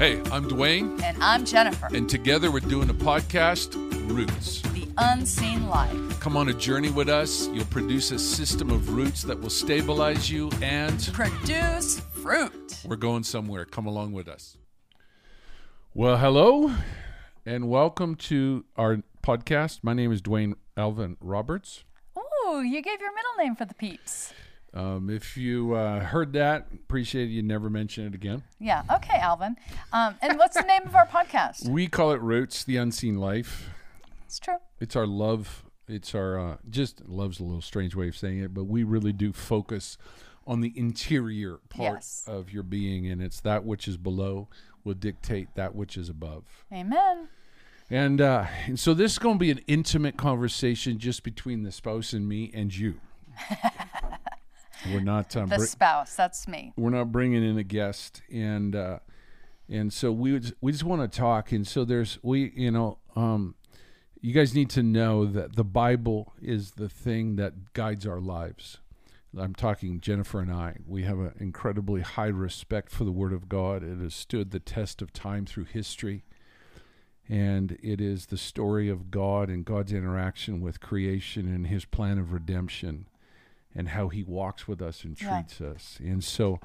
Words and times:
Hey, 0.00 0.18
I'm 0.32 0.48
Dwayne, 0.48 0.98
And 1.02 1.22
I'm 1.22 1.44
Jennifer, 1.44 1.88
and 1.94 2.08
together 2.08 2.50
we're 2.50 2.60
doing 2.60 2.88
a 2.88 2.94
podcast, 2.94 3.74
Roots. 4.10 4.62
the 4.72 4.88
unseen 4.96 5.68
life. 5.68 6.18
Come 6.20 6.38
on 6.38 6.48
a 6.48 6.54
journey 6.54 6.90
with 6.90 7.10
us. 7.10 7.48
You'll 7.48 7.66
produce 7.66 8.10
a 8.10 8.18
system 8.18 8.70
of 8.70 8.94
roots 8.94 9.22
that 9.24 9.38
will 9.38 9.50
stabilize 9.50 10.30
you, 10.30 10.48
and 10.62 11.06
Produce 11.12 12.00
fruit. 12.00 12.78
we're 12.86 12.96
going 12.96 13.24
somewhere. 13.24 13.66
Come 13.66 13.84
along 13.84 14.12
with 14.14 14.26
us. 14.26 14.56
Well, 15.92 16.16
hello, 16.16 16.74
and 17.44 17.68
welcome 17.68 18.14
to 18.14 18.64
our 18.76 19.02
podcast. 19.22 19.80
My 19.82 19.92
name 19.92 20.12
is 20.12 20.22
Dwayne 20.22 20.54
Alvin 20.78 21.18
Roberts. 21.20 21.84
Oh, 22.16 22.62
you 22.62 22.80
gave 22.80 23.02
your 23.02 23.14
middle 23.14 23.34
name 23.38 23.54
for 23.54 23.66
the 23.66 23.74
peeps. 23.74 24.32
Um, 24.72 25.10
if 25.10 25.36
you 25.36 25.74
uh, 25.74 26.00
heard 26.00 26.32
that, 26.34 26.68
appreciate 26.72 27.24
it. 27.24 27.32
You 27.32 27.42
never 27.42 27.68
mention 27.68 28.06
it 28.06 28.14
again. 28.14 28.42
Yeah, 28.60 28.82
okay, 28.90 29.18
Alvin. 29.18 29.56
Um, 29.92 30.14
and 30.22 30.38
what's 30.38 30.54
the 30.56 30.62
name 30.62 30.82
of 30.86 30.94
our 30.94 31.06
podcast? 31.06 31.68
We 31.68 31.88
call 31.88 32.12
it 32.12 32.20
Roots, 32.20 32.62
the 32.64 32.76
Unseen 32.76 33.16
Life. 33.16 33.68
It's 34.26 34.38
true. 34.38 34.58
it's 34.78 34.94
our 34.94 35.08
love 35.08 35.64
it's 35.88 36.14
our 36.14 36.38
uh, 36.38 36.56
just 36.70 37.08
love's 37.08 37.40
a 37.40 37.42
little 37.42 37.60
strange 37.60 37.96
way 37.96 38.06
of 38.06 38.16
saying 38.16 38.38
it 38.38 38.54
but 38.54 38.62
we 38.62 38.84
really 38.84 39.12
do 39.12 39.32
focus 39.32 39.98
on 40.46 40.60
the 40.60 40.72
interior 40.76 41.56
part 41.68 41.94
Yes. 41.96 42.24
of 42.28 42.52
your 42.52 42.62
being 42.62 43.08
and 43.08 43.20
it's 43.20 43.40
that 43.40 43.64
which 43.64 43.88
is 43.88 43.96
below 43.96 44.46
will 44.84 44.94
dictate 44.94 45.48
that 45.56 45.74
which 45.74 45.96
is 45.96 46.08
above 46.08 46.44
Amen. 46.72 47.26
and 47.90 48.20
uh, 48.20 48.46
and 48.66 48.78
so 48.78 48.94
this 48.94 49.10
is 49.10 49.18
going 49.18 49.34
to 49.34 49.40
be 49.40 49.50
an 49.50 49.62
intimate 49.66 50.16
conversation 50.16 51.00
just 51.00 51.24
between 51.24 51.64
the 51.64 51.72
spouse 51.72 52.12
and 52.12 52.28
me 52.28 52.52
and 52.54 52.76
you 52.76 53.00
we're 54.92 55.00
not 55.00 55.34
um, 55.36 55.48
The 55.48 55.56
br- 55.56 55.64
spouse, 55.64 56.14
that's 56.14 56.46
me. 56.48 56.72
we're 56.76 56.90
not 56.90 57.12
bringing 57.12 57.44
in 57.44 57.58
a 57.58 57.62
guest 57.64 58.22
and 58.32 58.74
uh 58.76 58.98
and 59.68 59.92
so 59.92 60.10
we 60.10 60.32
would, 60.32 60.54
we 60.60 60.72
just 60.72 60.82
want 60.84 61.00
to 61.10 61.18
talk 61.18 61.52
and 61.52 61.66
so 61.66 61.84
there's 61.84 62.18
we 62.22 62.52
you 62.56 62.70
know 62.70 62.98
um 63.16 63.54
you 64.20 64.32
guys 64.34 64.54
need 64.54 64.68
to 64.70 64.82
know 64.82 65.24
that 65.26 65.56
the 65.56 65.64
bible 65.64 66.32
is 66.42 66.72
the 66.72 66.88
thing 66.88 67.36
that 67.36 67.72
guides 67.72 68.06
our 68.06 68.20
lives. 68.20 68.78
I'm 69.38 69.54
talking 69.54 70.00
jennifer 70.00 70.40
and 70.40 70.52
i. 70.52 70.76
We 70.86 71.04
have 71.04 71.18
an 71.18 71.34
incredibly 71.38 72.00
high 72.00 72.26
respect 72.26 72.90
for 72.90 73.04
the 73.04 73.12
word 73.12 73.32
of 73.32 73.48
god. 73.48 73.82
It 73.84 73.98
has 73.98 74.14
stood 74.14 74.50
the 74.50 74.58
test 74.60 75.00
of 75.02 75.12
time 75.12 75.46
through 75.46 75.64
history 75.66 76.24
and 77.28 77.78
it 77.82 78.00
is 78.00 78.26
the 78.26 78.36
story 78.36 78.88
of 78.88 79.10
god 79.12 79.48
and 79.48 79.64
god's 79.64 79.92
interaction 79.92 80.60
with 80.60 80.80
creation 80.80 81.46
and 81.46 81.68
his 81.68 81.84
plan 81.84 82.18
of 82.18 82.32
redemption 82.32 83.06
and 83.74 83.88
how 83.88 84.08
he 84.08 84.22
walks 84.22 84.66
with 84.66 84.82
us 84.82 85.04
and 85.04 85.20
Yeah. 85.20 85.42
treats 85.42 85.60
us. 85.60 85.98
And 86.00 86.22
so 86.24 86.60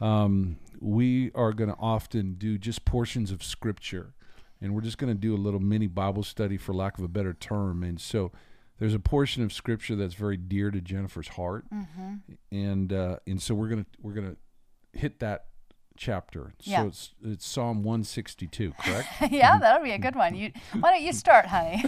um, 0.00 0.56
we 0.80 1.30
are 1.34 1.52
going 1.52 1.70
to 1.70 1.76
often 1.78 2.34
do 2.34 2.58
just 2.58 2.84
portions 2.84 3.30
of 3.30 3.42
scripture. 3.42 4.14
And 4.60 4.74
we're 4.74 4.80
just 4.80 4.98
going 4.98 5.12
to 5.12 5.18
do 5.18 5.34
a 5.34 5.36
little 5.36 5.60
mini 5.60 5.86
Bible 5.88 6.22
study, 6.22 6.56
for 6.56 6.72
lack 6.72 6.96
of 6.98 7.04
a 7.04 7.08
better 7.08 7.34
term. 7.34 7.82
And 7.82 8.00
so 8.00 8.32
there's 8.78 8.94
a 8.94 8.98
portion 8.98 9.42
of 9.42 9.52
scripture 9.52 9.94
that's 9.94 10.14
very 10.14 10.36
dear 10.36 10.70
to 10.70 10.80
Jennifer's 10.80 11.28
heart. 11.28 11.64
Mm-hmm. 11.72 12.14
And 12.50 12.92
uh, 12.92 13.16
and 13.26 13.42
so 13.42 13.54
we're 13.54 13.68
going 13.68 13.84
to 13.84 13.90
we're 14.00 14.14
going 14.14 14.36
to 14.36 14.98
hit 14.98 15.20
that 15.20 15.46
chapter. 15.96 16.52
Yeah. 16.60 16.82
So 16.82 16.86
it's 16.88 17.10
it's 17.22 17.46
Psalm 17.46 17.82
162, 17.82 18.72
correct? 18.78 19.08
yeah, 19.30 19.52
mm-hmm. 19.52 19.60
that'll 19.60 19.84
be 19.84 19.92
a 19.92 19.98
good 19.98 20.16
one. 20.16 20.34
You, 20.34 20.52
why 20.78 20.92
don't 20.92 21.02
you 21.02 21.12
start, 21.12 21.46
honey? 21.46 21.84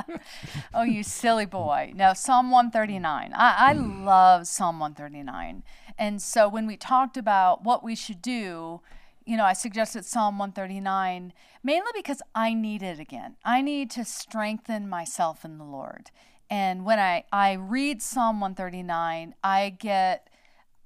oh, 0.74 0.82
you 0.82 1.02
silly 1.02 1.46
boy. 1.46 1.92
No, 1.94 2.12
Psalm 2.14 2.50
139. 2.50 3.32
I, 3.34 3.70
I 3.70 3.74
mm. 3.74 4.04
love 4.04 4.46
Psalm 4.46 4.78
139. 4.78 5.62
And 5.98 6.22
so 6.22 6.48
when 6.48 6.66
we 6.66 6.76
talked 6.76 7.16
about 7.16 7.64
what 7.64 7.84
we 7.84 7.94
should 7.94 8.22
do, 8.22 8.80
you 9.26 9.36
know, 9.36 9.44
I 9.44 9.52
suggested 9.52 10.04
Psalm 10.04 10.38
139 10.38 11.32
mainly 11.62 11.90
because 11.94 12.22
I 12.34 12.54
need 12.54 12.82
it 12.82 12.98
again. 12.98 13.36
I 13.44 13.60
need 13.60 13.90
to 13.92 14.04
strengthen 14.04 14.88
myself 14.88 15.44
in 15.44 15.58
the 15.58 15.64
Lord. 15.64 16.10
And 16.48 16.84
when 16.84 16.98
I, 16.98 17.24
I 17.32 17.52
read 17.52 18.02
Psalm 18.02 18.40
139, 18.40 19.34
I 19.44 19.70
get 19.70 20.28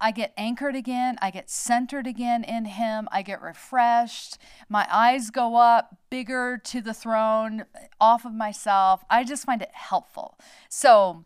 I 0.00 0.10
get 0.10 0.32
anchored 0.36 0.76
again. 0.76 1.16
I 1.22 1.30
get 1.30 1.48
centered 1.48 2.06
again 2.06 2.44
in 2.44 2.64
Him. 2.66 3.08
I 3.10 3.22
get 3.22 3.40
refreshed. 3.40 4.38
My 4.68 4.86
eyes 4.90 5.30
go 5.30 5.56
up 5.56 5.96
bigger 6.10 6.60
to 6.64 6.80
the 6.80 6.92
throne, 6.94 7.64
off 8.00 8.24
of 8.24 8.34
myself. 8.34 9.04
I 9.08 9.24
just 9.24 9.44
find 9.44 9.62
it 9.62 9.70
helpful. 9.72 10.38
So, 10.68 11.24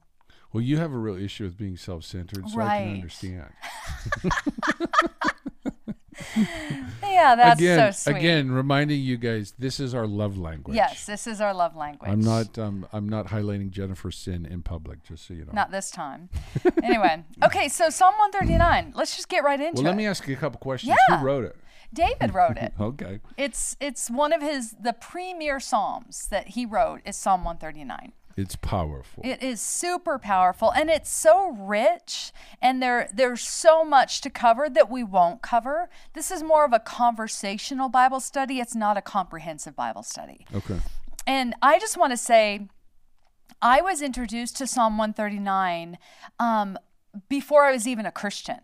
well, 0.52 0.62
you 0.62 0.76
have 0.78 0.92
a 0.92 0.98
real 0.98 1.16
issue 1.16 1.44
with 1.44 1.58
being 1.58 1.76
self-centered, 1.76 2.48
so 2.48 2.60
I 2.60 2.64
Right. 2.64 2.76
can 2.84 2.94
understand. 2.94 3.52
yeah, 7.02 7.34
that's 7.34 7.60
again, 7.60 7.92
so 7.92 8.10
sweet. 8.10 8.18
again, 8.18 8.50
reminding 8.50 9.00
you 9.00 9.16
guys, 9.16 9.54
this 9.58 9.80
is 9.80 9.94
our 9.94 10.06
love 10.06 10.36
language. 10.38 10.76
Yes, 10.76 11.06
this 11.06 11.26
is 11.26 11.40
our 11.40 11.54
love 11.54 11.76
language. 11.76 12.10
I'm 12.10 12.20
not. 12.20 12.58
Um, 12.58 12.86
I'm 12.92 13.08
not 13.08 13.28
highlighting 13.28 13.70
Jennifer's 13.70 14.16
sin 14.16 14.46
in 14.46 14.62
public, 14.62 15.02
just 15.04 15.26
so 15.26 15.34
you 15.34 15.44
know. 15.44 15.52
Not 15.52 15.70
this 15.70 15.90
time. 15.90 16.28
anyway, 16.82 17.24
okay, 17.44 17.68
so 17.68 17.90
Psalm 17.90 18.14
139. 18.18 18.92
Let's 18.94 19.16
just 19.16 19.28
get 19.28 19.44
right 19.44 19.60
into 19.60 19.80
it. 19.80 19.84
well, 19.84 19.92
let 19.92 19.96
me 19.96 20.06
ask 20.06 20.26
you 20.26 20.34
a 20.34 20.38
couple 20.38 20.58
questions. 20.60 20.96
Yeah. 21.08 21.18
Who 21.18 21.24
wrote 21.24 21.44
it? 21.44 21.56
David 21.92 22.34
wrote 22.34 22.58
it. 22.58 22.72
Okay. 22.80 23.20
It's 23.36 23.76
it's 23.80 24.10
one 24.10 24.32
of 24.32 24.42
his 24.42 24.72
the 24.80 24.92
premier 24.92 25.58
psalms 25.60 26.28
that 26.28 26.48
he 26.48 26.66
wrote 26.66 27.00
is 27.04 27.16
Psalm 27.16 27.44
139. 27.44 28.12
It's 28.38 28.54
powerful. 28.54 29.24
It 29.26 29.42
is 29.42 29.60
super 29.60 30.16
powerful 30.16 30.70
and 30.70 30.88
it's 30.88 31.10
so 31.10 31.50
rich 31.50 32.32
and 32.62 32.80
there 32.80 33.10
there's 33.12 33.42
so 33.42 33.84
much 33.84 34.20
to 34.20 34.30
cover 34.30 34.68
that 34.70 34.88
we 34.88 35.02
won't 35.02 35.42
cover. 35.42 35.90
This 36.12 36.30
is 36.30 36.44
more 36.44 36.64
of 36.64 36.72
a 36.72 36.78
conversational 36.78 37.88
Bible 37.88 38.20
study. 38.20 38.60
It's 38.60 38.76
not 38.76 38.96
a 38.96 39.02
comprehensive 39.02 39.74
Bible 39.74 40.04
study. 40.04 40.46
okay. 40.54 40.78
And 41.26 41.54
I 41.60 41.80
just 41.80 41.98
want 41.98 42.12
to 42.12 42.16
say 42.16 42.68
I 43.60 43.80
was 43.80 44.02
introduced 44.02 44.56
to 44.58 44.68
Psalm 44.68 44.98
139 44.98 45.98
um, 46.38 46.78
before 47.28 47.64
I 47.64 47.72
was 47.72 47.88
even 47.88 48.06
a 48.06 48.12
Christian. 48.12 48.60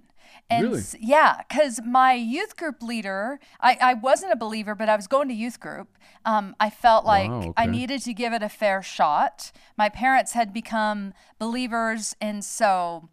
And 0.51 0.63
Really? 0.69 0.83
yeah, 1.01 1.41
because 1.49 1.81
my 1.85 2.13
youth 2.13 2.57
group 2.57 2.83
leader, 2.83 3.41
I, 3.61 3.79
I 3.81 3.95
wasn't 3.95 4.33
a 4.33 4.37
believer, 4.37 4.75
but 4.75 4.89
I 4.89 4.97
was 4.97 5.07
going 5.07 5.29
to 5.29 5.35
youth 5.35 5.59
group. 5.59 5.97
Um, 6.25 6.55
I 6.61 6.69
felt 6.71 7.07
like 7.07 7.31
Wow, 7.31 7.55
I 7.57 7.67
needed 7.67 8.03
to 8.03 8.13
give 8.13 8.33
it 8.33 8.43
a 8.43 8.49
fair 8.49 8.83
shot. 8.83 9.53
My 9.77 9.89
parents 9.89 10.33
had 10.33 10.53
become 10.53 11.15
believers, 11.39 12.15
and 12.21 12.45
so 12.45 13.09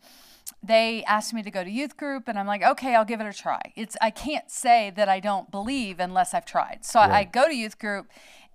they 0.64 1.04
asked 1.06 1.34
me 1.34 1.42
to 1.42 1.50
go 1.52 1.64
to 1.64 1.70
youth 1.72 1.98
group 1.98 2.28
and 2.28 2.38
i'm 2.38 2.46
like 2.46 2.62
okay 2.62 2.94
i'll 2.94 3.06
give 3.06 3.20
it 3.20 3.26
a 3.26 3.34
try 3.34 3.60
it's 3.76 3.98
i 4.00 4.12
can't 4.12 4.52
say 4.52 4.92
that 4.96 5.10
i 5.10 5.20
don't 5.20 5.50
believe 5.50 6.00
unless 6.00 6.34
i've 6.34 6.46
tried 6.46 6.80
so 6.82 7.00
I, 7.00 7.20
I 7.20 7.24
go 7.24 7.48
to 7.48 7.56
youth 7.56 7.80
group 7.80 8.08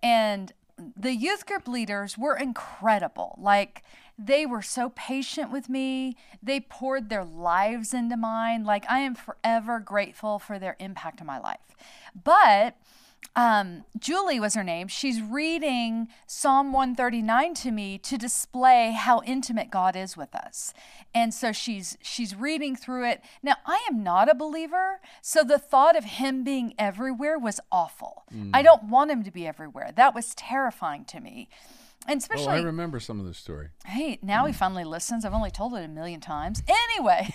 and 0.03 0.53
the 0.97 1.15
youth 1.15 1.47
group 1.47 1.66
leaders 1.66 2.16
were 2.16 2.36
incredible 2.36 3.36
like 3.41 3.82
they 4.19 4.47
were 4.47 4.62
so 4.62 4.91
patient 4.91 5.50
with 5.50 5.69
me 5.69 6.16
they 6.43 6.60
poured 6.60 7.09
their 7.09 7.25
lives 7.25 7.93
into 7.93 8.16
mine 8.16 8.65
like 8.65 8.84
i 8.88 9.00
am 9.00 9.15
forever 9.15 9.78
grateful 9.78 10.38
for 10.38 10.59
their 10.59 10.77
impact 10.78 11.21
on 11.21 11.27
my 11.27 11.38
life 11.38 11.77
but 12.25 12.77
um, 13.34 13.84
Julie 13.99 14.41
was 14.41 14.54
her 14.54 14.65
name. 14.65 14.88
She's 14.88 15.21
reading 15.21 16.09
Psalm 16.27 16.72
139 16.72 17.54
to 17.54 17.71
me 17.71 17.99
to 17.99 18.16
display 18.16 18.93
how 18.93 19.21
intimate 19.27 19.71
God 19.71 19.94
is 19.94 20.16
with 20.16 20.34
us. 20.34 20.72
And 21.15 21.34
so 21.34 21.53
she's 21.53 21.98
she's 22.00 22.34
reading 22.34 22.77
through 22.77 23.09
it. 23.10 23.21
Now, 23.43 23.56
I 23.66 23.87
am 23.91 24.03
not 24.03 24.31
a 24.31 24.34
believer, 24.34 25.00
so 25.21 25.43
the 25.43 25.59
thought 25.59 25.97
of 25.97 26.04
him 26.04 26.44
being 26.44 26.75
everywhere 26.78 27.38
was 27.38 27.60
awful. 27.71 28.25
I 28.54 28.62
don't 28.62 28.84
want 28.84 29.10
him 29.10 29.22
to 29.25 29.31
be 29.31 29.47
everywhere. 29.47 29.91
That 29.94 30.15
was 30.15 30.34
terrifying 30.34 31.04
to 31.06 31.21
me. 31.21 31.48
And 32.08 32.18
Oh, 32.18 32.22
especially 32.22 32.58
I 32.58 32.62
remember 32.62 33.00
some 33.00 33.18
of 33.18 33.26
the 33.26 33.34
story. 33.34 33.68
Hey, 33.84 34.18
now 34.22 34.46
he 34.46 34.52
mm. 34.52 34.56
finally 34.56 34.84
listens. 34.84 35.24
I've 35.24 35.34
only 35.34 35.50
told 35.50 35.74
it 35.74 35.84
a 35.84 35.88
million 35.88 36.20
times. 36.20 36.62
Anyway, 36.68 37.28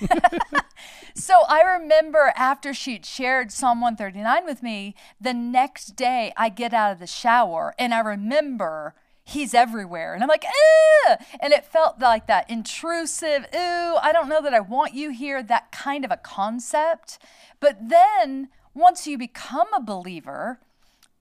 so 1.15 1.41
I 1.47 1.61
remember 1.61 2.31
after 2.35 2.73
she'd 2.73 3.05
shared 3.05 3.51
Psalm 3.51 3.81
139 3.81 4.45
with 4.45 4.63
me, 4.63 4.95
the 5.19 5.33
next 5.33 5.95
day 5.95 6.31
I 6.37 6.49
get 6.49 6.73
out 6.73 6.93
of 6.93 6.99
the 6.99 7.07
shower 7.07 7.73
and 7.77 7.93
I 7.93 7.99
remember 7.99 8.95
he's 9.23 9.53
everywhere. 9.53 10.13
And 10.13 10.23
I'm 10.23 10.29
like, 10.29 10.45
Ew! 10.45 11.15
and 11.39 11.53
it 11.53 11.65
felt 11.65 11.99
like 11.99 12.27
that 12.27 12.49
intrusive, 12.49 13.45
ooh, 13.53 13.95
I 14.01 14.11
don't 14.13 14.29
know 14.29 14.41
that 14.41 14.53
I 14.53 14.59
want 14.59 14.93
you 14.93 15.11
here, 15.11 15.43
that 15.43 15.71
kind 15.71 16.05
of 16.05 16.11
a 16.11 16.17
concept. 16.17 17.19
But 17.59 17.89
then 17.89 18.49
once 18.73 19.05
you 19.05 19.17
become 19.17 19.67
a 19.73 19.81
believer, 19.81 20.59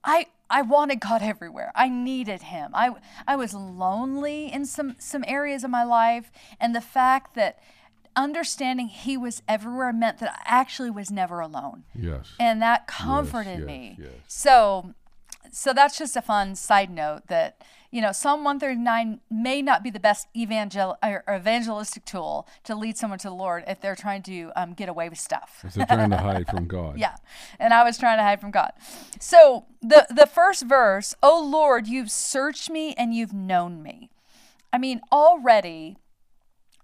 I 0.04 0.26
I 0.50 0.62
wanted 0.62 1.00
God 1.00 1.22
everywhere. 1.22 1.72
I 1.74 1.88
needed 1.88 2.42
him. 2.42 2.72
I 2.74 2.90
I 3.26 3.36
was 3.36 3.54
lonely 3.54 4.52
in 4.52 4.66
some 4.66 4.96
some 4.98 5.24
areas 5.26 5.64
of 5.64 5.70
my 5.70 5.84
life 5.84 6.30
and 6.58 6.74
the 6.74 6.80
fact 6.80 7.34
that 7.36 7.58
understanding 8.16 8.88
he 8.88 9.16
was 9.16 9.42
everywhere 9.48 9.92
meant 9.92 10.18
that 10.18 10.32
I 10.32 10.42
actually 10.44 10.90
was 10.90 11.10
never 11.10 11.40
alone. 11.40 11.84
Yes. 11.94 12.32
And 12.40 12.60
that 12.60 12.86
comforted 12.86 13.60
yes, 13.60 13.66
me. 13.66 13.96
yes. 13.98 14.10
So 14.26 14.94
so 15.52 15.72
that's 15.72 15.96
just 15.96 16.16
a 16.16 16.22
fun 16.22 16.56
side 16.56 16.90
note 16.90 17.28
that 17.28 17.62
you 17.90 18.00
know, 18.00 18.12
Psalm 18.12 18.44
139 18.44 19.20
may 19.30 19.62
not 19.62 19.82
be 19.82 19.90
the 19.90 19.98
best 19.98 20.28
evangel- 20.36 20.96
or 21.02 21.24
evangelistic 21.28 22.04
tool 22.04 22.46
to 22.64 22.74
lead 22.76 22.96
someone 22.96 23.18
to 23.18 23.28
the 23.28 23.34
Lord 23.34 23.64
if 23.66 23.80
they're 23.80 23.96
trying 23.96 24.22
to 24.22 24.52
um, 24.54 24.74
get 24.74 24.88
away 24.88 25.08
with 25.08 25.18
stuff. 25.18 25.62
If 25.64 25.74
they're 25.74 25.86
trying 25.86 26.10
to 26.10 26.16
hide 26.30 26.46
from 26.46 26.66
God. 26.66 26.98
Yeah. 26.98 27.16
And 27.58 27.74
I 27.74 27.82
was 27.82 27.98
trying 27.98 28.18
to 28.18 28.22
hide 28.22 28.40
from 28.40 28.52
God. 28.52 28.72
So 29.18 29.66
the 29.82 30.06
the 30.08 30.26
first 30.26 30.64
verse, 30.64 31.14
"Oh 31.22 31.42
Lord, 31.44 31.88
you've 31.88 32.10
searched 32.10 32.70
me 32.70 32.94
and 32.94 33.12
you've 33.12 33.32
known 33.32 33.82
me." 33.82 34.10
I 34.72 34.78
mean, 34.78 35.00
already 35.10 35.96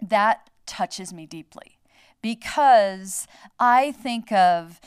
that 0.00 0.50
touches 0.67 1.12
me 1.12 1.26
deeply 1.26 1.79
because 2.20 3.29
I 3.61 3.93
think 3.93 4.32
of 4.32 4.81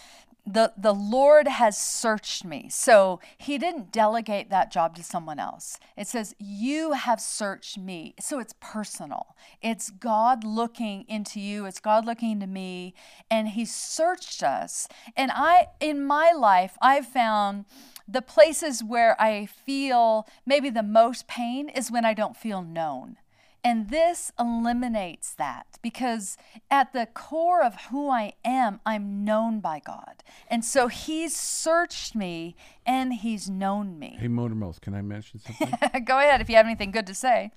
the 0.45 0.74
the 0.77 0.94
Lord 0.94 1.47
has 1.47 1.77
searched 1.77 2.44
me. 2.44 2.68
So 2.69 3.19
he 3.38 3.57
didn't 3.57 3.91
delegate 3.91 4.50
that 4.50 4.71
job 4.71 4.95
to 4.95 5.03
someone 5.03 5.39
else. 5.39 5.80
It 5.97 6.07
says 6.07 6.36
you 6.39 6.94
have 6.94 7.21
searched 7.21 7.77
me. 7.77 8.15
So 8.19 8.39
it's 8.39 8.53
personal. 8.59 9.36
It's 9.62 9.89
God 9.89 10.44
looking 10.44 11.06
into 11.07 11.39
you, 11.39 11.65
it's 11.65 11.80
God 11.80 12.06
looking 12.06 12.31
into 12.31 12.47
me 12.47 12.94
and 13.30 13.50
he 13.50 13.65
searched 13.65 14.41
us. 14.44 14.88
And 15.15 15.31
I 15.33 15.68
in 15.80 16.03
my 16.03 16.31
life 16.31 16.77
I've 16.81 17.07
found 17.07 17.65
the 18.07 18.21
places 18.21 18.83
where 18.83 19.19
I 19.21 19.45
feel 19.45 20.27
maybe 20.45 20.69
the 20.69 20.83
most 20.83 21.27
pain 21.27 21.69
is 21.69 21.92
when 21.92 22.06
I 22.06 22.13
don't 22.13 22.35
feel 22.35 22.63
known. 22.63 23.18
And 23.63 23.89
this 23.89 24.31
eliminates 24.39 25.33
that 25.35 25.77
because 25.81 26.38
at 26.71 26.94
the 26.94 27.06
core 27.07 27.61
of 27.61 27.75
who 27.89 28.09
I 28.09 28.33
am, 28.45 28.79
I'm 28.85 29.23
known 29.25 29.59
by 29.59 29.79
God. 29.85 30.23
And 30.47 30.63
so 30.63 30.88
He's 30.88 31.35
searched 31.35 32.15
me 32.15 32.56
and 32.85 33.13
He's 33.13 33.50
known 33.50 34.00
me. 34.00 34.17
Hey, 34.19 34.27
Motormouth, 34.27 34.79
can 34.81 34.94
I 34.94 35.01
mention 35.01 35.39
something? 35.59 36.03
Go 36.06 36.19
ahead 36.19 36.39
if 36.41 36.50
you 36.50 36.56
have 36.56 36.65
anything 36.65 36.91
good 36.91 37.07
to 37.07 37.13
say. 37.13 37.51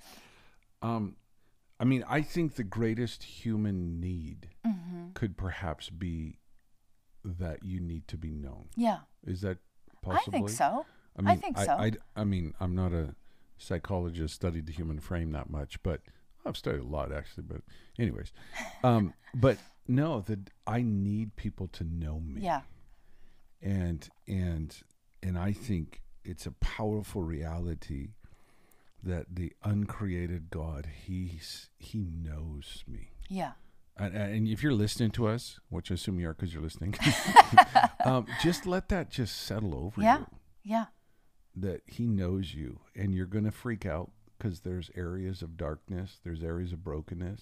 um, 0.81 1.15
I 1.79 1.85
mean, 1.85 2.03
I 2.07 2.21
think 2.21 2.55
the 2.55 2.63
greatest 2.63 3.23
human 3.23 3.99
need 3.99 4.49
Mm-hmm. 4.65 5.07
could 5.13 5.35
perhaps 5.35 5.89
be 5.89 6.37
that 7.25 7.63
you 7.65 7.81
need 7.81 8.07
to 8.07 8.17
be 8.17 8.31
known. 8.33 8.69
Yeah, 8.77 8.99
Is 9.27 9.41
that 9.41 9.57
I 10.09 10.19
think 10.19 10.49
so. 10.49 10.85
I, 11.25 11.33
I 11.33 11.35
think 11.35 11.57
so. 11.57 11.71
I, 11.71 11.91
I 12.15 12.23
mean, 12.23 12.53
I'm 12.61 12.73
not 12.75 12.93
a 12.93 13.13
psychologist, 13.63 14.35
studied 14.35 14.65
the 14.67 14.73
human 14.73 14.99
frame 14.99 15.31
that 15.31 15.49
much, 15.49 15.81
but 15.83 16.01
I've 16.45 16.57
studied 16.57 16.81
a 16.81 16.87
lot 16.87 17.11
actually. 17.11 17.43
But, 17.43 17.61
anyways, 17.97 18.31
um, 18.83 19.13
but 19.35 19.57
no, 19.87 20.21
that 20.21 20.49
I 20.67 20.81
need 20.81 21.35
people 21.35 21.67
to 21.69 21.83
know 21.83 22.19
me. 22.19 22.41
Yeah, 22.41 22.61
and 23.61 24.07
and 24.27 24.75
and 25.21 25.37
I 25.37 25.53
think 25.53 26.01
it's 26.23 26.45
a 26.45 26.51
powerful 26.51 27.21
reality 27.21 28.09
that 29.01 29.35
the 29.35 29.51
uncreated 29.63 30.49
God 30.49 30.87
he's 31.05 31.69
he 31.77 32.05
knows 32.09 32.83
me. 32.87 33.11
yeah, 33.27 33.51
And, 33.97 34.15
and 34.15 34.47
if 34.47 34.63
you're 34.63 34.73
listening 34.73 35.11
to 35.11 35.27
us, 35.27 35.59
which 35.69 35.91
I 35.91 35.95
assume 35.95 36.19
you 36.21 36.29
are 36.29 36.33
because 36.33 36.53
you're 36.53 36.63
listening, 36.63 36.95
um, 38.05 38.25
just 38.41 38.65
let 38.65 38.87
that 38.89 39.09
just 39.09 39.41
settle 39.41 39.75
over 39.75 40.01
yeah, 40.01 40.19
you. 40.19 40.25
Yeah. 40.63 40.75
Yeah, 40.75 40.85
That 41.55 41.81
He 41.85 42.07
knows 42.07 42.53
you, 42.53 42.79
and 42.95 43.13
you're 43.13 43.25
going 43.27 43.45
to 43.45 43.51
freak 43.51 43.85
out 43.85 44.11
because 44.37 44.61
there's 44.61 44.89
areas 44.95 45.41
of 45.41 45.55
darkness, 45.57 46.19
there's 46.23 46.43
areas 46.43 46.73
of 46.73 46.83
brokenness, 46.83 47.41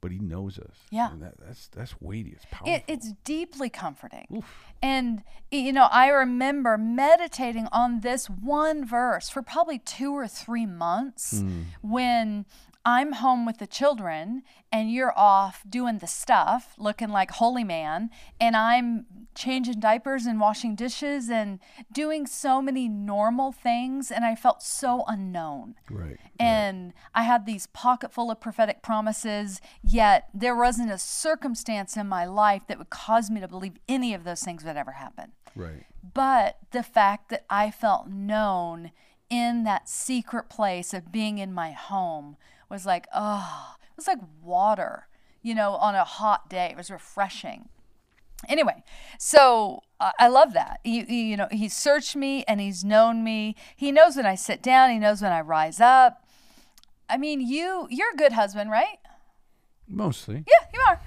but 0.00 0.10
He 0.10 0.18
knows 0.18 0.58
us. 0.58 0.76
Mm-hmm. 0.86 0.94
Yeah. 0.96 1.12
and 1.12 1.22
that, 1.22 1.34
that's 1.38 1.68
that's 1.68 1.94
weighty. 2.00 2.30
It's 2.30 2.44
powerful. 2.50 2.74
It, 2.74 2.84
it's 2.88 3.12
deeply 3.24 3.70
comforting. 3.70 4.26
Oof. 4.36 4.64
And, 4.82 5.22
you 5.52 5.72
know, 5.72 5.88
I 5.92 6.08
remember 6.08 6.76
meditating 6.76 7.68
on 7.70 8.00
this 8.00 8.26
one 8.28 8.84
verse 8.84 9.28
for 9.28 9.42
probably 9.42 9.78
two 9.78 10.12
or 10.12 10.26
three 10.26 10.66
months 10.66 11.40
Hmm. 11.40 11.62
when 11.82 12.46
I'm 12.84 13.12
home 13.12 13.46
with 13.46 13.58
the 13.58 13.66
children 13.66 14.42
and 14.72 14.90
you're 14.90 15.16
off 15.16 15.62
doing 15.68 15.98
the 15.98 16.06
stuff, 16.06 16.74
looking 16.78 17.10
like 17.10 17.30
holy 17.32 17.62
man, 17.62 18.10
and 18.40 18.56
I'm 18.56 19.06
changing 19.34 19.80
diapers 19.80 20.26
and 20.26 20.40
washing 20.40 20.74
dishes 20.74 21.30
and 21.30 21.60
doing 21.92 22.26
so 22.26 22.60
many 22.60 22.88
normal 22.88 23.52
things. 23.52 24.10
And 24.10 24.24
I 24.24 24.34
felt 24.34 24.62
so 24.62 25.04
unknown. 25.06 25.76
right. 25.90 26.18
And 26.40 26.92
I 27.14 27.22
had 27.22 27.46
these 27.46 27.66
pocket 27.68 28.12
full 28.12 28.30
of 28.30 28.40
prophetic 28.40 28.82
promises, 28.82 29.60
yet 29.82 30.28
there 30.34 30.56
wasn't 30.56 30.90
a 30.90 30.98
circumstance 30.98 31.96
in 31.96 32.08
my 32.08 32.24
life 32.24 32.62
that 32.66 32.78
would 32.78 32.90
cause 32.90 33.30
me 33.30 33.40
to 33.40 33.48
believe 33.48 33.74
any 33.88 34.12
of 34.12 34.24
those 34.24 34.42
things 34.42 34.64
would 34.64 34.76
ever 34.76 34.92
happen. 34.92 35.32
right. 35.54 35.84
But 36.14 36.58
the 36.72 36.82
fact 36.82 37.28
that 37.28 37.44
I 37.48 37.70
felt 37.70 38.08
known 38.08 38.90
in 39.30 39.62
that 39.64 39.88
secret 39.88 40.50
place 40.50 40.92
of 40.92 41.12
being 41.12 41.38
in 41.38 41.52
my 41.52 41.70
home 41.70 42.36
was 42.72 42.86
like, 42.86 43.06
oh, 43.14 43.74
it 43.80 43.96
was 43.96 44.06
like 44.06 44.18
water, 44.42 45.08
you 45.42 45.54
know, 45.54 45.72
on 45.74 45.94
a 45.94 46.04
hot 46.04 46.48
day. 46.48 46.68
It 46.70 46.76
was 46.76 46.90
refreshing. 46.90 47.68
Anyway, 48.48 48.82
so 49.18 49.82
I 50.00 50.12
I 50.18 50.28
love 50.28 50.52
that. 50.54 50.80
You, 50.84 51.04
you 51.04 51.36
know, 51.36 51.48
he 51.50 51.68
searched 51.68 52.16
me 52.16 52.44
and 52.48 52.60
he's 52.60 52.82
known 52.82 53.22
me. 53.22 53.54
He 53.76 53.92
knows 53.92 54.16
when 54.16 54.26
I 54.26 54.34
sit 54.34 54.62
down. 54.62 54.90
He 54.90 54.98
knows 54.98 55.22
when 55.22 55.32
I 55.32 55.40
rise 55.40 55.80
up. 55.80 56.26
I 57.08 57.18
mean, 57.18 57.40
you 57.40 57.86
you're 57.90 58.12
a 58.12 58.16
good 58.16 58.32
husband, 58.32 58.70
right? 58.70 58.98
Mostly. 59.86 60.44
Yeah, 60.46 60.66
you 60.72 60.80
are. 60.88 61.00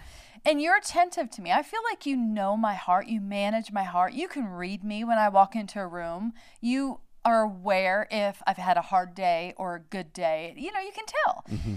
And 0.45 0.61
you're 0.61 0.77
attentive 0.77 1.31
to 1.31 1.41
me. 1.41 1.51
I 1.51 1.63
feel 1.63 1.81
like 1.89 2.05
you 2.05 2.15
know 2.15 2.55
my 2.55 2.75
heart. 2.75 3.07
You 3.07 3.19
manage 3.19 3.71
my 3.71 3.83
heart. 3.83 4.13
You 4.13 4.27
can 4.27 4.47
read 4.47 4.83
me 4.83 5.03
when 5.03 5.17
I 5.17 5.27
walk 5.27 5.55
into 5.55 5.79
a 5.79 5.87
room. 5.87 6.33
You 6.61 6.99
are 7.25 7.41
aware 7.41 8.07
if 8.11 8.41
I've 8.47 8.57
had 8.57 8.77
a 8.77 8.81
hard 8.81 9.15
day 9.15 9.53
or 9.57 9.75
a 9.75 9.79
good 9.79 10.13
day. 10.13 10.53
You 10.55 10.71
know, 10.71 10.79
you 10.79 10.91
can 10.91 11.05
tell. 11.05 11.43
Mm-hmm. 11.51 11.75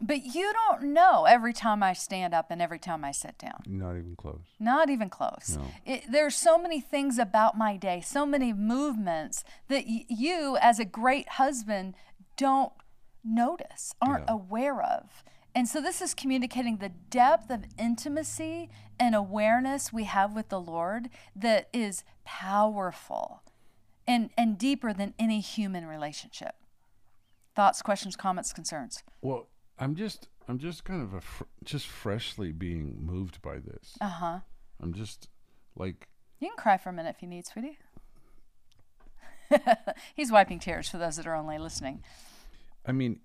But 0.00 0.24
you 0.34 0.52
don't 0.52 0.92
know 0.92 1.24
every 1.24 1.52
time 1.54 1.82
I 1.82 1.92
stand 1.94 2.34
up 2.34 2.50
and 2.50 2.60
every 2.60 2.78
time 2.78 3.02
I 3.04 3.12
sit 3.12 3.38
down. 3.38 3.62
Not 3.66 3.92
even 3.96 4.14
close. 4.16 4.42
Not 4.60 4.90
even 4.90 5.08
close. 5.08 5.56
No. 5.58 5.64
It, 5.86 6.04
there's 6.10 6.34
so 6.36 6.58
many 6.58 6.80
things 6.80 7.18
about 7.18 7.56
my 7.56 7.76
day, 7.78 8.02
so 8.04 8.26
many 8.26 8.52
movements 8.52 9.42
that 9.68 9.84
y- 9.86 10.04
you, 10.08 10.58
as 10.60 10.78
a 10.78 10.84
great 10.84 11.28
husband, 11.30 11.94
don't 12.36 12.72
notice, 13.24 13.94
aren't 14.02 14.24
Yeah. 14.28 14.34
aware 14.34 14.82
of. 14.82 15.24
And 15.54 15.66
so 15.66 15.80
this 15.80 16.02
is 16.02 16.12
communicating 16.12 16.76
the 16.76 16.90
depth 16.90 17.48
of 17.50 17.64
intimacy 17.78 18.68
and 19.00 19.14
awareness 19.14 19.94
we 19.94 20.04
have 20.04 20.34
with 20.34 20.50
the 20.50 20.60
Lord 20.60 21.08
that 21.34 21.68
is 21.72 22.04
powerful 22.26 23.42
and, 24.06 24.30
and 24.36 24.56
deeper 24.58 24.92
than 24.92 25.14
any 25.18 25.40
human 25.40 25.86
relationship. 25.86 26.54
Thoughts, 27.54 27.82
questions, 27.82 28.16
comments, 28.16 28.52
concerns? 28.52 29.02
Well, 29.22 29.48
I'm 29.78 29.94
just 29.94 30.28
I'm 30.48 30.58
just 30.58 30.84
kind 30.84 31.02
of 31.02 31.14
a 31.14 31.20
fr- 31.20 31.44
just 31.64 31.86
freshly 31.86 32.52
being 32.52 32.96
moved 33.00 33.40
by 33.42 33.58
this. 33.58 33.96
Uh 34.00 34.08
huh. 34.08 34.38
I'm 34.82 34.92
just 34.92 35.28
like 35.74 36.08
You 36.38 36.48
can 36.48 36.56
cry 36.56 36.76
for 36.76 36.90
a 36.90 36.92
minute 36.92 37.14
if 37.16 37.22
you 37.22 37.28
need, 37.28 37.46
sweetie. 37.46 37.78
He's 40.14 40.32
wiping 40.32 40.58
tears 40.58 40.88
for 40.88 40.98
those 40.98 41.16
that 41.16 41.26
are 41.26 41.34
only 41.34 41.58
listening. 41.58 42.02
I 42.84 42.92
mean 42.92 43.20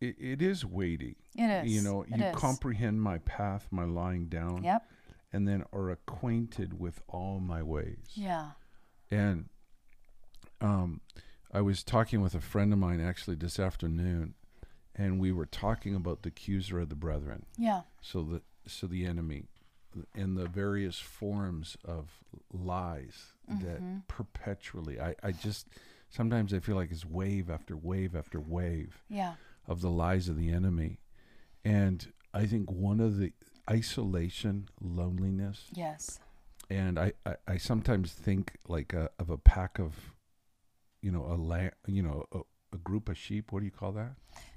it, 0.00 0.16
it 0.18 0.42
is 0.42 0.64
weighty. 0.64 1.16
It 1.36 1.64
is. 1.64 1.72
You 1.72 1.82
know, 1.82 2.02
It 2.02 2.16
you 2.18 2.24
is. 2.24 2.36
comprehend 2.36 3.00
my 3.00 3.18
path, 3.18 3.68
my 3.70 3.84
lying 3.84 4.26
down, 4.26 4.62
Yep. 4.62 4.82
and 5.32 5.48
then 5.48 5.64
are 5.72 5.90
acquainted 5.90 6.78
with 6.78 7.00
all 7.08 7.40
my 7.40 7.62
ways. 7.62 7.98
Yeah. 8.14 8.50
And 9.10 9.48
um, 10.60 11.00
I 11.52 11.60
was 11.60 11.82
talking 11.82 12.20
with 12.20 12.34
a 12.34 12.40
friend 12.40 12.72
of 12.72 12.78
mine 12.78 13.00
actually 13.00 13.36
this 13.36 13.58
afternoon, 13.58 14.34
and 14.94 15.20
we 15.20 15.32
were 15.32 15.46
talking 15.46 15.94
about 15.94 16.22
the 16.22 16.28
accuser 16.28 16.80
of 16.80 16.88
the 16.88 16.94
brethren. 16.94 17.46
Yeah. 17.56 17.82
So 18.00 18.22
the 18.22 18.42
so 18.66 18.86
the 18.86 19.04
enemy, 19.06 19.44
and 20.14 20.36
the 20.36 20.46
various 20.48 20.98
forms 20.98 21.76
of 21.84 22.10
lies 22.52 23.26
Mm-hmm. 23.50 23.66
that 23.66 24.08
perpetually. 24.08 24.98
I 24.98 25.14
I 25.22 25.32
just 25.32 25.66
sometimes 26.08 26.54
I 26.54 26.60
feel 26.60 26.76
like 26.76 26.90
it's 26.90 27.04
wave 27.04 27.50
after 27.50 27.76
wave 27.76 28.16
after 28.16 28.40
wave 28.40 29.02
Yeah. 29.10 29.34
of 29.68 29.82
the 29.82 29.90
lies 29.90 30.30
of 30.30 30.36
the 30.38 30.50
enemy, 30.50 30.98
and 31.62 32.10
I 32.32 32.46
think 32.46 32.70
one 32.70 33.00
of 33.00 33.18
the 33.18 33.32
isolation, 33.70 34.68
loneliness, 34.80 35.66
Yes. 35.74 36.20
and 36.70 36.98
I, 36.98 37.12
I, 37.26 37.36
I 37.46 37.56
sometimes 37.58 38.12
think 38.12 38.56
like 38.66 38.92
a, 38.94 39.10
of 39.18 39.28
a 39.30 39.36
pack 39.38 39.78
of, 39.78 40.13
you 41.04 41.10
know, 41.12 41.24
a 41.26 41.36
la- 41.50 41.76
you 41.86 42.02
know, 42.02 42.24
a, 42.32 42.40
a 42.72 42.78
group 42.78 43.08
of 43.08 43.16
sheep. 43.18 43.52
What 43.52 43.60
do 43.60 43.66
you 43.66 43.76
call 43.82 43.92
that? 43.92 44.12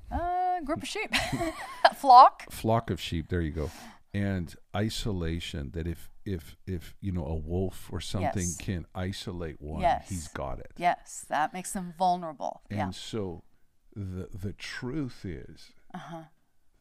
Uh, 0.10 0.62
group 0.62 0.82
of 0.82 0.88
sheep. 0.88 1.12
Flock. 1.96 2.50
Flock 2.52 2.90
of 2.90 3.00
sheep. 3.02 3.28
There 3.30 3.42
you 3.42 3.52
go. 3.52 3.70
And 4.14 4.56
isolation. 4.76 5.72
That 5.74 5.88
if 5.88 6.10
if 6.26 6.56
if 6.66 6.96
you 7.02 7.12
know 7.12 7.26
a 7.26 7.36
wolf 7.36 7.90
or 7.92 8.00
something 8.02 8.48
Yes. 8.54 8.58
can 8.58 8.86
isolate 8.96 9.62
one, 9.62 9.82
Yes. 9.82 10.08
he's 10.10 10.28
got 10.30 10.60
it. 10.60 10.72
Yes. 10.78 11.26
That 11.30 11.54
makes 11.54 11.72
them 11.74 11.94
vulnerable. 11.98 12.62
And 12.70 12.78
yeah. 12.80 12.90
so, 12.92 13.44
the 13.96 14.30
the 14.34 14.54
truth 14.54 15.26
is 15.26 15.72
Uh-huh. 15.94 16.24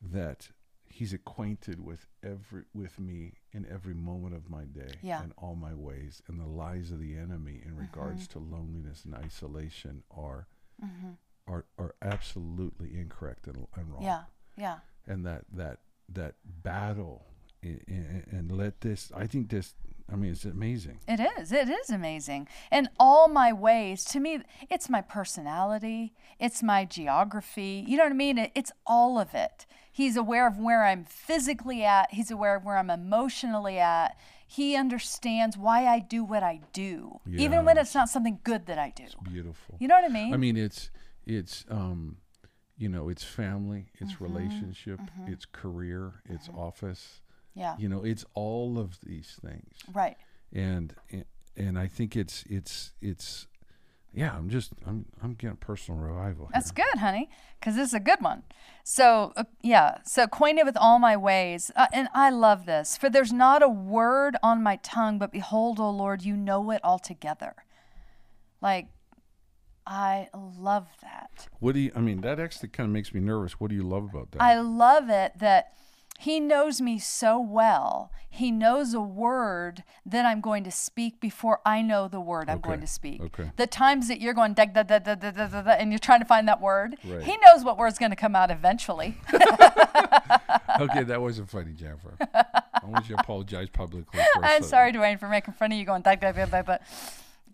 that 0.01 0.51
he's 0.97 1.13
acquainted 1.13 1.85
with 1.85 2.07
every 2.23 2.63
with 2.73 2.99
me 2.99 3.35
in 3.53 3.67
every 3.71 3.93
moment 3.93 4.35
of 4.35 4.49
my 4.49 4.65
day 4.65 4.95
Yeah. 5.03 5.23
and 5.23 5.33
all 5.37 5.55
my 5.55 5.75
ways 5.75 6.23
and 6.27 6.41
the 6.41 6.47
lies 6.47 6.91
of 6.91 7.01
the 7.01 7.17
enemy 7.17 7.61
in 7.63 7.73
mm-hmm. 7.73 7.81
regards 7.81 8.27
to 8.29 8.39
loneliness 8.39 9.05
and 9.05 9.15
isolation 9.15 10.05
are 10.11 10.49
mm-hmm. 10.83 11.11
are 11.47 11.67
are 11.77 11.95
absolutely 12.01 12.95
incorrect 12.95 13.47
and, 13.47 13.67
and 13.77 13.93
wrong. 13.93 14.03
Yeah. 14.03 14.23
Yeah. 14.57 14.79
And 15.07 15.27
that 15.27 15.45
that 15.53 15.81
that 16.09 16.37
battle 16.63 17.27
and, 17.63 18.25
and 18.31 18.53
let 18.53 18.81
this. 18.81 19.13
I 19.15 19.27
think 19.27 19.51
this. 19.51 19.75
I 20.11 20.15
mean, 20.15 20.31
it's 20.31 20.45
amazing. 20.45 21.01
It 21.09 21.21
is. 21.39 21.51
It 21.51 21.69
is 21.69 21.91
amazing. 21.91 22.47
And 22.71 22.89
all 22.99 23.27
my 23.27 23.53
ways, 23.53 24.05
to 24.05 24.21
me, 24.21 24.39
it's 24.71 24.89
my 24.89 25.01
personality, 25.01 26.15
it's 26.39 26.63
my 26.63 26.85
geography. 26.85 27.85
You 27.89 27.97
know 27.97 28.05
what 28.05 28.13
I 28.13 28.17
mean? 28.17 28.39
It, 28.39 28.53
it's 28.55 28.71
all 28.87 29.19
of 29.19 29.35
it. 29.35 29.67
He's 29.97 30.15
aware 30.17 30.47
of 30.47 30.59
where 30.59 30.85
I'm 30.85 31.05
physically 31.05 31.83
at, 31.83 32.13
he's 32.13 32.31
aware 32.31 32.55
of 32.55 32.65
where 32.67 32.77
I'm 32.77 32.91
emotionally 32.91 33.79
at. 33.79 34.15
He 34.47 34.77
understands 34.77 35.57
why 35.57 35.87
I 35.87 36.01
do 36.01 36.23
what 36.23 36.43
I 36.43 36.61
do, 36.75 37.21
even 37.27 37.65
when 37.65 37.79
it's 37.79 37.95
not 37.95 38.11
something 38.11 38.39
good 38.45 38.67
that 38.67 38.79
I 38.79 38.91
do. 38.95 39.07
Beautiful. 39.23 39.77
You 39.81 39.89
know 39.89 39.95
what 39.95 40.05
I 40.05 40.09
mean? 40.13 40.35
I 40.35 40.37
mean, 40.37 40.57
it's 40.59 40.91
it's 41.25 41.65
um, 41.71 42.19
you 42.77 42.91
know, 42.91 43.09
it's 43.09 43.25
family, 43.25 43.87
it's 43.95 44.13
Mm-hmm. 44.13 44.25
relationship, 44.25 45.01
it's 45.27 45.47
career, 45.47 46.21
it's 46.29 46.51
office. 46.55 47.23
yeah. 47.55 47.75
You 47.79 47.89
know, 47.89 48.05
it's 48.05 48.25
all 48.35 48.79
of 48.79 48.99
these 49.03 49.39
things. 49.43 49.73
Right. 49.95 50.17
and 50.53 50.95
and 51.57 51.79
I 51.79 51.87
think 51.87 52.15
it's 52.17 52.45
it's 52.51 52.93
it's 53.01 53.47
yeah. 54.17 54.35
I'm 54.37 54.49
just 54.49 54.73
I'm 54.85 55.05
I'm 55.23 55.35
getting 55.35 55.57
personal 55.57 56.01
revival. 56.01 56.51
That's 56.53 56.73
here. 56.75 56.87
good, 56.87 57.01
honey, 57.01 57.31
because 57.61 57.77
this 57.77 57.89
is 57.89 57.95
a 57.95 58.01
good 58.01 58.21
one. 58.21 58.43
So, 58.83 59.33
uh, 59.37 59.45
yeah, 59.63 59.99
so 60.05 60.25
acquainted 60.25 60.65
with 60.65 60.77
all 60.77 60.99
my 60.99 61.17
ways. 61.17 61.71
Uh, 61.77 61.87
and 61.93 62.09
I 62.15 62.31
love 62.31 62.67
this. 62.67 62.97
For 62.97 63.09
there's 63.11 63.33
not 63.33 63.63
a 63.63 63.69
word 63.69 64.37
on 64.43 64.63
my 64.63 64.77
tongue, 64.77 65.19
but 65.19 65.31
behold, 65.31 65.79
O 65.79 65.91
Lord, 65.91 66.23
you 66.23 66.37
know 66.37 66.71
it 66.71 66.81
altogether. 66.83 67.55
Like, 68.61 68.89
I 69.87 70.29
love 70.35 70.89
that. 71.03 71.49
What 71.61 71.75
do 71.75 71.81
you? 71.81 71.93
I 71.95 72.01
mean, 72.01 72.23
that 72.23 72.41
actually 72.41 72.71
kind 72.71 72.89
of 72.89 72.93
makes 72.93 73.15
me 73.15 73.21
nervous. 73.21 73.61
What 73.61 73.71
do 73.71 73.77
you 73.77 73.85
love 73.85 74.05
about 74.05 74.33
that? 74.33 74.43
I 74.43 74.59
love 74.61 75.09
it 75.11 75.39
that 75.39 75.73
he 76.19 76.41
knows 76.41 76.81
me 76.81 76.99
so 76.99 77.39
well. 77.39 78.11
He 78.29 78.51
knows 78.51 78.93
a 78.93 79.01
word 79.01 79.83
that 80.05 80.27
I'm 80.27 80.41
going 80.41 80.65
to 80.65 80.71
speak 80.71 81.21
before 81.21 81.61
I 81.65 81.81
know 81.81 82.07
the 82.07 82.21
word 82.21 82.51
I'm 82.51 82.61
going 82.61 82.81
to 82.81 82.87
speak. 82.87 83.21
Okay. 83.21 83.51
The 83.57 83.67
times 83.67 84.09
that 84.09 84.21
you're 84.21 84.35
going 84.35 84.53
da, 84.55 84.67
da, 84.67 84.83
da, 84.83 84.99
da, 84.99 85.15
da, 85.15 85.31
da, 85.31 85.47
da, 85.47 85.71
and 85.71 85.91
you're 85.91 85.99
trying 85.99 86.21
to 86.21 86.27
find 86.27 86.47
that 86.49 86.61
word, 86.61 86.97
right. 87.05 87.23
he 87.23 87.37
knows 87.47 87.65
what 87.65 87.79
word's 87.79 87.99
going 87.99 88.11
to 88.11 88.17
come 88.17 88.37
out 88.37 88.51
eventually. 88.51 89.17
okay, 90.81 91.03
that 91.05 91.19
wasn't 91.21 91.49
funny, 91.49 91.73
Jennifer. 91.73 92.15
I 92.21 92.85
want 92.85 93.09
you 93.09 93.17
to 93.17 93.23
apologize 93.23 93.69
publicly. 93.71 94.21
I'm 94.43 94.63
sorry, 94.63 94.93
Dwayne, 94.93 95.19
for 95.19 95.29
making 95.29 95.55
fun 95.55 95.73
of 95.73 95.79
you 95.79 95.85
going 95.85 96.03
da, 96.03 96.15
da, 96.15 96.33
da, 96.33 96.47
da, 96.47 96.63
da. 96.63 96.77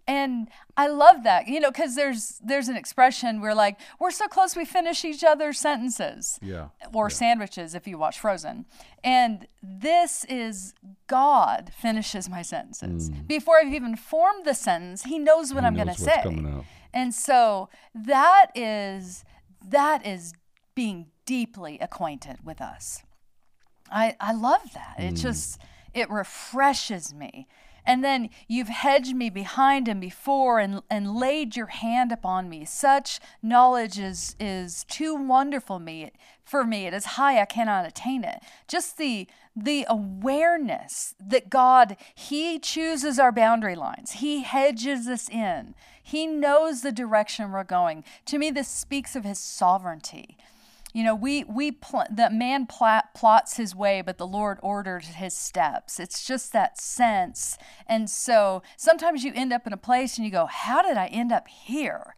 And 0.06 0.48
I 0.76 0.88
love 0.88 1.22
that, 1.22 1.46
you 1.46 1.60
know, 1.60 1.70
because 1.70 1.94
there's 1.94 2.40
there's 2.44 2.68
an 2.68 2.76
expression 2.76 3.40
where 3.40 3.54
like 3.54 3.78
we're 4.00 4.10
so 4.10 4.26
close 4.26 4.56
we 4.56 4.64
finish 4.64 5.04
each 5.04 5.22
other's 5.22 5.58
sentences. 5.60 6.38
Yeah. 6.42 6.68
or 6.92 7.08
sandwiches 7.08 7.74
if 7.74 7.86
you 7.86 7.98
watch 7.98 8.18
Frozen. 8.18 8.66
And 9.04 9.46
this 9.62 10.24
is 10.24 10.74
God 11.06 11.70
finishes 11.78 12.28
my 12.28 12.42
sentences. 12.42 13.10
Before 13.10 13.58
I've 13.58 13.72
even 13.72 13.94
formed 13.96 14.44
the 14.44 14.54
sentence, 14.54 15.04
he 15.04 15.18
knows 15.20 15.54
what 15.54 15.64
I'm 15.64 15.74
going 15.74 15.86
to 15.88 15.94
Mm. 15.94 15.96
say. 16.60 16.64
And 16.92 17.14
so 17.14 17.68
that 17.94 18.46
is 18.54 19.24
that 19.64 20.04
is 20.04 20.32
being 20.74 21.06
deeply 21.26 21.78
acquainted 21.78 22.38
with 22.44 22.60
us. 22.60 23.02
I 23.90 24.16
I 24.20 24.32
love 24.32 24.72
that. 24.74 24.96
It 24.98 25.12
just 25.14 25.60
it 25.94 26.10
refreshes 26.10 27.14
me. 27.14 27.46
And 27.84 28.04
then 28.04 28.30
you've 28.46 28.68
hedged 28.68 29.14
me 29.14 29.28
behind 29.30 29.88
and 29.88 30.00
before 30.00 30.60
and, 30.60 30.82
and 30.88 31.16
laid 31.16 31.56
your 31.56 31.66
hand 31.66 32.12
upon 32.12 32.48
me. 32.48 32.64
Such 32.64 33.20
knowledge 33.42 33.98
is 33.98 34.36
is 34.38 34.84
too 34.84 35.14
wonderful 35.14 35.78
me 35.78 36.12
for 36.44 36.64
me. 36.64 36.86
It 36.86 36.94
is 36.94 37.04
high, 37.04 37.40
I 37.40 37.44
cannot 37.44 37.86
attain 37.86 38.24
it. 38.24 38.42
Just 38.68 38.98
the 38.98 39.26
the 39.54 39.84
awareness 39.88 41.14
that 41.20 41.50
God, 41.50 41.96
He 42.14 42.58
chooses 42.58 43.18
our 43.18 43.32
boundary 43.32 43.74
lines. 43.74 44.12
He 44.12 44.42
hedges 44.42 45.08
us 45.08 45.28
in. 45.28 45.74
He 46.02 46.26
knows 46.26 46.82
the 46.82 46.92
direction 46.92 47.52
we're 47.52 47.64
going. 47.64 48.04
To 48.26 48.38
me, 48.38 48.50
this 48.50 48.68
speaks 48.68 49.14
of 49.14 49.24
his 49.24 49.38
sovereignty. 49.38 50.36
You 50.92 51.04
know, 51.04 51.14
we 51.14 51.44
we 51.44 51.72
pl- 51.72 52.04
the 52.10 52.28
man 52.28 52.66
plat- 52.66 53.14
plots 53.14 53.56
his 53.56 53.74
way, 53.74 54.02
but 54.02 54.18
the 54.18 54.26
Lord 54.26 54.58
ordered 54.62 55.04
his 55.04 55.34
steps. 55.34 55.98
It's 55.98 56.26
just 56.26 56.52
that 56.52 56.78
sense, 56.78 57.56
and 57.86 58.10
so 58.10 58.62
sometimes 58.76 59.24
you 59.24 59.32
end 59.34 59.52
up 59.52 59.66
in 59.66 59.72
a 59.72 59.78
place 59.78 60.18
and 60.18 60.24
you 60.24 60.30
go, 60.30 60.46
"How 60.46 60.82
did 60.82 60.96
I 60.96 61.06
end 61.06 61.32
up 61.32 61.48
here?" 61.48 62.14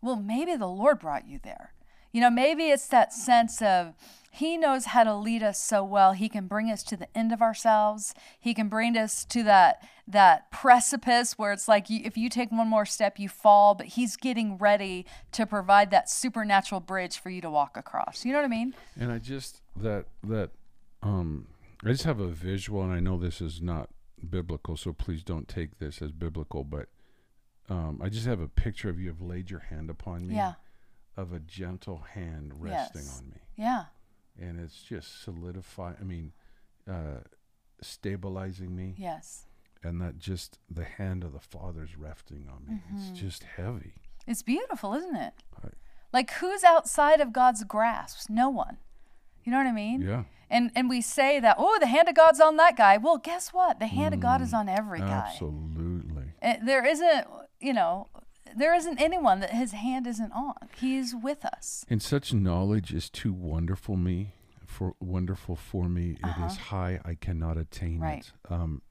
Well, 0.00 0.16
maybe 0.16 0.54
the 0.56 0.68
Lord 0.68 1.00
brought 1.00 1.26
you 1.26 1.40
there. 1.42 1.72
You 2.12 2.20
know, 2.20 2.30
maybe 2.30 2.68
it's 2.68 2.86
that 2.88 3.12
sense 3.12 3.60
of 3.62 3.94
He 4.34 4.56
knows 4.56 4.86
how 4.86 5.04
to 5.04 5.14
lead 5.14 5.42
us 5.42 5.60
so 5.62 5.84
well. 5.84 6.12
He 6.12 6.30
can 6.30 6.46
bring 6.46 6.70
us 6.70 6.82
to 6.84 6.96
the 6.96 7.06
end 7.16 7.32
of 7.32 7.42
ourselves. 7.42 8.14
He 8.40 8.54
can 8.54 8.68
bring 8.70 8.96
us 8.96 9.26
to 9.26 9.42
that 9.42 9.86
that 10.08 10.50
precipice 10.50 11.38
where 11.38 11.52
it's 11.52 11.68
like 11.68 11.90
you, 11.90 12.00
if 12.02 12.16
you 12.16 12.30
take 12.30 12.50
one 12.50 12.66
more 12.66 12.86
step, 12.86 13.18
you 13.18 13.28
fall. 13.28 13.74
But 13.74 13.88
He's 13.88 14.16
getting 14.16 14.56
ready 14.56 15.04
to 15.32 15.44
provide 15.44 15.90
that 15.90 16.08
supernatural 16.08 16.80
bridge 16.80 17.18
for 17.18 17.28
you 17.28 17.42
to 17.42 17.50
walk 17.50 17.76
across. 17.76 18.24
You 18.24 18.32
know 18.32 18.38
what 18.38 18.46
I 18.46 18.48
mean? 18.48 18.74
And 18.98 19.12
I 19.12 19.18
just 19.18 19.60
that 19.76 20.06
that 20.24 20.50
um 21.02 21.48
I 21.84 21.88
just 21.88 22.04
have 22.04 22.18
a 22.20 22.28
visual 22.28 22.82
and 22.82 22.92
I 22.92 23.00
know 23.00 23.18
this 23.18 23.42
is 23.42 23.60
not 23.60 23.90
biblical, 24.30 24.78
so 24.78 24.94
please 24.94 25.22
don't 25.22 25.46
take 25.46 25.78
this 25.78 26.00
as 26.00 26.10
biblical, 26.10 26.64
but 26.64 26.88
um 27.68 28.00
I 28.02 28.08
just 28.08 28.24
have 28.24 28.40
a 28.40 28.48
picture 28.48 28.88
of 28.88 28.98
you 28.98 29.08
have 29.08 29.20
laid 29.20 29.50
your 29.50 29.60
hand 29.60 29.90
upon 29.90 30.26
me 30.26 30.36
Yeah. 30.36 30.54
of 31.18 31.34
a 31.34 31.38
gentle 31.38 31.98
hand 32.14 32.52
resting 32.56 33.02
Yes. 33.04 33.18
on 33.18 33.28
me. 33.28 33.36
Yeah. 33.56 33.84
And 34.40 34.58
it's 34.60 34.82
just 34.82 35.22
solidify 35.22 35.92
I 36.00 36.04
mean 36.04 36.32
uh 36.88 37.20
stabilizing 37.80 38.74
me 38.74 38.94
Yes. 38.96 39.46
and 39.82 40.00
that 40.00 40.18
just 40.18 40.58
the 40.70 40.84
hand 40.84 41.24
of 41.24 41.32
the 41.32 41.40
father's 41.40 41.96
resting 41.98 42.48
on 42.48 42.64
me. 42.66 42.80
Mm-hmm. 42.80 42.96
It's 43.10 43.20
just 43.20 43.42
heavy. 43.56 43.94
It's 44.26 44.42
beautiful, 44.42 44.94
isn't 44.94 45.16
it? 45.16 45.34
Right. 45.62 45.74
Like 46.12 46.30
who's 46.34 46.62
outside 46.64 47.20
of 47.20 47.32
God's 47.32 47.64
grasp? 47.64 48.30
No 48.30 48.48
one. 48.50 48.78
You 49.44 49.50
know 49.52 49.58
what 49.58 49.66
I 49.66 49.72
mean? 49.72 50.00
Yeah. 50.02 50.24
And 50.48 50.70
and 50.76 50.88
we 50.88 51.00
say 51.00 51.40
that, 51.40 51.56
oh, 51.58 51.78
the 51.80 51.86
hand 51.86 52.08
of 52.08 52.14
God's 52.14 52.40
on 52.40 52.56
that 52.58 52.76
guy. 52.76 52.98
Well, 52.98 53.18
guess 53.18 53.48
what? 53.52 53.80
The 53.80 53.86
hand 53.86 54.14
of 54.14 54.20
God 54.20 54.40
is 54.42 54.52
on 54.54 54.68
every 54.68 55.00
guy. 55.00 55.28
Absolutely. 55.32 56.24
Uh, 56.42 56.54
There 56.64 56.86
isn't, 56.86 57.26
you 57.60 57.72
know, 57.72 58.06
there 58.56 58.74
isn't 58.74 59.00
anyone 59.00 59.40
that 59.40 59.50
his 59.50 59.72
hand 59.72 60.06
isn't 60.06 60.32
on. 60.32 60.54
He's 60.78 61.14
with 61.14 61.44
us. 61.44 61.84
And 61.88 62.02
such 62.02 62.32
knowledge 62.34 62.92
is 62.92 63.08
too 63.10 63.32
wonderful 63.32 63.96
me 63.96 64.34
for 64.66 64.94
wonderful 65.00 65.56
for 65.56 65.88
me. 65.88 66.16
It 66.24 66.44
is 66.46 66.56
high. 66.56 67.00
I 67.04 67.14
cannot 67.14 67.56
attain 67.58 68.00
Uh-huh. 68.02 68.10
Right. 68.10 68.32
it. 68.44 68.52
Um, 68.52 68.82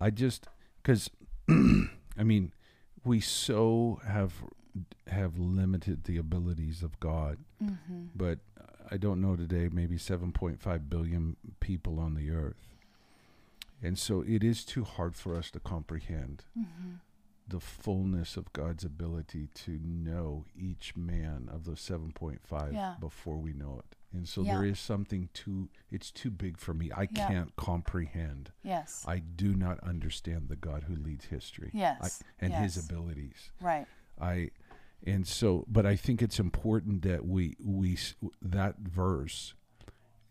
I 0.00 0.10
just 0.10 0.46
because 0.82 1.10
I 1.48 2.22
mean 2.24 2.52
we 3.04 3.20
so 3.20 4.00
have 4.06 4.34
have 5.08 5.38
limited 5.38 6.04
the 6.04 6.16
abilities 6.16 6.82
of 6.82 6.98
God, 7.00 7.38
Mm-hmm. 7.62 8.04
but 8.14 8.38
I 8.90 8.96
don't 8.96 9.20
know 9.20 9.36
today. 9.36 9.68
Maybe 9.72 9.98
seven 9.98 10.32
point 10.32 10.60
five 10.60 10.88
billion 10.88 11.36
people 11.60 11.98
on 11.98 12.14
the 12.14 12.30
earth, 12.30 12.68
and 13.82 13.98
so 13.98 14.22
it 14.26 14.42
is 14.44 14.64
too 14.64 14.84
hard 14.84 15.16
for 15.16 15.34
us 15.36 15.50
to 15.52 15.60
comprehend 15.60 16.44
Mm-hmm. 16.58 16.94
The 17.50 17.60
fullness 17.60 18.36
of 18.36 18.52
God's 18.52 18.84
ability 18.84 19.48
to 19.54 19.78
know 19.82 20.46
each 20.56 20.96
man 20.96 21.48
of 21.52 21.64
those 21.64 21.80
7.5 21.80 22.72
Yeah. 22.72 22.94
before 22.98 23.36
we 23.36 23.52
know 23.52 23.78
it. 23.80 23.96
And 24.12 24.28
so 24.28 24.42
Yeah. 24.42 24.54
there 24.56 24.64
is 24.64 24.78
something 24.80 25.28
too 25.34 25.68
it's 25.90 26.10
too 26.10 26.30
big 26.30 26.56
for 26.58 26.72
me. 26.74 26.90
I 26.92 27.06
Yeah. 27.10 27.28
can't 27.28 27.56
comprehend. 27.56 28.52
Yes. 28.62 29.04
I 29.06 29.18
do 29.18 29.54
not 29.54 29.78
understand 29.80 30.48
the 30.48 30.56
God 30.56 30.84
who 30.84 30.94
leads 30.96 31.26
history. 31.26 31.70
Yes. 31.74 32.22
I, 32.40 32.44
and 32.44 32.54
his 32.54 32.76
abilities. 32.76 33.50
Right. 33.60 33.86
I 34.20 34.50
and 35.06 35.26
so 35.26 35.64
but 35.68 35.86
I 35.86 35.96
think 35.96 36.22
it's 36.22 36.38
important 36.40 37.02
that 37.02 37.24
we 37.26 37.56
we 37.60 37.98
that 38.42 38.78
verse 38.78 39.54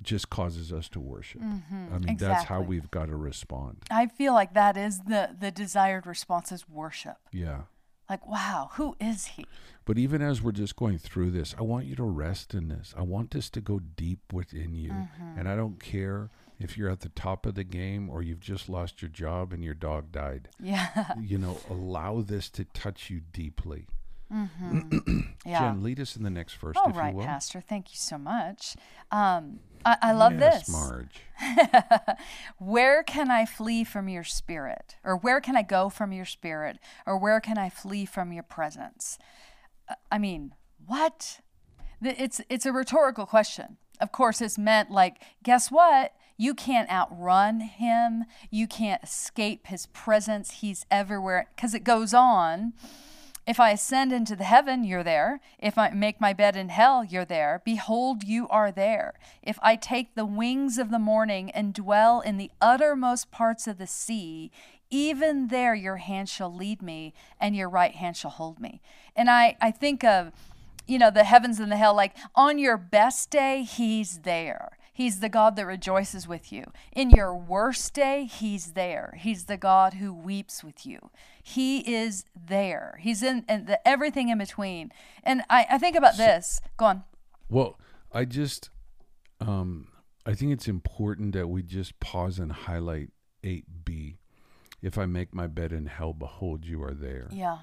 just 0.01 0.29
causes 0.29 0.71
us 0.71 0.89
to 0.89 0.99
worship. 0.99 1.41
I 1.41 1.97
mean 1.97 2.17
that's 2.17 2.45
how 2.45 2.59
Mm-hmm. 2.61 2.69
We've 2.69 2.91
got 2.91 3.07
to 3.07 3.15
respond. 3.15 3.77
I 3.89 4.07
feel 4.07 4.33
like 4.33 4.53
that 4.53 4.77
is 4.77 4.99
the 4.99 5.35
the 5.39 5.51
desired 5.51 6.05
response 6.05 6.51
is 6.51 6.67
worship. 6.69 7.17
Yeah. 7.31 7.61
Like, 8.09 8.25
wow, 8.27 8.71
who 8.73 8.95
is 8.99 9.27
he? 9.27 9.45
But 9.85 9.99
even 9.99 10.21
as 10.21 10.41
we're 10.41 10.51
just 10.51 10.75
going 10.75 10.97
through 10.97 11.29
this, 11.31 11.55
I 11.57 11.61
want 11.61 11.85
you 11.85 11.95
to 11.95 12.03
rest 12.03 12.53
in 12.55 12.67
this. 12.67 12.93
I 12.97 13.03
want 13.03 13.31
this 13.31 13.49
to 13.51 13.61
go 13.61 13.79
deep 13.79 14.33
within 14.33 14.73
you. 14.73 14.91
Mm-hmm. 14.91 15.39
And 15.39 15.47
I 15.47 15.55
don't 15.55 15.79
care 15.79 16.31
if 16.59 16.75
you're 16.77 16.89
at 16.89 17.01
the 17.01 17.09
top 17.09 17.45
of 17.45 17.53
the 17.53 17.63
game 17.63 18.09
or 18.09 18.21
you've 18.23 18.39
just 18.39 18.67
lost 18.67 19.01
your 19.01 19.09
job 19.09 19.53
and 19.53 19.63
your 19.63 19.75
dog 19.75 20.11
died. 20.11 20.49
Yeah. 20.59 21.13
You 21.21 21.37
know, 21.37 21.57
allow 21.69 22.21
this 22.21 22.49
to 22.51 22.65
touch 22.65 23.09
you 23.09 23.21
deeply. 23.31 23.87
Yeah. 25.45 25.71
Jen, 25.71 25.83
lead 25.83 25.99
us 25.99 26.15
in 26.15 26.23
the 26.23 26.29
next 26.29 26.55
verse, 26.55 26.77
All 26.77 26.91
if 26.91 26.97
right, 26.97 27.11
you 27.11 27.17
will. 27.17 27.25
Pastor. 27.25 27.61
Thank 27.61 27.91
you 27.91 27.97
so 27.97 28.17
much. 28.17 28.75
Um, 29.11 29.61
I, 29.85 29.97
I 30.01 30.11
love 30.11 30.33
yes, 30.37 30.67
this. 30.67 30.75
Marge. 30.75 31.21
Where 32.57 33.01
can 33.03 33.31
I 33.31 33.45
flee 33.45 33.83
from 33.83 34.09
your 34.09 34.23
spirit? 34.23 34.97
Or 35.03 35.15
where 35.15 35.41
can 35.41 35.55
I 35.55 35.61
go 35.61 35.89
from 35.89 36.11
your 36.11 36.25
spirit? 36.25 36.77
Or 37.07 37.17
where 37.17 37.39
can 37.39 37.57
I 37.57 37.69
flee 37.69 38.05
from 38.05 38.31
your 38.31 38.43
presence? 38.43 39.17
I 40.11 40.17
mean, 40.17 40.53
what? 40.85 41.39
It's 42.01 42.41
it's 42.49 42.65
a 42.65 42.73
rhetorical 42.73 43.25
question. 43.25 43.77
Of 43.99 44.11
course, 44.11 44.41
it's 44.41 44.57
meant 44.57 44.91
like, 44.91 45.21
guess 45.43 45.71
what? 45.71 46.13
You 46.37 46.53
can't 46.53 46.89
outrun 46.89 47.61
him. 47.61 48.25
You 48.49 48.67
can't 48.67 49.03
escape 49.03 49.67
his 49.67 49.87
presence. 49.87 50.51
He's 50.61 50.85
everywhere. 50.89 51.49
Because 51.55 51.73
it 51.73 51.83
goes 51.83 52.13
on. 52.13 52.73
If 53.47 53.59
I 53.59 53.71
ascend 53.71 54.13
into 54.13 54.35
the 54.35 54.43
heaven, 54.43 54.83
you're 54.83 55.03
there. 55.03 55.39
If 55.57 55.77
I 55.77 55.89
make 55.89 56.21
my 56.21 56.33
bed 56.33 56.55
in 56.55 56.69
hell, 56.69 57.03
you're 57.03 57.25
there. 57.25 57.61
Behold, 57.65 58.23
you 58.23 58.47
are 58.49 58.71
there. 58.71 59.15
If 59.41 59.57
I 59.61 59.75
take 59.75 60.13
the 60.13 60.25
wings 60.25 60.77
of 60.77 60.91
the 60.91 60.99
morning 60.99 61.49
and 61.51 61.73
dwell 61.73 62.21
in 62.21 62.37
the 62.37 62.51
uttermost 62.61 63.31
parts 63.31 63.65
of 63.65 63.77
the 63.77 63.87
sea, 63.87 64.51
even 64.91 65.47
there 65.47 65.75
your 65.75 65.97
hand 65.97 66.29
shall 66.29 66.53
lead 66.53 66.81
me, 66.81 67.13
and 67.39 67.55
your 67.55 67.69
right 67.69 67.95
hand 67.95 68.17
shall 68.17 68.31
hold 68.31 68.59
me. 68.59 68.81
And 69.15 69.29
I, 69.29 69.55
I 69.61 69.71
think 69.71 70.03
of, 70.03 70.31
you 70.87 70.97
know, 70.97 71.11
the 71.11 71.23
heavens 71.23 71.59
and 71.59 71.71
the 71.71 71.77
hell, 71.77 71.95
like 71.95 72.15
on 72.35 72.57
your 72.57 72.77
best 72.77 73.29
day, 73.29 73.63
he's 73.63 74.19
there. 74.19 74.78
He's 74.99 75.21
the 75.21 75.29
God 75.29 75.55
that 75.55 75.65
rejoices 75.65 76.27
with 76.27 76.51
you. 76.51 76.65
In 76.91 77.09
your 77.09 77.33
worst 77.33 77.93
day, 77.93 78.25
He's 78.25 78.73
there. 78.73 79.17
He's 79.17 79.45
the 79.45 79.55
God 79.55 79.93
who 79.93 80.11
weeps 80.11 80.61
with 80.61 80.85
you. 80.85 81.09
He 81.41 81.95
is 81.95 82.25
there. 82.35 82.99
He's 82.99 83.23
in, 83.23 83.45
the, 83.47 83.79
everything 83.87 84.27
in 84.27 84.39
between. 84.39 84.91
And 85.23 85.43
I, 85.49 85.65
I 85.71 85.77
think 85.77 85.95
about 85.95 86.17
this. 86.17 86.59
Go 86.75 86.83
on. 86.83 87.03
Well, 87.49 87.79
I 88.11 88.25
just, 88.25 88.71
um, 89.39 89.87
I 90.25 90.33
think 90.33 90.51
it's 90.51 90.67
important 90.67 91.31
that 91.31 91.47
we 91.47 91.63
just 91.63 91.97
pause 92.01 92.37
and 92.37 92.51
highlight 92.51 93.11
8b. 93.41 94.17
If 94.81 94.97
I 94.97 95.05
make 95.05 95.33
my 95.33 95.47
bed 95.47 95.71
in 95.71 95.85
hell, 95.85 96.11
behold, 96.11 96.65
you 96.65 96.83
are 96.83 96.93
there. 96.93 97.29
Yeah. 97.31 97.59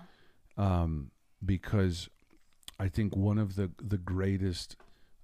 Um, 0.57 1.11
because 1.45 2.09
I 2.81 2.89
think 2.89 3.15
one 3.15 3.37
of 3.37 3.57
the, 3.57 3.73
the 3.77 3.99
greatest 3.99 4.77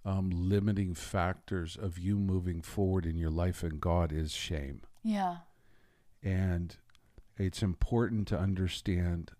um, 0.04 0.30
limiting 0.30 0.94
factors 0.94 1.76
of 1.76 1.98
you 1.98 2.18
moving 2.18 2.62
forward 2.62 3.06
in 3.06 3.16
your 3.16 3.30
life 3.30 3.62
and 3.62 3.80
God 3.80 4.12
is 4.12 4.32
shame. 4.32 4.82
Yeah. 5.02 5.36
And 6.22 6.76
it's 7.38 7.62
important 7.62 8.28
to 8.28 8.38
understand 8.38 9.32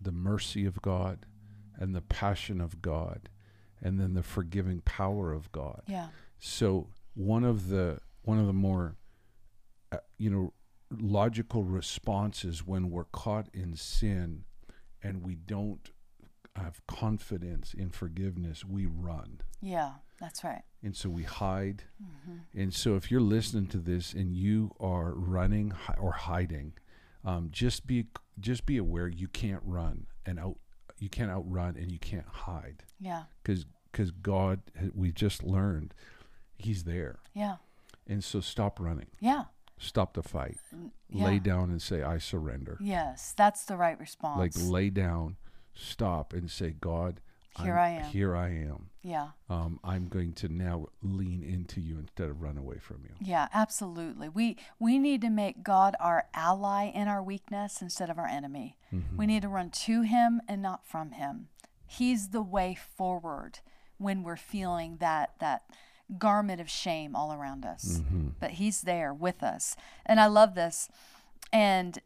the 0.00 0.12
mercy 0.12 0.66
of 0.66 0.82
God 0.82 1.26
and 1.76 1.94
the 1.94 2.02
passion 2.02 2.60
of 2.60 2.82
God 2.82 3.28
and 3.82 3.98
then 3.98 4.14
the 4.14 4.22
forgiving 4.22 4.80
power 4.80 5.32
of 5.32 5.50
God. 5.52 5.82
Yeah. 5.86 6.08
So 6.38 6.88
one 7.14 7.44
of 7.44 7.68
the 7.68 8.00
one 8.22 8.38
of 8.38 8.46
the 8.46 8.52
more 8.52 8.96
uh, 9.92 9.98
you 10.18 10.30
know 10.30 10.52
logical 10.90 11.64
responses 11.64 12.66
when 12.66 12.90
we're 12.90 13.04
caught 13.04 13.48
in 13.52 13.76
sin 13.76 14.44
and 15.02 15.22
we 15.22 15.34
don't 15.34 15.90
have 16.56 16.80
confidence 16.86 17.74
in 17.74 17.90
forgiveness, 17.90 18.64
we 18.64 18.86
run. 18.86 19.40
Yeah. 19.60 19.92
That's 20.20 20.44
right. 20.44 20.62
And 20.82 20.94
so 20.96 21.08
we 21.10 21.24
hide. 21.24 21.84
Mm-hmm. 22.02 22.60
And 22.60 22.72
so 22.72 22.94
if 22.96 23.10
you're 23.10 23.20
listening 23.20 23.66
to 23.68 23.78
this 23.78 24.12
and 24.12 24.32
you 24.36 24.70
are 24.78 25.12
running 25.14 25.72
or 25.98 26.12
hiding, 26.12 26.74
um, 27.24 27.48
just 27.50 27.86
be 27.86 28.06
just 28.38 28.66
be 28.66 28.76
aware 28.76 29.08
you 29.08 29.28
can't 29.28 29.62
run 29.64 30.06
and 30.26 30.38
out 30.38 30.56
you 30.98 31.08
can't 31.08 31.30
outrun 31.30 31.76
and 31.76 31.90
you 31.90 31.98
can't 31.98 32.26
hide 32.26 32.82
Yeah. 33.00 33.24
because 33.42 33.64
because 33.90 34.10
God 34.10 34.60
we 34.94 35.10
just 35.12 35.42
learned 35.42 35.94
He's 36.56 36.84
there. 36.84 37.18
Yeah. 37.34 37.56
And 38.06 38.22
so 38.22 38.40
stop 38.40 38.78
running, 38.78 39.08
Yeah. 39.20 39.44
stop 39.78 40.14
the 40.14 40.22
fight, 40.22 40.58
yeah. 41.08 41.24
lay 41.24 41.38
down 41.40 41.70
and 41.70 41.80
say 41.82 42.02
I 42.02 42.18
surrender. 42.18 42.76
Yes. 42.80 43.34
That's 43.36 43.64
the 43.64 43.76
right 43.76 43.98
response. 43.98 44.38
Like 44.38 44.52
lay 44.70 44.90
down, 44.90 45.36
stop 45.74 46.32
and 46.32 46.50
say 46.50 46.70
God. 46.80 47.20
Here 47.62 47.78
I'm- 47.78 48.00
I 48.02 48.04
am. 48.06 48.10
Here 48.10 48.36
I 48.36 48.48
am. 48.48 48.90
yeah. 49.02 49.28
Um, 49.48 49.78
I'm 49.84 50.08
going 50.08 50.32
to 50.34 50.48
now 50.48 50.86
lean 51.02 51.42
into 51.44 51.80
you 51.80 51.98
instead 51.98 52.28
of 52.30 52.42
run 52.42 52.58
away 52.58 52.78
from 52.78 53.02
you. 53.04 53.14
Yeah, 53.20 53.46
absolutely. 53.52 54.28
We 54.28 54.56
we 54.80 54.98
need 54.98 55.20
to 55.20 55.30
make 55.30 55.62
God 55.62 55.94
our 56.00 56.26
ally 56.34 56.86
in 56.86 57.06
our 57.06 57.22
weakness 57.22 57.80
instead 57.80 58.10
of 58.10 58.18
our 58.18 58.26
enemy. 58.26 58.76
We 59.16 59.26
need 59.26 59.42
to 59.42 59.48
run 59.48 59.70
to 59.70 60.02
him 60.02 60.40
and 60.48 60.62
not 60.62 60.84
from 60.86 61.12
him. 61.12 61.48
He's 61.86 62.28
the 62.30 62.42
way 62.42 62.74
forward 62.74 63.60
when 63.98 64.22
we're 64.24 64.36
feeling 64.36 64.96
that 64.98 65.34
that 65.38 65.62
garment 66.18 66.60
of 66.60 66.68
shame 66.68 67.14
all 67.14 67.32
around 67.32 67.64
us. 67.64 68.00
But 68.40 68.52
he's 68.52 68.80
there 68.82 69.14
with 69.14 69.42
us. 69.44 69.76
And 70.06 70.18
I 70.18 70.26
love 70.26 70.54
this. 70.56 70.88
And 71.52 71.98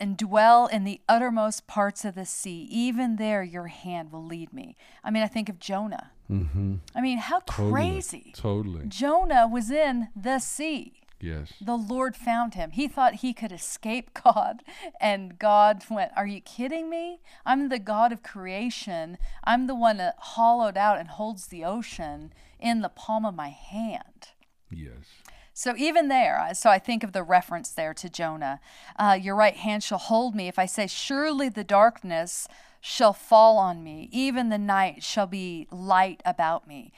and 0.00 0.16
dwell 0.16 0.66
in 0.66 0.84
the 0.84 1.00
uttermost 1.08 1.66
parts 1.66 2.04
of 2.04 2.14
the 2.14 2.26
sea. 2.26 2.66
Even 2.70 3.16
there 3.16 3.42
your 3.42 3.68
hand 3.68 4.12
will 4.12 4.24
lead 4.24 4.52
me. 4.52 4.76
I 5.02 5.10
mean, 5.10 5.22
I 5.22 5.28
think 5.28 5.48
of 5.48 5.58
Jonah. 5.58 6.10
Mm-hmm. 6.30 6.76
I 6.94 7.00
mean, 7.00 7.18
how 7.18 7.40
crazy. 7.40 8.32
Totally. 8.34 8.86
Jonah 8.88 9.46
was 9.46 9.70
in 9.70 10.08
the 10.16 10.38
sea. 10.38 11.04
Yes. 11.20 11.54
The 11.60 11.76
Lord 11.76 12.16
found 12.16 12.54
him. 12.54 12.72
He 12.72 12.86
thought 12.86 13.16
he 13.16 13.32
could 13.32 13.52
escape 13.52 14.10
God, 14.24 14.62
and 15.00 15.38
God 15.38 15.84
went, 15.90 16.12
Are 16.16 16.26
you 16.26 16.40
kidding 16.40 16.90
me? 16.90 17.20
I'm 17.46 17.68
the 17.68 17.78
God 17.78 18.12
of 18.12 18.22
creation. 18.22 19.18
I'm 19.42 19.66
the 19.66 19.74
one 19.74 19.96
that 19.98 20.16
hollowed 20.18 20.76
out 20.76 20.98
and 20.98 21.08
holds 21.08 21.46
the 21.46 21.64
ocean 21.64 22.32
in 22.60 22.82
the 22.82 22.88
palm 22.88 23.24
of 23.24 23.34
my 23.34 23.48
hand. 23.48 24.28
Yes. 24.70 25.22
So 25.56 25.74
even 25.76 26.08
there, 26.08 26.50
so 26.52 26.68
I 26.68 26.80
think 26.80 27.04
of 27.04 27.12
the 27.12 27.22
reference 27.22 27.70
there 27.70 27.94
to 27.94 28.10
Jonah. 28.10 28.58
Uh, 28.98 29.16
Your 29.20 29.36
right 29.36 29.54
hand 29.54 29.84
shall 29.84 29.98
hold 29.98 30.34
me. 30.34 30.48
If 30.48 30.58
I 30.58 30.66
say, 30.66 30.88
Surely 30.88 31.48
the 31.48 31.62
darkness 31.62 32.48
shall 32.80 33.12
fall 33.12 33.56
on 33.56 33.84
me, 33.84 34.08
even 34.10 34.48
the 34.48 34.58
night 34.58 35.04
shall 35.04 35.28
be 35.28 35.68
light 35.70 36.20
about 36.24 36.66
me. 36.66 36.92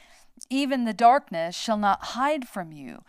Even 0.48 0.86
the 0.86 0.94
darkness 0.94 1.54
shall 1.54 1.76
not 1.76 2.02
hide 2.02 2.48
from 2.48 2.72
you. 2.72 3.04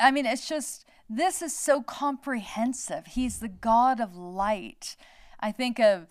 I 0.00 0.10
mean, 0.10 0.26
it's 0.26 0.46
just, 0.46 0.84
this 1.08 1.40
is 1.40 1.56
so 1.56 1.82
comprehensive. 1.82 3.06
He's 3.06 3.38
the 3.38 3.48
God 3.48 4.00
of 4.00 4.14
light. 4.14 4.96
I 5.40 5.50
think 5.50 5.80
of, 5.80 6.08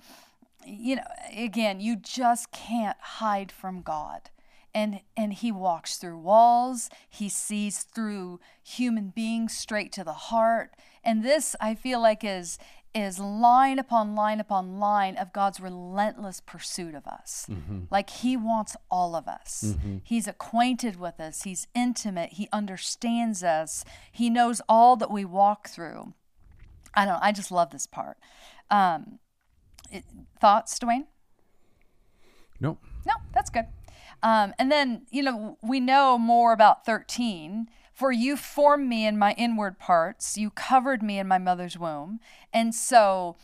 you 0.65 0.95
know, 0.95 1.07
again, 1.31 1.79
you 1.79 1.95
just 1.95 2.51
can't 2.51 2.97
hide 2.99 3.51
from 3.51 3.83
God 3.83 4.31
and 4.73 5.01
and 5.17 5.33
he 5.33 5.51
walks 5.51 5.97
through 5.97 6.17
walls. 6.19 6.89
He 7.09 7.29
sees 7.29 7.83
through 7.83 8.39
human 8.63 9.09
beings 9.09 9.55
straight 9.55 9.91
to 9.93 10.03
the 10.03 10.13
heart. 10.13 10.71
And 11.03 11.23
this 11.23 11.55
i 11.61 11.75
feel 11.75 12.01
like 12.01 12.23
is 12.23 12.57
is 12.95 13.19
line 13.19 13.77
upon 13.77 14.15
line 14.15 14.39
upon 14.39 14.79
line 14.79 15.15
of 15.15 15.31
god's 15.31 15.59
relentless 15.59 16.41
pursuit 16.41 16.95
of 16.95 17.05
us. 17.07 17.47
Like 17.91 18.09
he 18.09 18.35
wants 18.35 18.75
all 18.89 19.15
of 19.15 19.27
us. 19.27 19.75
He's 20.03 20.27
acquainted 20.27 20.99
with 20.99 21.19
us. 21.19 21.43
He's 21.43 21.67
intimate. 21.75 22.33
He 22.33 22.49
understands 22.51 23.43
us. 23.43 23.85
He 24.11 24.29
knows 24.29 24.61
all 24.67 24.95
that 24.97 25.11
we 25.11 25.23
walk 25.23 25.69
through. 25.69 26.13
I 26.95 27.05
don't 27.05 27.13
know. 27.13 27.19
I 27.21 27.31
just 27.31 27.51
love 27.51 27.69
this 27.69 27.85
part. 27.85 28.17
Um, 28.71 29.19
it, 29.91 30.03
thoughts 30.39 30.77
dwayne 30.79 31.05
Nope. 32.59 32.79
no, 33.05 33.13
that's 33.33 33.49
good. 33.49 33.65
Um, 34.21 34.53
and 34.59 34.71
then, 34.71 35.03
you 35.09 35.23
know, 35.23 35.57
we 35.61 35.79
know 35.79 36.17
more 36.17 36.53
about 36.53 36.85
13. 36.85 37.69
For 37.93 38.11
you 38.13 38.37
formed 38.37 38.87
me 38.87 39.05
in 39.05 39.17
my 39.17 39.33
inward 39.33 39.77
parts, 39.77 40.37
you 40.37 40.51
covered 40.51 41.03
me 41.03 41.19
in 41.19 41.27
my 41.27 41.37
mother's 41.37 41.77
womb. 41.77 42.21
And 42.53 42.73
so, 42.73 43.35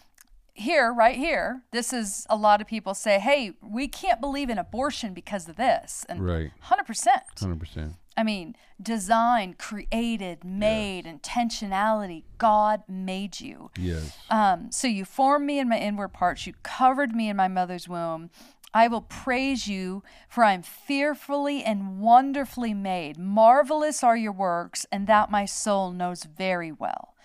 here, 0.54 0.94
right 0.94 1.18
here, 1.18 1.64
this 1.72 1.92
is 1.92 2.26
a 2.30 2.38
lot 2.38 2.62
of 2.62 2.68
people 2.68 2.94
say, 2.94 3.20
hey, 3.20 3.52
we 3.62 3.90
can't 3.90 4.22
believe 4.22 4.50
in 4.50 4.58
abortion 4.58 5.14
because 5.14 5.50
of 5.50 5.58
this. 5.58 6.06
And 6.08 6.26
Right. 6.26 6.52
100%. 6.64 7.08
Hundred 7.38 7.60
percent. 7.60 7.94
I 8.18 8.24
mean, 8.24 8.56
design, 8.82 9.56
created, 9.58 10.46
made, 10.46 11.04
intentionality. 11.06 12.24
God 12.38 12.84
made 12.88 13.42
you. 13.42 13.72
Yes. 13.78 14.18
Um, 14.30 14.72
so 14.72 14.88
you 14.88 15.04
formed 15.04 15.46
me 15.46 15.60
in 15.60 15.68
my 15.68 15.78
inward 15.78 16.14
parts. 16.14 16.48
You 16.48 16.54
covered 16.64 17.14
me 17.14 17.28
in 17.28 17.36
my 17.36 17.50
mother's 17.50 17.90
womb. 17.90 18.30
I 18.76 18.90
will 18.90 19.02
praise 19.02 19.70
you, 19.70 20.04
for 20.28 20.44
I 20.44 20.52
am 20.52 20.62
fearfully 20.62 21.64
and 21.64 22.02
wonderfully 22.02 22.74
made. 22.74 23.18
Marvelous 23.18 24.04
are 24.04 24.18
your 24.18 24.34
works, 24.34 24.86
and 24.92 25.08
that 25.08 25.32
my 25.32 25.46
soul 25.46 25.94
knows 25.94 26.26
very 26.26 26.74
well. 26.74 27.16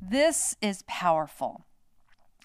This 0.00 0.56
is 0.62 0.82
powerful 0.86 1.66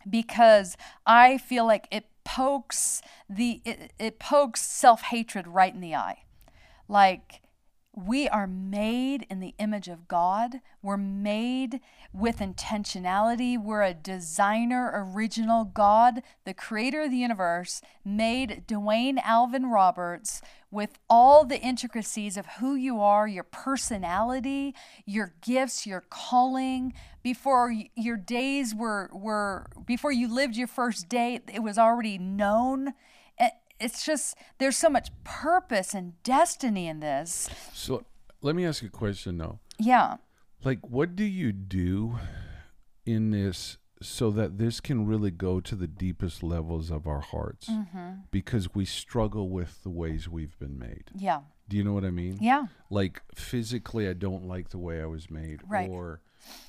because 0.10 0.76
I 1.06 1.38
feel 1.38 1.66
like 1.66 1.88
it 1.90 2.08
pokes 2.26 3.02
the 3.30 3.62
it, 3.64 3.94
it 3.98 4.20
pokes 4.20 4.62
self-hatred 4.62 5.48
right 5.48 5.74
in 5.74 5.80
the 5.80 5.96
eye. 5.96 6.24
Like 6.90 7.42
we 8.06 8.30
are 8.30 8.48
made 8.48 9.26
in 9.30 9.40
the 9.40 9.54
image 9.58 9.88
of 9.88 10.08
God. 10.08 10.62
We're 10.82 10.98
made 10.98 11.82
with 12.14 12.40
intentionality. 12.40 13.62
We're 13.62 13.84
a 13.84 13.94
designer, 13.94 14.92
original 14.94 15.66
God, 15.66 16.22
the 16.46 16.54
creator 16.54 17.02
of 17.04 17.12
the 17.12 17.18
universe, 17.18 17.82
made 18.06 18.64
Dwayne 18.68 19.20
Alvin 19.24 19.66
Roberts 19.70 20.42
with 20.72 21.00
all 21.10 21.46
the 21.46 21.60
intricacies 21.60 22.38
of 22.38 22.46
who 22.60 22.76
you 22.76 23.02
are, 23.02 23.28
your 23.28 23.44
personality, 23.44 24.76
your 25.06 25.34
gifts, 25.42 25.86
your 25.86 26.02
calling. 26.10 26.94
Before 27.24 27.74
your 27.96 28.18
days 28.18 28.74
were, 28.74 29.10
were 29.12 29.68
before 29.86 30.12
you 30.12 30.34
lived 30.34 30.56
your 30.56 30.68
first 30.68 31.10
day, 31.10 31.42
it 31.52 31.64
was 31.64 31.78
already 31.78 32.18
known. 32.18 32.94
It's 33.80 34.06
just 34.06 34.36
there's 34.58 34.78
so 34.78 34.90
much 34.90 35.10
purpose 35.24 35.94
and 35.94 36.22
destiny 36.24 36.88
in 36.88 37.00
this. 37.00 37.50
So 37.74 38.04
let 38.42 38.56
me 38.56 38.66
ask 38.66 38.82
you 38.82 38.88
a 38.88 38.92
question 38.92 39.38
though. 39.38 39.60
Yeah. 39.78 40.18
Like, 40.64 40.80
what 40.90 41.16
do 41.16 41.24
you 41.24 41.52
do 41.54 42.20
in 43.06 43.32
this 43.32 43.78
so 44.02 44.32
that 44.32 44.58
this 44.58 44.80
can 44.80 45.06
really 45.06 45.32
go 45.32 45.60
to 45.60 45.76
the 45.76 45.88
deepest 45.88 46.44
levels 46.44 46.92
of 46.92 47.08
our 47.08 47.22
hearts? 47.22 47.70
Mm-hmm. 47.70 48.12
Because 48.32 48.74
we 48.76 48.84
struggle 48.86 49.50
with 49.50 49.84
the 49.84 49.90
ways 49.90 50.28
we've 50.28 50.58
been 50.60 50.78
made. 50.78 51.06
Yeah. 51.16 51.42
Do 51.70 51.78
you 51.78 51.84
know 51.84 51.94
what 51.94 52.04
I 52.04 52.10
mean? 52.10 52.40
Yeah. 52.42 52.66
Like 52.90 53.22
physically, 53.36 54.08
I 54.10 54.14
don't 54.14 54.48
like 54.48 54.70
the 54.70 54.78
way 54.80 55.02
I 55.02 55.06
was 55.06 55.30
made, 55.30 55.62
Right. 55.68 55.90
or 55.90 56.22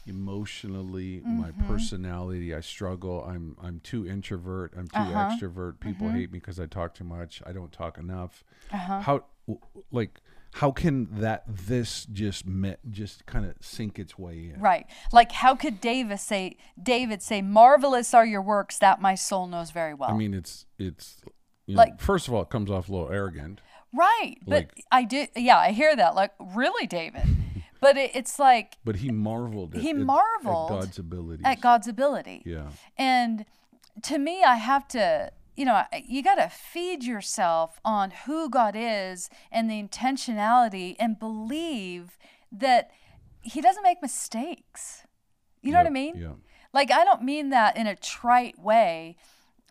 emotionally, 0.07 1.21
my 1.25 1.51
Mm-hmm. 1.51 1.67
personality, 1.67 2.55
I 2.55 2.61
struggle. 2.61 3.25
I'm 3.25 3.57
I'm 3.63 3.81
too 3.81 4.07
introvert. 4.07 4.73
I'm 4.77 4.89
too 4.89 4.99
Uh-huh. 4.99 5.31
extrovert. 5.37 5.81
People 5.81 6.09
hate 6.09 6.33
me 6.33 6.39
because 6.39 6.61
I 6.61 6.67
talk 6.67 6.95
too 6.95 7.05
much. 7.05 7.43
I 7.47 7.53
don't 7.53 7.73
talk 7.73 7.99
enough. 7.99 8.45
Uh-huh. 8.73 9.01
How, 9.01 9.25
like, 9.91 10.21
how 10.55 10.71
can 10.73 11.07
that 11.21 11.45
this 11.49 12.07
just 12.07 12.47
met 12.47 12.81
just 12.91 13.25
kind 13.27 13.45
of 13.47 13.55
sink 13.61 13.99
its 13.99 14.19
way 14.19 14.51
in? 14.55 14.61
Right. 14.61 14.87
Like 15.13 15.33
how 15.33 15.55
could 15.55 15.81
David 15.81 16.19
say 16.21 16.57
David 16.81 17.23
say 17.23 17.41
marvelous 17.43 18.13
are 18.15 18.27
your 18.27 18.43
works 18.43 18.79
that 18.79 19.01
my 19.01 19.15
soul 19.15 19.47
knows 19.47 19.71
very 19.71 19.95
well. 19.95 20.11
I 20.11 20.17
mean, 20.17 20.35
it's 20.35 20.67
it's 20.79 21.23
you 21.67 21.75
know, 21.75 21.79
Like- 21.83 22.01
first 22.01 22.27
of 22.29 22.35
all, 22.35 22.43
it 22.43 22.51
comes 22.51 22.71
off 22.71 22.89
a 22.89 22.93
little 22.93 23.11
arrogant. 23.11 23.61
right. 23.93 24.37
But 24.47 24.71
I 24.91 25.05
did 25.05 25.29
yeah, 25.37 25.59
I 25.59 25.71
hear 25.71 25.95
that. 25.95 26.15
Like 26.17 26.33
really 26.41 26.87
David. 26.87 27.23
But 27.81 27.97
it, 27.97 28.11
it's 28.15 28.39
like 28.39 28.77
But 28.85 28.97
he 28.97 29.11
marveled. 29.11 29.75
At, 29.75 29.83
He 29.83 29.93
marveled 29.93 30.71
at 30.71 30.81
God's 30.81 30.99
ability. 30.99 31.45
at 31.45 31.61
God's 31.61 31.89
ability. 31.89 32.43
Yeah. 32.45 32.69
And 32.97 33.45
to 34.03 34.19
me, 34.19 34.43
I 34.43 34.57
have 34.57 34.87
to, 34.89 35.33
you 35.57 35.65
know, 35.65 35.83
you 36.07 36.23
got 36.23 36.37
to 36.37 36.49
feed 36.49 37.05
yourself 37.05 37.81
on 37.85 38.13
who 38.27 38.49
God 38.49 38.75
is 38.77 39.29
and 39.51 39.71
the 39.71 39.83
intentionality 39.83 40.97
and 40.99 41.19
believe 41.19 42.19
that 42.53 42.91
He 43.43 43.61
doesn't 43.61 43.83
make 43.83 44.03
mistakes. 44.03 45.03
You 45.63 45.73
know 45.73 45.79
what 45.79 45.87
I 45.87 45.91
mean? 45.91 46.17
Yeah. 46.17 46.33
Like, 46.73 46.91
I 46.91 47.05
don't 47.05 47.23
mean 47.23 47.51
that 47.51 47.77
in 47.77 47.87
a 47.87 47.97
trite 47.97 48.59
way, 48.59 49.17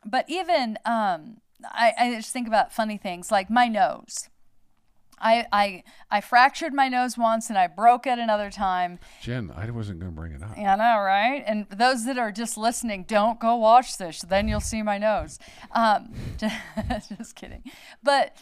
but 0.06 0.26
even, 0.28 0.78
um, 0.86 1.38
I, 1.64 1.94
I 1.98 2.16
just 2.16 2.32
think 2.32 2.48
about 2.48 2.74
funny 2.74 2.98
things 2.98 3.32
like 3.32 3.50
my 3.50 3.68
nose. 3.68 4.30
I, 5.22 5.46
I 5.52 5.84
I 6.10 6.22
fractured 6.22 6.74
my 6.74 6.88
nose 6.90 7.18
once 7.18 7.50
and 7.50 7.58
I 7.58 7.68
broke 7.68 8.08
it 8.08 8.20
another 8.20 8.50
time. 8.50 9.00
Jen, 9.22 9.52
I 9.56 9.70
wasn't 9.72 10.00
going 10.00 10.12
to 10.12 10.16
bring 10.16 10.32
it 10.34 10.42
up. 10.44 10.52
Yeah, 10.58 10.74
I 10.74 10.76
know, 10.78 11.02
right? 11.04 11.44
And 11.46 11.68
those 11.70 12.06
that 12.06 12.18
are 12.18 12.32
just 12.32 12.58
listening, 12.58 13.04
don't 13.08 13.40
go 13.40 13.56
watch 13.56 13.98
this. 13.98 14.22
Then 14.22 14.48
you'll 14.48 14.60
see 14.62 14.82
my 14.82 14.98
nose. 14.98 15.40
Um, 15.72 16.14
just 17.18 17.36
kidding. 17.36 17.64
But 18.04 18.36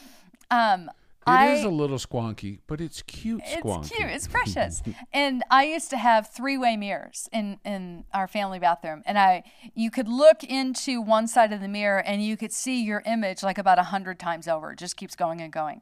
um, 0.51 0.89
It 1.27 1.31
I, 1.31 1.51
is 1.53 1.63
a 1.65 1.69
little 1.69 1.97
squonky, 1.97 2.59
but 2.67 2.79
it's 2.79 3.01
cute 3.01 3.41
it's 3.45 3.61
squonky. 3.61 3.91
cute. 3.91 4.09
It's 4.09 4.27
precious. 4.27 4.81
and 5.13 5.43
I 5.51 5.65
used 5.65 5.89
to 5.89 5.97
have 5.97 6.29
three-way 6.29 6.77
mirrors 6.77 7.27
in 7.33 7.59
in 7.65 8.05
our 8.13 8.27
family 8.27 8.59
bathroom, 8.59 9.03
and 9.05 9.17
I 9.19 9.43
you 9.75 9.91
could 9.91 10.07
look 10.07 10.43
into 10.43 11.01
one 11.01 11.27
side 11.27 11.51
of 11.51 11.59
the 11.59 11.67
mirror 11.67 11.99
and 11.99 12.23
you 12.23 12.37
could 12.37 12.53
see 12.53 12.81
your 12.81 13.03
image 13.05 13.43
like 13.43 13.57
about 13.57 13.77
a 13.77 13.83
hundred 13.83 14.19
times 14.19 14.47
over. 14.47 14.71
It 14.71 14.79
just 14.79 14.95
keeps 14.95 15.15
going 15.15 15.41
and 15.41 15.51
going. 15.51 15.81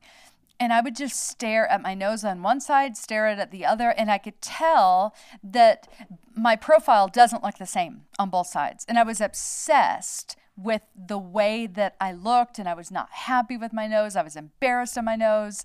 And 0.59 0.71
I 0.71 0.81
would 0.81 0.95
just 0.95 1.27
stare 1.27 1.67
at 1.67 1.81
my 1.81 1.93
nose 1.93 2.23
on 2.23 2.41
one 2.41 2.61
side, 2.61 2.95
stare 2.95 3.27
at 3.27 3.37
it 3.37 3.41
at 3.41 3.51
the 3.51 3.65
other, 3.65 3.89
and 3.89 4.09
I 4.09 4.17
could 4.17 4.41
tell 4.41 5.13
that 5.43 5.87
my 6.33 6.55
profile 6.55 7.07
doesn't 7.07 7.43
look 7.43 7.57
the 7.57 7.65
same 7.65 8.03
on 8.17 8.29
both 8.29 8.47
sides. 8.47 8.85
And 8.87 8.97
I 8.97 9.03
was 9.03 9.19
obsessed 9.19 10.37
with 10.57 10.83
the 10.95 11.17
way 11.17 11.67
that 11.67 11.95
I 11.99 12.13
looked, 12.13 12.57
and 12.57 12.69
I 12.69 12.73
was 12.73 12.89
not 12.89 13.09
happy 13.11 13.57
with 13.57 13.73
my 13.73 13.87
nose. 13.87 14.15
I 14.15 14.23
was 14.23 14.37
embarrassed 14.37 14.97
on 14.97 15.05
my 15.05 15.17
nose. 15.17 15.63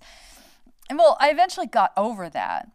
And 0.89 0.99
well, 0.99 1.15
I 1.19 1.29
eventually 1.29 1.67
got 1.67 1.93
over 1.95 2.29
that. 2.29 2.69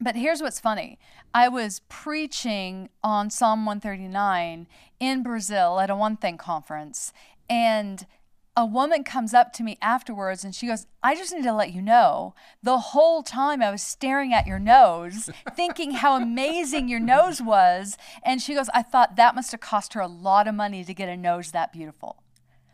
But 0.00 0.16
here's 0.16 0.40
what's 0.40 0.60
funny. 0.60 0.98
I 1.34 1.48
was 1.48 1.80
preaching 1.88 2.88
on 3.02 3.30
Psalm 3.30 3.64
139 3.64 4.66
in 5.00 5.22
Brazil 5.22 5.80
at 5.80 5.90
a 5.90 5.96
One 5.96 6.16
Thing 6.16 6.36
conference, 6.36 7.12
and 7.48 8.06
a 8.56 8.66
woman 8.66 9.02
comes 9.02 9.32
up 9.32 9.52
to 9.54 9.62
me 9.62 9.78
afterwards 9.80 10.44
and 10.44 10.54
she 10.54 10.66
goes, 10.66 10.86
I 11.02 11.14
just 11.14 11.32
need 11.32 11.44
to 11.44 11.54
let 11.54 11.72
you 11.72 11.80
know 11.80 12.34
the 12.62 12.78
whole 12.78 13.22
time 13.22 13.62
I 13.62 13.70
was 13.70 13.82
staring 13.82 14.34
at 14.34 14.46
your 14.46 14.58
nose, 14.58 15.30
thinking 15.56 15.92
how 15.92 16.16
amazing 16.16 16.88
your 16.88 17.00
nose 17.00 17.40
was. 17.40 17.96
And 18.22 18.42
she 18.42 18.54
goes, 18.54 18.68
I 18.74 18.82
thought 18.82 19.16
that 19.16 19.34
must 19.34 19.52
have 19.52 19.60
cost 19.60 19.94
her 19.94 20.00
a 20.00 20.06
lot 20.06 20.46
of 20.46 20.54
money 20.54 20.84
to 20.84 20.92
get 20.92 21.08
a 21.08 21.16
nose 21.16 21.52
that 21.52 21.72
beautiful 21.72 22.22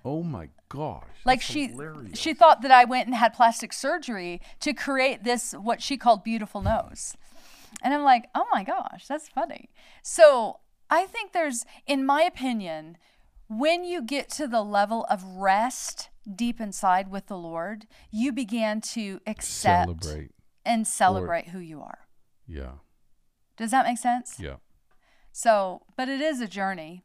Oh 0.05 0.23
my 0.23 0.49
gosh. 0.69 1.05
like 1.25 1.43
she 1.43 1.69
hilarious. 1.69 2.19
she 2.19 2.33
thought 2.35 2.63
that 2.63 2.71
I 2.71 2.85
went 2.85 3.07
and 3.07 3.15
had 3.15 3.35
plastic 3.35 3.73
surgery 3.73 4.41
to 4.61 4.73
create 4.73 5.23
this 5.25 5.53
what 5.53 5.83
she 5.83 5.97
called 5.97 6.25
beautiful 6.25 6.63
nose. 6.63 7.17
And 7.83 7.93
I'm 7.93 8.03
like, 8.05 8.29
"Oh 8.35 8.47
my 8.51 8.65
gosh, 8.65 9.07
that's 9.07 9.29
funny." 9.29 9.69
So, 10.03 10.61
I 10.89 11.05
think 11.05 11.33
there's 11.33 11.67
in 11.87 12.07
my 12.07 12.23
opinion 12.23 12.97
when 13.49 13.85
you 13.85 14.03
get 14.03 14.29
to 14.31 14.47
the 14.47 14.63
level 14.63 15.05
of 15.11 15.25
rest 15.25 16.11
deep 16.33 16.61
inside 16.61 17.11
with 17.11 17.27
the 17.27 17.37
Lord, 17.39 17.87
you 18.11 18.33
begin 18.33 18.81
to 18.83 19.21
accept 19.27 20.03
celebrate. 20.03 20.31
and 20.65 20.87
celebrate 20.87 21.49
who 21.49 21.59
you 21.59 21.81
are. 21.81 22.01
Yeah. 22.47 22.73
Does 23.57 23.71
that 23.73 23.87
make 23.87 23.99
sense? 23.99 24.37
Yeah. 24.39 24.57
So, 25.33 25.83
but 25.97 26.09
it 26.09 26.21
is 26.21 26.41
a 26.41 26.47
journey. 26.49 27.05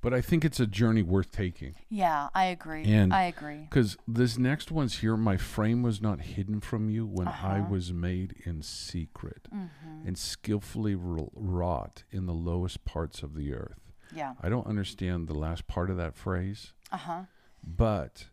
But 0.00 0.14
I 0.14 0.20
think 0.20 0.44
it's 0.44 0.60
a 0.60 0.66
journey 0.66 1.02
worth 1.02 1.32
taking. 1.32 1.74
Yeah, 1.88 2.28
I 2.32 2.44
agree. 2.44 2.84
And- 2.84 3.12
I 3.12 3.24
agree. 3.24 3.62
Because 3.68 3.96
this 4.06 4.38
next 4.38 4.70
one's 4.70 4.98
here, 4.98 5.16
my 5.16 5.36
frame 5.36 5.82
was 5.82 6.00
not 6.00 6.20
hidden 6.20 6.60
from 6.60 6.88
you 6.88 7.04
when 7.04 7.26
I 7.26 7.58
Uh-huh. 7.58 7.68
was 7.68 7.92
made 7.92 8.32
in 8.44 8.62
secret 8.62 9.48
Mhm. 9.52 10.06
and 10.06 10.16
skillfully 10.16 10.94
wrought 10.94 12.04
in 12.12 12.26
the 12.26 12.32
lowest 12.32 12.84
parts 12.84 13.24
of 13.24 13.34
the 13.34 13.52
earth. 13.52 13.87
Yeah. 14.18 14.34
I 14.42 14.48
don't 14.48 14.66
understand 14.66 15.28
the 15.28 15.34
last 15.38 15.66
part 15.66 15.90
of 15.90 15.96
that 15.96 16.14
phrase, 16.14 16.72
Uh-huh. 16.92 17.22
but 17.64 18.26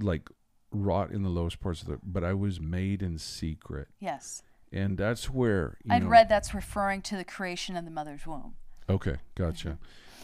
like 0.00 0.28
wrought 0.72 1.10
in 1.12 1.22
the 1.22 1.28
lowest 1.28 1.60
parts 1.60 1.82
of 1.82 1.88
the 1.88 1.98
but 2.02 2.24
I 2.24 2.32
was 2.34 2.60
made 2.60 3.02
in 3.02 3.18
secret. 3.18 3.88
Yes. 4.00 4.42
And 4.72 4.98
that's 4.98 5.30
where 5.30 5.78
you 5.84 5.92
I'd 5.94 6.02
know, 6.02 6.08
read 6.08 6.28
that's 6.28 6.52
referring 6.54 7.02
to 7.02 7.16
the 7.16 7.24
creation 7.24 7.76
of 7.76 7.84
the 7.84 7.90
mother's 7.92 8.26
womb. 8.26 8.54
Okay, 8.88 9.16
gotcha. 9.36 9.78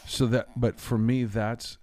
So 0.06 0.26
that, 0.26 0.58
but 0.60 0.80
for 0.80 0.98
me, 0.98 1.24
that's, 1.24 1.78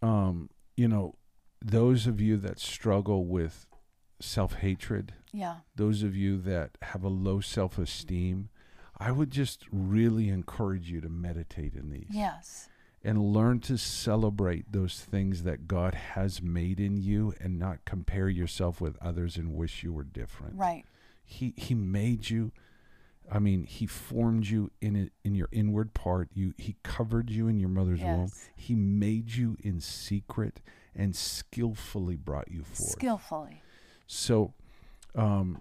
um, 0.00 0.48
you 0.76 0.88
know, 0.88 1.16
those 1.60 2.06
of 2.06 2.20
you 2.20 2.36
that 2.38 2.58
struggle 2.58 3.26
with 3.26 3.66
self 4.20 4.54
hatred, 4.54 5.14
Yeah. 5.32 5.56
those 5.76 6.02
of 6.02 6.16
you 6.16 6.38
that 6.42 6.78
have 6.82 7.04
a 7.04 7.08
low 7.08 7.40
self 7.40 7.76
esteem, 7.78 8.48
I 9.02 9.10
would 9.10 9.30
just 9.30 9.64
really 9.72 10.28
encourage 10.28 10.88
you 10.90 11.00
to 11.00 11.08
meditate 11.08 11.74
in 11.74 11.90
these 11.90 12.06
Yes. 12.10 12.68
and 13.02 13.32
learn 13.32 13.58
to 13.60 13.76
celebrate 13.76 14.70
those 14.70 15.00
things 15.00 15.42
that 15.42 15.66
God 15.66 15.94
has 15.94 16.40
made 16.40 16.78
in 16.78 16.96
you 16.96 17.34
and 17.40 17.58
not 17.58 17.84
compare 17.84 18.28
yourself 18.28 18.80
with 18.80 18.96
others 19.02 19.36
and 19.36 19.54
wish 19.54 19.82
you 19.82 19.92
were 19.92 20.04
different. 20.04 20.54
Right. 20.56 20.84
He 21.24 21.52
he 21.56 21.74
made 21.74 22.30
you. 22.30 22.52
I 23.30 23.38
mean, 23.38 23.64
he 23.64 23.86
formed 23.86 24.46
you 24.46 24.70
in 24.80 24.94
it, 24.94 25.12
in 25.24 25.34
your 25.34 25.48
inward 25.50 25.94
part. 25.94 26.28
You 26.34 26.54
he 26.58 26.76
covered 26.84 27.28
you 27.30 27.48
in 27.48 27.58
your 27.58 27.70
mother's 27.70 28.00
womb. 28.00 28.30
He 28.54 28.74
made 28.74 29.32
you 29.34 29.56
in 29.60 29.80
secret 29.80 30.60
and 30.94 31.16
skillfully 31.16 32.16
brought 32.16 32.50
you 32.52 32.62
forth. 32.62 32.90
Skillfully. 32.90 33.62
So, 34.06 34.52
um, 35.14 35.60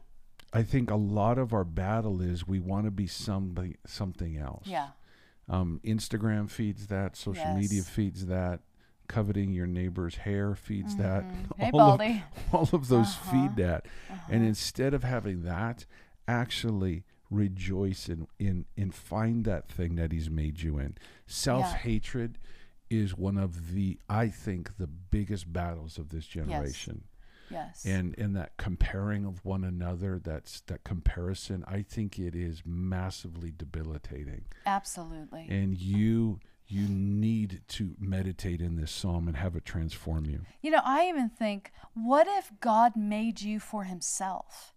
I 0.53 0.63
think 0.63 0.91
a 0.91 0.95
lot 0.95 1.37
of 1.37 1.53
our 1.53 1.63
battle 1.63 2.21
is 2.21 2.47
we 2.47 2.59
want 2.59 2.85
to 2.85 2.91
be 2.91 3.07
somebody 3.07 3.77
something 3.85 4.37
else. 4.37 4.67
Yeah. 4.67 4.89
Um, 5.49 5.79
Instagram 5.83 6.49
feeds 6.49 6.87
that. 6.87 7.15
Social 7.15 7.53
media 7.55 7.83
feeds 7.83 8.25
that. 8.27 8.59
Coveting 9.07 9.51
your 9.51 9.67
neighbor's 9.67 10.15
hair 10.15 10.55
feeds 10.55 10.95
that. 10.97 11.23
Mhm. 11.23 11.45
Hey, 11.57 11.71
all, 11.73 11.81
of, 11.91 11.97
Baldy. 11.99 12.23
all 12.53 12.69
of 12.73 12.87
those 12.87 13.07
Uh-huh. 13.15 13.31
feed 13.31 13.55
that. 13.63 13.85
And 14.27 14.41
Uh-huh. 14.41 14.47
instead 14.47 14.93
of 14.93 15.03
having 15.03 15.43
that, 15.43 15.85
actually 16.27 17.03
rejoice 17.29 18.09
in, 18.09 18.27
in, 18.39 18.65
in 18.75 18.91
find 18.91 19.45
that 19.45 19.69
thing 19.69 19.95
that 19.95 20.11
he's 20.11 20.29
made 20.29 20.61
you 20.61 20.77
in. 20.79 20.97
Self 21.27 21.71
hatred 21.73 22.37
is 22.89 23.15
one 23.17 23.37
of 23.37 23.73
the, 23.73 23.97
I 24.09 24.27
think, 24.27 24.77
the 24.77 24.87
biggest 24.87 25.51
battles 25.53 25.97
of 25.97 26.09
this 26.09 26.25
generation. 26.27 27.03
Yes. 27.05 27.11
And 27.85 28.15
and 28.17 28.35
that 28.35 28.57
comparing 28.57 29.25
of 29.25 29.43
one 29.45 29.63
another, 29.63 30.19
that's 30.23 30.61
that 30.61 30.83
comparison, 30.83 31.63
I 31.67 31.81
think 31.81 32.17
it 32.17 32.35
is 32.35 32.63
massively 32.65 33.51
debilitating. 33.55 34.45
Absolutely. 34.65 35.47
And 35.49 35.77
you 35.77 36.39
you 36.67 36.87
need 36.87 37.61
to 37.67 37.95
meditate 37.99 38.61
in 38.61 38.77
this 38.77 38.91
psalm 38.91 39.27
and 39.27 39.35
have 39.35 39.57
it 39.57 39.65
transform 39.65 40.25
you. 40.25 40.41
You 40.61 40.71
know, 40.71 40.81
I 40.85 41.09
even 41.09 41.29
think, 41.29 41.71
what 41.93 42.27
if 42.27 42.51
God 42.61 42.95
made 42.95 43.41
you 43.41 43.59
for 43.59 43.83
himself? 43.83 44.73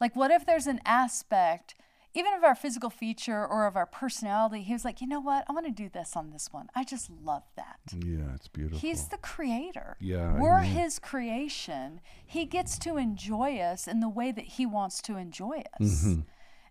Like, 0.00 0.14
what 0.14 0.30
if 0.30 0.44
there's 0.44 0.66
an 0.66 0.80
aspect 0.84 1.74
even 2.14 2.32
of 2.32 2.44
our 2.44 2.54
physical 2.54 2.90
feature 2.90 3.44
or 3.44 3.66
of 3.66 3.76
our 3.76 3.86
personality, 3.86 4.62
he 4.62 4.72
was 4.72 4.84
like, 4.84 5.00
you 5.00 5.06
know 5.06 5.20
what? 5.20 5.44
I 5.48 5.52
want 5.52 5.66
to 5.66 5.72
do 5.72 5.88
this 5.88 6.14
on 6.14 6.30
this 6.30 6.48
one. 6.52 6.68
I 6.74 6.84
just 6.84 7.10
love 7.10 7.42
that. 7.56 7.80
Yeah, 7.92 8.34
it's 8.34 8.46
beautiful. 8.46 8.78
He's 8.78 9.08
the 9.08 9.18
creator. 9.18 9.96
Yeah, 10.00 10.38
We're 10.38 10.60
his 10.60 11.00
creation. 11.00 12.00
He 12.24 12.44
gets 12.44 12.78
to 12.78 12.96
enjoy 12.96 13.58
us 13.58 13.88
in 13.88 13.98
the 13.98 14.08
way 14.08 14.30
that 14.30 14.44
he 14.44 14.64
wants 14.64 15.02
to 15.02 15.16
enjoy 15.16 15.64
us. 15.80 16.04
Mm-hmm. 16.04 16.20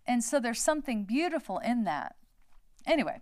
And 0.08 0.24
so 0.24 0.40
there's 0.40 0.62
something 0.62 1.04
beautiful 1.04 1.60
in 1.60 1.84
that. 1.84 2.16
Anyway, 2.86 3.20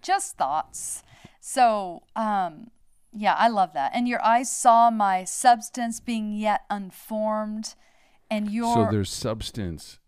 just 0.00 0.36
thoughts. 0.36 1.02
So, 1.40 2.02
um, 2.16 2.70
yeah, 3.12 3.34
I 3.34 3.48
love 3.48 3.72
that. 3.74 3.92
And 3.94 4.08
your 4.08 4.22
eyes 4.24 4.50
saw 4.50 4.90
my 4.90 5.24
substance 5.24 6.00
being 6.00 6.34
yet 6.34 6.62
unformed, 6.68 7.74
and 8.30 8.50
your 8.50 8.74
so 8.74 8.88
there's 8.90 9.10
substance. 9.10 9.98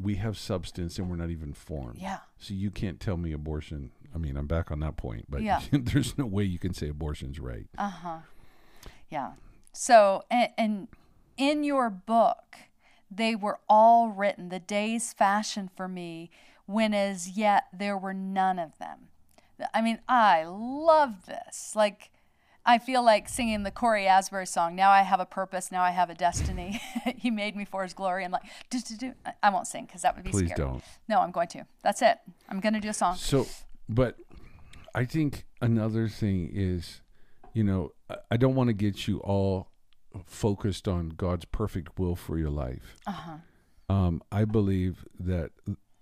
We 0.00 0.14
have 0.16 0.38
substance, 0.38 0.98
and 0.98 1.10
we're 1.10 1.16
not 1.16 1.30
even 1.30 1.52
formed. 1.52 1.98
yeah, 1.98 2.18
So 2.38 2.54
you 2.54 2.70
can't 2.70 3.00
tell 3.00 3.16
me 3.16 3.32
abortion. 3.32 3.90
I 4.14 4.18
mean, 4.18 4.36
I'm 4.36 4.46
back 4.46 4.70
on 4.70 4.80
that 4.80 4.96
point, 4.96 5.26
but 5.28 5.42
Yeah. 5.42 5.60
there's 5.72 6.16
no 6.16 6.24
way 6.26 6.44
you 6.44 6.58
can 6.58 6.72
say 6.72 6.88
abortion's 6.88 7.38
right. 7.40 7.66
uh 7.76 7.88
huh, 7.90 8.18
yeah. 9.10 9.32
So, 9.72 10.22
and, 10.30 10.50
and 10.56 10.88
in 11.36 11.64
your 11.64 11.90
book, 11.90 12.56
they 13.10 13.34
were 13.34 13.58
all 13.68 14.08
written. 14.08 14.48
The 14.50 14.58
days 14.58 15.12
fashioned 15.12 15.70
for 15.76 15.88
me, 15.88 16.30
when 16.66 16.94
as 16.94 17.30
yet 17.36 17.64
there 17.72 17.96
were 17.98 18.14
none 18.14 18.58
of 18.58 18.78
them. 18.78 19.08
I 19.74 19.80
mean, 19.82 19.98
I 20.08 20.44
love 20.44 21.26
this. 21.26 21.74
Like, 21.74 22.10
I 22.68 22.76
feel 22.78 23.02
like 23.02 23.30
singing 23.30 23.62
the 23.62 23.70
Cory 23.70 24.06
Asbury 24.06 24.46
song. 24.46 24.76
Now 24.76 24.90
I 24.90 25.00
have 25.02 25.20
a 25.20 25.24
purpose. 25.26 25.72
Now 25.72 25.82
I 25.82 25.90
have 25.90 26.10
a 26.10 26.14
destiny. 26.14 26.80
he 27.16 27.30
made 27.30 27.56
me 27.56 27.64
for 27.64 27.82
His 27.82 27.94
glory. 27.94 28.24
I'm 28.24 28.30
like, 28.30 28.42
do 28.68 28.78
do 28.80 28.96
do. 28.96 29.14
I- 29.42 29.48
won't 29.48 29.66
sing 29.66 29.86
because 29.86 30.02
that 30.02 30.14
would 30.14 30.24
be 30.24 30.30
Please 30.30 30.50
scary. 30.50 30.68
don't. 30.68 30.84
No, 31.08 31.20
I'm 31.20 31.30
going 31.30 31.48
to. 31.48 31.64
That's 31.82 32.02
it. 32.02 32.18
I'm 32.48 32.60
going 32.60 32.74
to 32.74 32.80
do 32.80 32.90
a 32.90 32.94
song. 32.94 33.16
So, 33.16 33.46
but 33.88 34.16
I 34.94 35.06
think 35.06 35.46
another 35.62 36.08
thing 36.08 36.50
is, 36.52 37.00
you 37.54 37.64
know, 37.64 37.92
I- 38.30 38.36
don't 38.36 38.54
want 38.54 38.68
to 38.68 38.74
get 38.74 39.08
you 39.08 39.18
all 39.20 39.70
focused 40.26 40.86
on 40.86 41.08
God's 41.10 41.46
perfect 41.46 41.98
will 41.98 42.16
for 42.16 42.36
your 42.38 42.50
life. 42.50 42.96
Uh 43.06 43.12
huh. 43.12 43.36
Um, 43.88 44.22
I 44.30 44.44
believe 44.44 45.06
that 45.18 45.52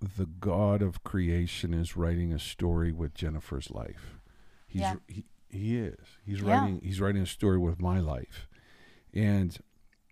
the 0.01 0.27
God 0.27 0.83
of 0.83 1.05
creation 1.05 1.73
is 1.73 1.97
writing 1.97 2.33
a 2.33 2.41
story 2.41 2.91
with 2.91 3.15
Jennifer's 3.15 3.71
life. 3.71 4.19
He's 4.67 4.81
Yeah. 4.83 4.95
he, 5.07 5.25
he 5.57 5.77
is. 5.79 5.99
He's 6.25 6.41
Yeah. 6.41 6.61
writing 6.61 6.81
he's 6.83 7.01
writing 7.01 7.23
a 7.23 7.27
story 7.27 7.59
with 7.59 7.81
my 7.81 7.99
life. 8.01 8.49
And 9.13 9.59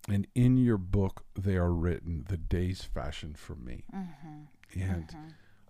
and 0.08 0.26
in 0.34 0.56
your 0.58 0.78
book 0.78 1.24
they 1.34 1.56
are 1.56 1.72
written 1.72 2.24
the 2.28 2.36
days 2.36 2.82
fashioned 2.82 3.38
for 3.38 3.54
me. 3.54 3.84
Mm-hmm. 3.94 4.80
And 4.82 5.16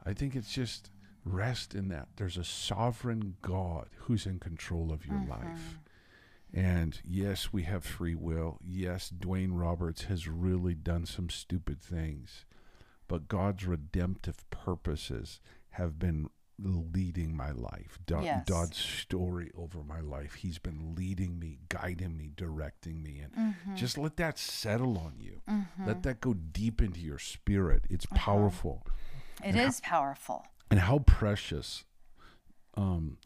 I 0.05 0.13
think 0.13 0.35
it's 0.35 0.53
just 0.53 0.91
rest 1.25 1.75
in 1.75 1.89
that. 1.89 2.09
There's 2.17 2.37
a 2.37 2.45
sovereign 2.45 3.37
God 3.43 3.89
who's 4.01 4.27
in 4.27 4.39
control 4.39 4.93
of 4.93 5.07
your 5.07 5.23
life. 5.27 5.79
And 6.53 7.01
yes, 7.05 7.53
we 7.53 7.63
have 7.65 7.85
free 7.85 8.15
will. 8.15 8.59
Yes, 8.63 9.11
Dwayne 9.11 9.51
Roberts 9.53 10.05
has 10.05 10.29
really 10.29 10.75
done 10.75 11.05
some 11.07 11.29
stupid 11.29 11.81
things. 11.81 12.45
But 13.09 13.29
God's 13.29 13.67
redemptive 13.67 14.49
purposes 14.51 15.41
have 15.71 15.99
been 15.99 16.29
leading 16.59 17.37
my 17.37 17.51
life. 17.51 17.99
Do- 18.07 18.21
Yes. 18.23 18.45
God's 18.47 18.77
story 18.77 19.51
over 19.57 19.83
my 19.83 20.01
life. 20.01 20.35
He's 20.35 20.59
been 20.59 20.95
leading 20.95 21.39
me, 21.39 21.59
guiding 21.69 22.17
me, 22.17 22.31
directing 22.37 23.03
me. 23.03 23.19
And 23.21 23.33
Mm-hmm. 23.35 23.75
just 23.77 23.99
let 23.99 24.17
that 24.19 24.39
settle 24.39 24.97
on 24.99 25.15
you. 25.19 25.43
Let 25.85 26.03
that 26.05 26.21
go 26.21 26.35
deep 26.35 26.81
into 26.81 27.01
your 27.01 27.19
spirit. 27.19 27.85
It's 27.91 28.07
Uh-huh. 28.07 28.17
powerful 28.17 28.87
It 29.45 29.57
is 29.57 29.81
powerful. 29.81 30.47
and 30.71 30.81
how 30.81 31.01
precious 31.01 31.85
um, 32.77 33.19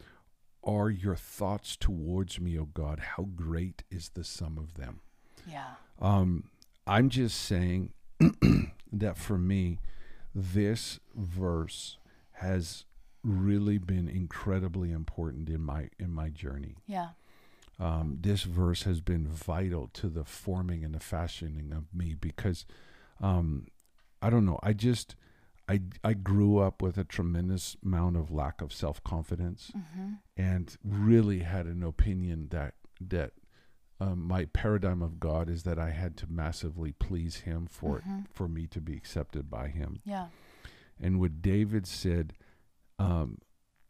are 0.65 0.91
your 0.91 1.17
thoughts 1.17 1.77
towards 1.77 2.41
me, 2.41 2.59
O 2.59 2.65
God? 2.67 2.99
How 3.17 3.25
great 3.25 3.85
is 3.91 4.11
the 4.11 4.25
sum 4.25 4.59
of 4.59 4.75
them? 4.75 5.01
Yeah. 5.47 5.75
Um, 6.01 6.51
I'm 6.87 7.09
just 7.09 7.39
saying 7.41 7.93
that 8.93 9.17
for 9.17 9.39
me, 9.39 9.79
this 10.35 11.01
verse 11.15 11.97
has 12.33 12.85
really 13.29 13.79
been 13.79 14.09
incredibly 14.09 14.91
important 14.91 15.49
in 15.49 15.61
my 15.61 15.91
in 15.99 16.13
my 16.13 16.29
journey. 16.31 16.77
Yeah. 16.87 17.09
Um, 17.81 18.19
this 18.21 18.43
verse 18.43 18.83
has 18.83 19.01
been 19.01 19.29
vital 19.29 19.89
to 19.95 20.09
the 20.09 20.25
forming 20.25 20.83
and 20.85 20.95
the 20.95 21.01
fashioning 21.01 21.73
of 21.73 21.85
me 21.95 22.15
because 22.15 22.67
um, 23.21 23.69
I 24.21 24.31
don't 24.31 24.45
know. 24.47 24.59
I 24.63 24.73
just 24.73 25.15
I 25.69 25.83
I 26.03 26.15
grew 26.15 26.59
up 26.59 26.83
with 26.83 26.99
a 26.99 27.05
tremendous 27.05 27.77
amount 27.85 28.17
of 28.17 28.31
lack 28.33 28.61
of 28.61 28.73
self 28.73 29.03
confidence 29.05 29.71
Mm-hmm. 29.77 30.13
and 30.37 30.77
really 30.83 31.41
had 31.41 31.67
an 31.67 31.83
opinion 31.85 32.49
that 32.51 32.75
that 33.01 33.33
um, 34.01 34.27
my 34.27 34.45
paradigm 34.47 35.03
of 35.03 35.19
God 35.21 35.49
is 35.51 35.65
that 35.65 35.79
I 35.79 35.91
had 35.91 36.17
to 36.19 36.27
massively 36.31 36.93
please 36.93 37.39
Him 37.41 37.67
for 37.71 38.01
Mhm. 38.01 38.27
for 38.33 38.49
me 38.49 38.67
to 38.69 38.81
be 38.81 38.95
accepted 38.97 39.49
by 39.51 39.69
Him. 39.69 40.01
Yeah. 40.05 40.29
And 41.01 41.21
what 41.21 41.43
David 41.43 41.87
said, 41.87 42.33
um, 42.99 43.39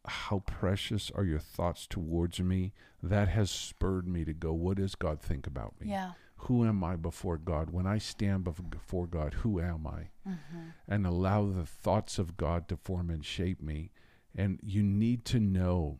how 0.05 0.39
precious 0.39 1.11
are 1.15 1.23
your 1.23 1.39
thoughts 1.39 1.87
towards 1.87 2.39
me? 2.39 2.73
That 3.01 3.29
has 3.29 3.49
spurred 3.51 4.07
me 4.07 4.25
to 4.25 4.33
go, 4.33 4.53
what 4.53 4.77
does 4.77 4.95
God 4.95 5.21
think 5.21 5.47
about 5.47 5.73
me? 5.79 5.89
Yeah. 5.89 6.11
Who 6.43 6.65
am 6.65 6.83
I 6.83 6.95
before 6.95 7.37
God? 7.37 7.69
When 7.71 7.85
I 7.85 7.97
stand 7.97 8.43
before 8.45 9.07
God, 9.07 9.35
who 9.35 9.59
am 9.59 9.85
I? 9.87 10.09
Mm-hmm. 10.29 10.59
And 10.87 11.05
allow 11.05 11.45
the 11.47 11.65
thoughts 11.65 12.17
of 12.17 12.37
God 12.37 12.67
to 12.69 12.77
form 12.77 13.09
and 13.09 13.25
shape 13.25 13.61
me. 13.61 13.91
And 14.35 14.59
you 14.63 14.81
need 14.83 15.25
to 15.25 15.39
know 15.39 15.97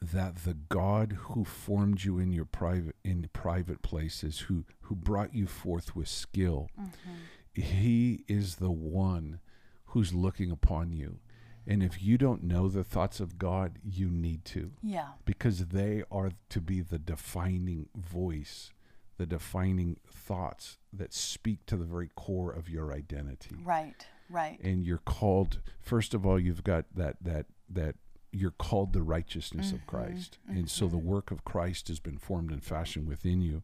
that 0.00 0.44
the 0.44 0.54
God 0.54 1.12
who 1.22 1.44
formed 1.44 2.04
you 2.04 2.18
in 2.18 2.32
your 2.32 2.44
private 2.44 2.96
in 3.04 3.28
private 3.32 3.82
places, 3.82 4.40
who 4.40 4.64
who 4.82 4.94
brought 4.94 5.34
you 5.34 5.46
forth 5.46 5.94
with 5.96 6.08
skill, 6.08 6.68
Mm-hmm. 6.80 7.62
he 7.62 8.24
is 8.28 8.56
the 8.56 8.70
one 8.70 9.40
who's 9.86 10.14
looking 10.14 10.50
upon 10.50 10.92
you. 10.92 11.18
And 11.66 11.82
if 11.82 12.02
you 12.02 12.18
don't 12.18 12.42
know 12.42 12.68
the 12.68 12.82
thoughts 12.84 13.20
of 13.20 13.38
God, 13.38 13.78
you 13.84 14.10
need 14.10 14.44
to 14.46 14.72
Yeah. 14.82 15.10
because 15.24 15.66
they 15.66 16.02
are 16.10 16.32
to 16.48 16.60
be 16.60 16.80
the 16.80 16.98
defining 16.98 17.88
voice, 17.94 18.70
the 19.18 19.26
defining 19.26 19.98
thoughts 20.10 20.78
that 20.92 21.12
speak 21.12 21.66
to 21.66 21.76
the 21.76 21.84
very 21.84 22.10
core 22.16 22.50
of 22.52 22.68
your 22.68 22.92
identity. 22.92 23.56
Right. 23.62 24.06
Right. 24.28 24.58
And 24.60 24.84
you're 24.84 24.98
called 24.98 25.60
first 25.80 26.14
of 26.14 26.24
all 26.24 26.38
you've 26.38 26.64
got 26.64 26.86
that 26.94 27.16
that 27.22 27.46
that 27.68 27.96
you're 28.32 28.52
called 28.52 28.92
the 28.92 29.02
righteousness 29.02 29.72
of 29.72 29.80
Mhm, 29.80 29.86
Christ. 29.86 30.38
And 30.46 30.70
so 30.70 30.86
the 30.86 30.96
mhm. 30.98 31.02
work 31.04 31.30
of 31.32 31.44
Christ 31.44 31.88
has 31.88 31.98
been 31.98 32.16
formed 32.18 32.52
and 32.52 32.62
fashioned 32.62 33.08
within 33.08 33.42
you. 33.42 33.62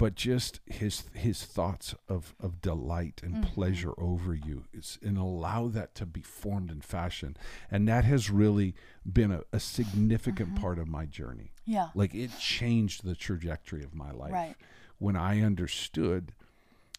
But 0.00 0.14
just 0.14 0.60
his 0.64 1.04
his 1.12 1.44
thoughts 1.44 1.94
of, 2.08 2.34
of 2.40 2.62
delight 2.62 3.20
and 3.22 3.34
Mhm. 3.36 3.42
pleasure 3.52 3.92
over 3.98 4.34
you 4.34 4.64
is 4.72 4.98
and 5.02 5.18
allow 5.18 5.68
that 5.68 5.94
to 5.96 6.06
be 6.06 6.22
formed 6.22 6.70
and 6.70 6.82
fashioned. 6.82 7.38
And 7.70 7.86
that 7.86 8.04
has 8.06 8.30
really 8.30 8.74
been 9.04 9.30
a, 9.30 9.42
a 9.52 9.60
significant 9.60 10.54
Mhm. 10.54 10.60
part 10.60 10.78
of 10.78 10.88
my 10.88 11.04
journey. 11.04 11.52
Yeah. 11.66 11.90
Like 11.94 12.14
it 12.14 12.30
changed 12.38 13.04
the 13.04 13.14
trajectory 13.14 13.84
of 13.84 13.94
my 13.94 14.10
life 14.10 14.32
Right. 14.32 14.56
when 14.98 15.16
I 15.16 15.42
understood 15.42 16.32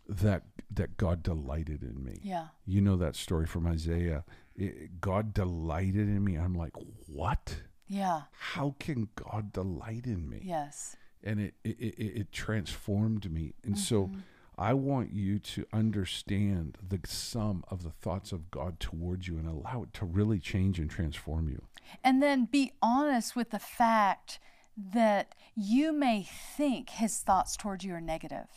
that 0.08 0.44
that 0.70 0.96
God 0.98 1.24
delighted 1.24 1.82
in 1.82 2.04
me. 2.04 2.20
Yeah. 2.24 2.50
You 2.66 2.82
know 2.82 2.98
that 2.98 3.16
story 3.16 3.48
from 3.48 3.66
Isaiah. 3.66 4.24
It- 4.56 5.02
God 5.02 5.34
delighted 5.34 6.08
in 6.08 6.24
me. 6.24 6.36
I'm 6.38 6.54
like, 6.54 6.76
what? 7.08 7.64
Yeah. 7.88 8.24
How 8.54 8.76
can 8.80 9.10
God 9.16 9.52
delight 9.52 10.06
in 10.06 10.30
me? 10.30 10.42
Yes. 10.44 10.96
And 11.24 11.40
it 11.40 11.54
it, 11.64 11.78
it, 11.80 12.18
it 12.22 12.32
transformed 12.32 13.32
me. 13.32 13.54
And 13.64 13.78
so 13.78 14.08
Mhm. 14.08 14.22
I 14.58 14.74
want 14.74 15.12
you 15.14 15.40
to 15.40 15.66
understand 15.74 16.78
the 16.88 17.00
sum 17.06 17.64
of 17.70 17.84
the 17.84 17.90
thoughts 17.92 18.32
of 18.32 18.52
God 18.52 18.80
towards 18.80 19.28
you 19.28 19.38
and 19.38 19.48
allow 19.48 19.84
it 19.84 19.94
to 19.96 20.06
really 20.06 20.40
change 20.40 20.78
and 20.80 20.90
transform 20.90 21.48
you. 21.50 21.64
And 22.04 22.22
then 22.22 22.46
be 22.46 22.74
honest 22.82 23.36
with 23.36 23.50
the 23.52 23.60
fact 23.60 24.40
that 24.78 25.34
you 25.56 25.92
may 25.94 26.24
think 26.24 26.90
his 26.92 27.20
thoughts 27.20 27.58
towards 27.58 27.84
you 27.84 27.94
are 27.96 28.02
negative. 28.02 28.48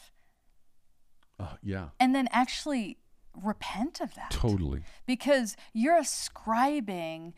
Uh, 1.38 1.56
yeah, 1.62 1.88
And 1.98 2.14
then 2.14 2.28
actually 2.30 2.98
repent 3.34 4.00
of 4.00 4.14
that. 4.14 4.30
totally. 4.30 4.82
Because 5.06 5.56
you're 5.72 5.98
ascribing 5.98 7.34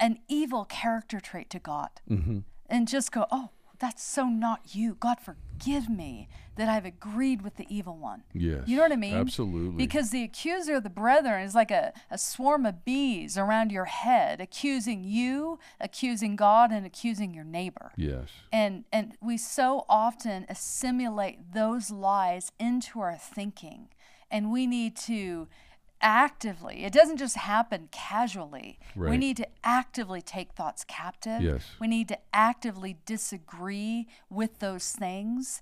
an 0.00 0.18
evil 0.28 0.64
character 0.64 1.20
trait 1.20 1.50
to 1.50 1.58
God. 1.58 1.90
hmm 2.06 2.40
and 2.72 2.86
just 2.86 3.10
go, 3.10 3.26
oh, 3.32 3.48
that's 3.80 4.02
so 4.02 4.26
not 4.26 4.74
you. 4.74 4.94
God, 5.00 5.18
forgive 5.20 5.88
me 5.88 6.28
that 6.56 6.68
I've 6.68 6.84
agreed 6.84 7.40
with 7.40 7.56
the 7.56 7.66
evil 7.74 7.96
one. 7.96 8.22
Yes. 8.34 8.64
You 8.66 8.76
know 8.76 8.82
what 8.82 8.92
I 8.92 8.96
mean? 8.96 9.14
Absolutely. 9.14 9.78
Because 9.78 10.10
the 10.10 10.22
accuser 10.22 10.74
of 10.76 10.82
the 10.82 10.90
brethren 10.90 11.42
is 11.42 11.54
like 11.54 11.70
a, 11.70 11.94
a 12.10 12.18
swarm 12.18 12.66
of 12.66 12.84
bees 12.84 13.38
around 13.38 13.72
your 13.72 13.86
head, 13.86 14.40
accusing 14.40 15.02
you, 15.02 15.58
accusing 15.80 16.36
God, 16.36 16.70
and 16.70 16.84
accusing 16.84 17.32
your 17.32 17.44
neighbor. 17.44 17.92
yes. 17.96 18.28
And 18.52 18.84
and 18.92 19.16
we 19.22 19.38
so 19.38 19.86
often 19.88 20.44
assimilate 20.48 21.52
those 21.54 21.90
lies 21.90 22.52
into 22.58 23.00
our 23.00 23.16
thinking. 23.16 23.88
And 24.30 24.52
we 24.52 24.66
need 24.66 24.96
to 24.98 25.48
actively. 26.00 26.84
It 26.84 26.92
doesn't 26.92 27.18
just 27.18 27.36
happen 27.36 27.88
casually. 27.90 28.78
We 28.96 29.16
need 29.16 29.36
to 29.38 29.48
actively 29.64 30.22
take 30.22 30.52
thoughts 30.52 30.84
captive. 30.84 31.42
Yes. 31.42 31.62
We 31.80 31.86
need 31.86 32.08
to 32.08 32.18
actively 32.32 32.96
disagree 33.06 34.08
with 34.28 34.58
those 34.58 34.90
things. 34.92 35.60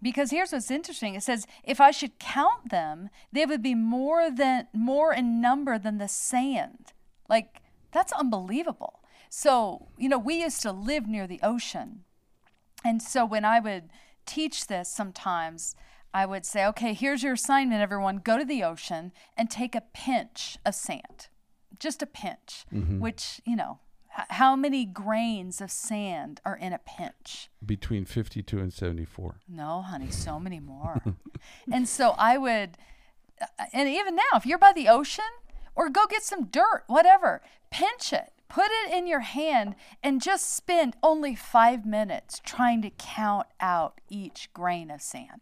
Because 0.00 0.30
here's 0.30 0.52
what's 0.52 0.70
interesting. 0.70 1.14
It 1.14 1.22
says, 1.22 1.46
if 1.62 1.80
I 1.80 1.92
should 1.92 2.18
count 2.18 2.70
them, 2.70 3.08
they 3.32 3.46
would 3.46 3.62
be 3.62 3.74
more 3.74 4.30
than 4.30 4.66
more 4.72 5.12
in 5.14 5.40
number 5.40 5.78
than 5.78 5.98
the 5.98 6.08
sand. 6.08 6.92
Like 7.28 7.62
that's 7.92 8.12
unbelievable. 8.12 9.00
So, 9.28 9.88
you 9.96 10.08
know, 10.08 10.18
we 10.18 10.42
used 10.42 10.60
to 10.62 10.72
live 10.72 11.06
near 11.06 11.26
the 11.26 11.40
ocean. 11.42 12.04
And 12.84 13.00
so 13.00 13.24
when 13.24 13.44
I 13.44 13.60
would 13.60 13.90
teach 14.26 14.66
this 14.66 14.88
sometimes, 14.88 15.76
I 16.14 16.26
would 16.26 16.44
say, 16.44 16.66
okay, 16.66 16.92
here's 16.94 17.22
your 17.22 17.32
assignment, 17.34 17.80
everyone. 17.80 18.18
Go 18.18 18.36
to 18.38 18.44
the 18.44 18.62
ocean 18.62 19.12
and 19.36 19.50
take 19.50 19.74
a 19.74 19.80
pinch 19.94 20.58
of 20.64 20.74
sand, 20.74 21.28
just 21.78 22.02
a 22.02 22.06
pinch, 22.06 22.64
which, 23.00 23.40
you 23.46 23.56
know, 23.56 23.78
h- 24.18 24.26
how 24.30 24.54
many 24.54 24.84
grains 24.84 25.60
of 25.60 25.70
sand 25.70 26.40
are 26.44 26.56
in 26.56 26.72
a 26.72 26.78
pinch? 26.78 27.48
Between 27.64 28.04
52 28.04 28.58
and 28.58 28.72
74. 28.72 29.36
No, 29.48 29.80
honey, 29.82 30.10
so 30.10 30.38
many 30.38 30.60
more. 30.60 31.02
and 31.72 31.88
so 31.88 32.10
I 32.18 32.36
would, 32.36 32.76
uh, 33.40 33.46
and 33.72 33.88
even 33.88 34.14
now, 34.14 34.22
if 34.36 34.44
you're 34.44 34.58
by 34.58 34.72
the 34.74 34.88
ocean 34.88 35.24
or 35.74 35.88
go 35.88 36.06
get 36.06 36.22
some 36.22 36.44
dirt, 36.44 36.84
whatever, 36.88 37.40
pinch 37.70 38.12
it, 38.12 38.32
put 38.50 38.66
it 38.84 38.92
in 38.92 39.06
your 39.06 39.20
hand, 39.20 39.74
and 40.02 40.20
just 40.20 40.54
spend 40.54 40.94
only 41.02 41.34
five 41.34 41.86
minutes 41.86 42.38
trying 42.44 42.82
to 42.82 42.90
count 42.90 43.46
out 43.60 43.98
each 44.10 44.52
grain 44.52 44.90
of 44.90 45.00
sand. 45.00 45.40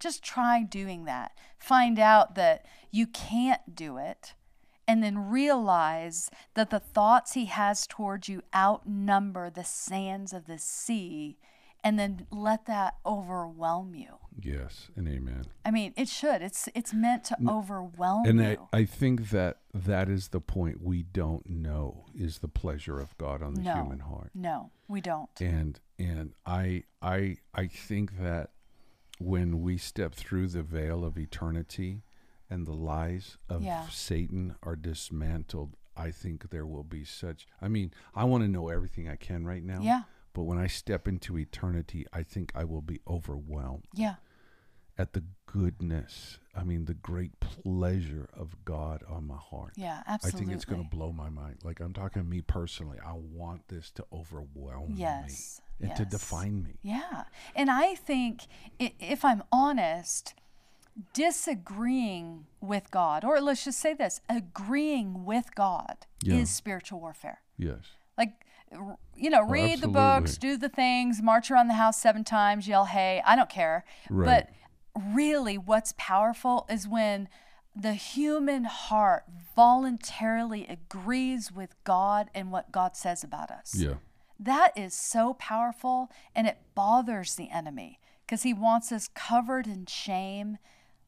Just 0.00 0.24
try 0.24 0.62
doing 0.62 1.04
that. 1.04 1.32
Find 1.58 1.98
out 1.98 2.34
that 2.34 2.66
you 2.90 3.06
can't 3.06 3.74
do 3.74 3.96
it. 3.98 4.34
And 4.88 5.04
then 5.04 5.30
realize 5.30 6.30
that 6.54 6.70
the 6.70 6.80
thoughts 6.80 7.34
he 7.34 7.44
has 7.44 7.86
towards 7.86 8.28
you 8.28 8.42
outnumber 8.52 9.48
the 9.48 9.62
sands 9.62 10.32
of 10.32 10.46
the 10.46 10.58
sea 10.58 11.38
and 11.82 11.98
then 11.98 12.26
let 12.30 12.66
that 12.66 12.96
overwhelm 13.04 13.94
you. 13.94 14.18
Yes, 14.40 14.88
and 14.96 15.08
amen. 15.08 15.44
I 15.64 15.70
mean, 15.70 15.92
it 15.96 16.08
should. 16.08 16.42
It's 16.42 16.68
it's 16.74 16.92
meant 16.94 17.24
to 17.24 17.36
overwhelm 17.48 18.24
you. 18.24 18.30
And 18.30 18.42
I. 18.42 18.56
I 18.72 18.84
think 18.84 19.30
that 19.30 19.58
that 19.74 20.08
is 20.08 20.28
the 20.28 20.40
point 20.40 20.82
we 20.82 21.02
don't 21.02 21.48
know 21.48 22.06
is 22.14 22.38
the 22.38 22.48
pleasure 22.48 23.00
of 23.00 23.16
God 23.18 23.42
on 23.42 23.54
the 23.54 23.62
no, 23.62 23.74
human 23.74 24.00
heart. 24.00 24.30
no, 24.34 24.70
we 24.88 25.00
don't. 25.00 25.30
And 25.40 25.80
and 25.98 26.32
I 26.46 26.84
I 27.02 27.38
I 27.54 27.66
think 27.66 28.18
that 28.18 28.50
when 29.20 29.60
we 29.60 29.76
step 29.76 30.14
through 30.14 30.48
the 30.48 30.62
veil 30.62 31.04
of 31.04 31.18
eternity 31.18 32.02
and 32.48 32.66
the 32.66 32.72
lies 32.72 33.36
of 33.50 33.62
Yeah. 33.62 33.86
Satan 33.88 34.56
are 34.62 34.74
dismantled, 34.76 35.76
I 35.94 36.10
think 36.10 36.48
there 36.48 36.66
will 36.66 36.84
be 36.84 37.04
such 37.04 37.46
I 37.60 37.68
mean, 37.68 37.92
I 38.14 38.24
want 38.24 38.42
to 38.44 38.48
know 38.48 38.68
everything 38.68 39.08
I 39.08 39.16
can 39.16 39.44
right 39.44 39.62
now. 39.62 39.82
Yeah, 39.82 40.04
But 40.32 40.44
when 40.44 40.56
I 40.58 40.66
step 40.68 41.06
into 41.06 41.36
eternity, 41.36 42.06
I 42.12 42.22
think 42.22 42.50
I 42.54 42.64
will 42.64 42.80
be 42.80 43.00
overwhelmed 43.06 43.84
yeah, 43.92 44.14
at 45.00 45.14
the 45.14 45.22
goodness. 45.46 46.38
I 46.54 46.62
mean, 46.64 46.84
the 46.84 46.94
great 46.94 47.38
pleasure 47.40 48.28
of 48.34 48.54
God 48.64 49.02
on 49.08 49.26
my 49.26 49.36
heart. 49.36 49.72
yeah, 49.76 50.02
absolutely. 50.06 50.38
I 50.40 50.44
think 50.44 50.54
it's 50.56 50.64
going 50.64 50.82
to 50.82 50.88
blow 50.96 51.10
my 51.12 51.30
mind. 51.30 51.58
Like 51.64 51.80
I'm 51.80 51.92
talking 51.94 52.22
to 52.22 52.28
me 52.28 52.42
personally. 52.42 52.98
I 53.04 53.12
want 53.14 53.68
this 53.68 53.90
to 53.92 54.04
overwhelm 54.12 54.92
Yes, 54.96 55.60
me 55.78 55.88
and 55.88 55.96
to 55.96 56.04
define 56.04 56.62
me. 56.62 56.74
Yeah. 56.82 57.24
And 57.56 57.70
I 57.70 57.94
think, 57.94 58.42
if 58.78 59.24
I'm 59.24 59.42
honest, 59.50 60.34
disagreeing 61.14 62.46
with 62.60 62.90
God, 62.90 63.24
or 63.24 63.40
let's 63.40 63.64
just 63.64 63.80
say 63.80 63.94
this, 63.94 64.20
agreeing 64.28 65.24
with 65.24 65.54
God 65.54 66.06
Yeah. 66.22 66.34
is 66.34 66.50
spiritual 66.50 67.00
warfare. 67.00 67.40
Yes. 67.56 67.92
Like, 68.18 68.44
you 69.16 69.30
know, 69.30 69.42
read 69.42 69.80
the 69.80 69.88
books, 69.88 70.36
do 70.36 70.56
the 70.56 70.68
things, 70.68 71.22
march 71.22 71.50
around 71.50 71.68
the 71.68 71.74
house 71.74 72.00
seven 72.00 72.24
times, 72.24 72.68
yell, 72.68 72.84
hey, 72.84 73.22
I 73.24 73.34
don't 73.36 73.48
care. 73.50 73.84
Right. 74.10 74.26
But 74.26 74.50
really, 74.98 75.56
what's 75.58 75.94
powerful 75.96 76.66
is 76.68 76.88
when 76.88 77.28
the 77.74 77.94
human 77.94 78.64
heart 78.64 79.24
voluntarily 79.54 80.66
agrees 80.66 81.52
with 81.52 81.74
God 81.84 82.28
and 82.34 82.50
what 82.50 82.72
God 82.72 82.96
says 82.96 83.22
about 83.22 83.50
us. 83.50 83.74
Yeah. 83.76 83.94
That 84.38 84.72
is 84.76 84.94
so 84.94 85.34
powerful 85.34 86.10
and 86.34 86.46
it 86.46 86.58
bothers 86.74 87.34
the 87.34 87.50
enemy 87.50 88.00
because 88.26 88.42
he 88.42 88.54
wants 88.54 88.90
us 88.90 89.08
covered 89.14 89.66
in 89.66 89.86
shame, 89.86 90.58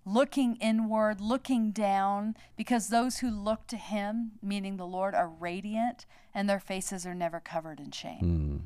looking 0.04 0.56
inward, 0.56 1.20
looking 1.20 1.70
down, 1.70 2.36
because 2.56 2.88
those 2.88 3.18
who 3.18 3.30
look 3.30 3.66
to 3.68 3.76
him, 3.76 4.32
meaning 4.42 4.76
the 4.76 4.86
Lord, 4.86 5.14
are 5.14 5.28
radiant 5.28 6.04
and 6.34 6.48
their 6.48 6.60
faces 6.60 7.06
are 7.06 7.14
never 7.14 7.40
covered 7.40 7.80
in 7.80 7.90
shame. 7.90 8.18
Hmm. 8.18 8.56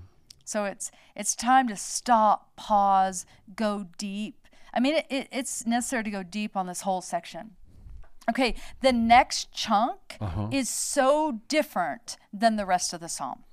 So 0.44 0.64
it's 0.64 0.90
it's 1.14 1.35
time 1.35 1.68
to 1.68 1.76
stop, 1.76 2.55
pause, 2.57 3.26
go 3.57 3.88
deep. 3.98 4.45
I 4.77 4.81
mean, 4.81 4.97
it, 4.97 5.07
it, 5.09 5.29
it's 5.33 5.67
necessary 5.67 6.05
to 6.05 6.11
go 6.11 6.23
deep 6.23 6.57
on 6.57 6.67
this 6.67 6.83
whole 6.83 7.01
section. 7.01 7.53
Okay, 8.29 8.55
the 8.83 8.93
next 8.93 9.53
chunk 9.53 10.17
Uh-huh. 10.21 10.49
is 10.53 10.69
so 10.69 11.41
different 11.49 12.17
than 12.33 12.57
the 12.57 12.67
rest 12.67 12.93
of 12.93 13.01
the 13.01 13.09
psalm. 13.09 13.45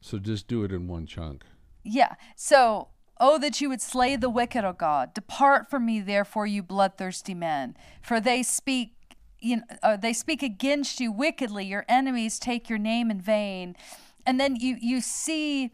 So 0.00 0.18
just 0.18 0.48
do 0.48 0.64
it 0.64 0.72
in 0.72 0.88
one 0.88 1.06
chunk. 1.06 1.44
Yeah. 1.84 2.14
So, 2.34 2.88
oh, 3.20 3.38
that 3.38 3.60
you 3.60 3.68
would 3.68 3.80
slay 3.82 4.16
the 4.16 4.30
wicked, 4.30 4.64
O 4.64 4.72
God. 4.72 5.14
Depart 5.14 5.70
from 5.70 5.86
me, 5.86 6.00
therefore, 6.00 6.46
you 6.46 6.62
bloodthirsty 6.62 7.34
men, 7.34 7.76
for 8.02 8.20
they 8.20 8.42
speak. 8.42 8.92
You 9.38 9.56
know, 9.56 9.62
uh, 9.82 9.96
they 9.96 10.14
speak 10.14 10.42
against 10.42 10.98
you 10.98 11.12
wickedly. 11.12 11.64
Your 11.66 11.84
enemies 11.88 12.38
take 12.38 12.70
your 12.70 12.78
name 12.78 13.10
in 13.10 13.20
vain, 13.20 13.76
and 14.24 14.40
then 14.40 14.56
you 14.56 14.76
you 14.80 15.00
see 15.02 15.70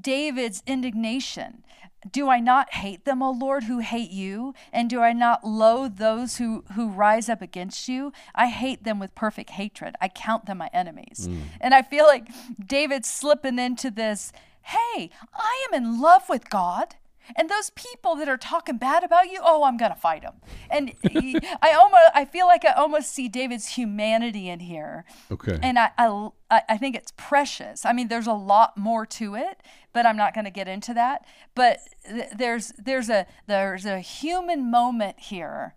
David's 0.00 0.62
indignation. 0.66 1.64
Do 2.10 2.28
I 2.28 2.40
not 2.40 2.74
hate 2.74 3.04
them, 3.04 3.22
O 3.22 3.30
Lord, 3.30 3.64
who 3.64 3.78
hate 3.78 4.10
you? 4.10 4.54
And 4.72 4.90
do 4.90 5.00
I 5.00 5.12
not 5.12 5.44
loathe 5.44 5.96
those 5.96 6.36
who, 6.36 6.64
who 6.74 6.88
rise 6.88 7.28
up 7.28 7.42
against 7.42 7.88
you? 7.88 8.12
I 8.34 8.48
hate 8.48 8.84
them 8.84 8.98
with 8.98 9.14
perfect 9.14 9.50
hatred. 9.50 9.96
I 10.00 10.08
count 10.08 10.46
them 10.46 10.58
my 10.58 10.70
enemies. 10.72 11.28
Mm. 11.30 11.40
And 11.60 11.74
I 11.74 11.82
feel 11.82 12.04
like 12.06 12.28
David's 12.64 13.08
slipping 13.08 13.58
into 13.58 13.90
this 13.90 14.32
hey, 14.66 15.10
I 15.34 15.66
am 15.68 15.74
in 15.74 16.00
love 16.00 16.26
with 16.28 16.48
God. 16.48 16.96
And 17.36 17.48
those 17.48 17.70
people 17.70 18.14
that 18.16 18.28
are 18.28 18.36
talking 18.36 18.76
bad 18.76 19.02
about 19.04 19.30
you, 19.30 19.40
oh, 19.42 19.64
I'm 19.64 19.76
gonna 19.76 19.94
fight 19.96 20.22
them. 20.22 20.34
And 20.70 20.92
he- 21.10 21.38
I 21.62 21.72
almost, 21.72 22.02
I 22.14 22.24
feel 22.24 22.46
like 22.46 22.64
I 22.64 22.72
almost 22.72 23.12
see 23.12 23.28
David's 23.28 23.68
humanity 23.68 24.48
in 24.48 24.60
here, 24.60 25.04
Okay. 25.30 25.58
and 25.62 25.78
I, 25.78 25.90
I, 25.98 26.62
I 26.68 26.76
think 26.76 26.96
it's 26.96 27.12
precious. 27.16 27.84
I 27.84 27.92
mean, 27.92 28.08
there's 28.08 28.26
a 28.26 28.32
lot 28.32 28.76
more 28.76 29.06
to 29.06 29.34
it, 29.36 29.62
but 29.92 30.04
I'm 30.06 30.16
not 30.16 30.34
going 30.34 30.44
to 30.44 30.50
get 30.50 30.68
into 30.68 30.92
that. 30.94 31.24
But 31.54 31.78
th- 32.06 32.30
there's 32.36 32.72
there's 32.78 33.08
a 33.08 33.26
there's 33.46 33.86
a 33.86 34.00
human 34.00 34.70
moment 34.70 35.18
here, 35.20 35.74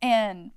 and 0.00 0.52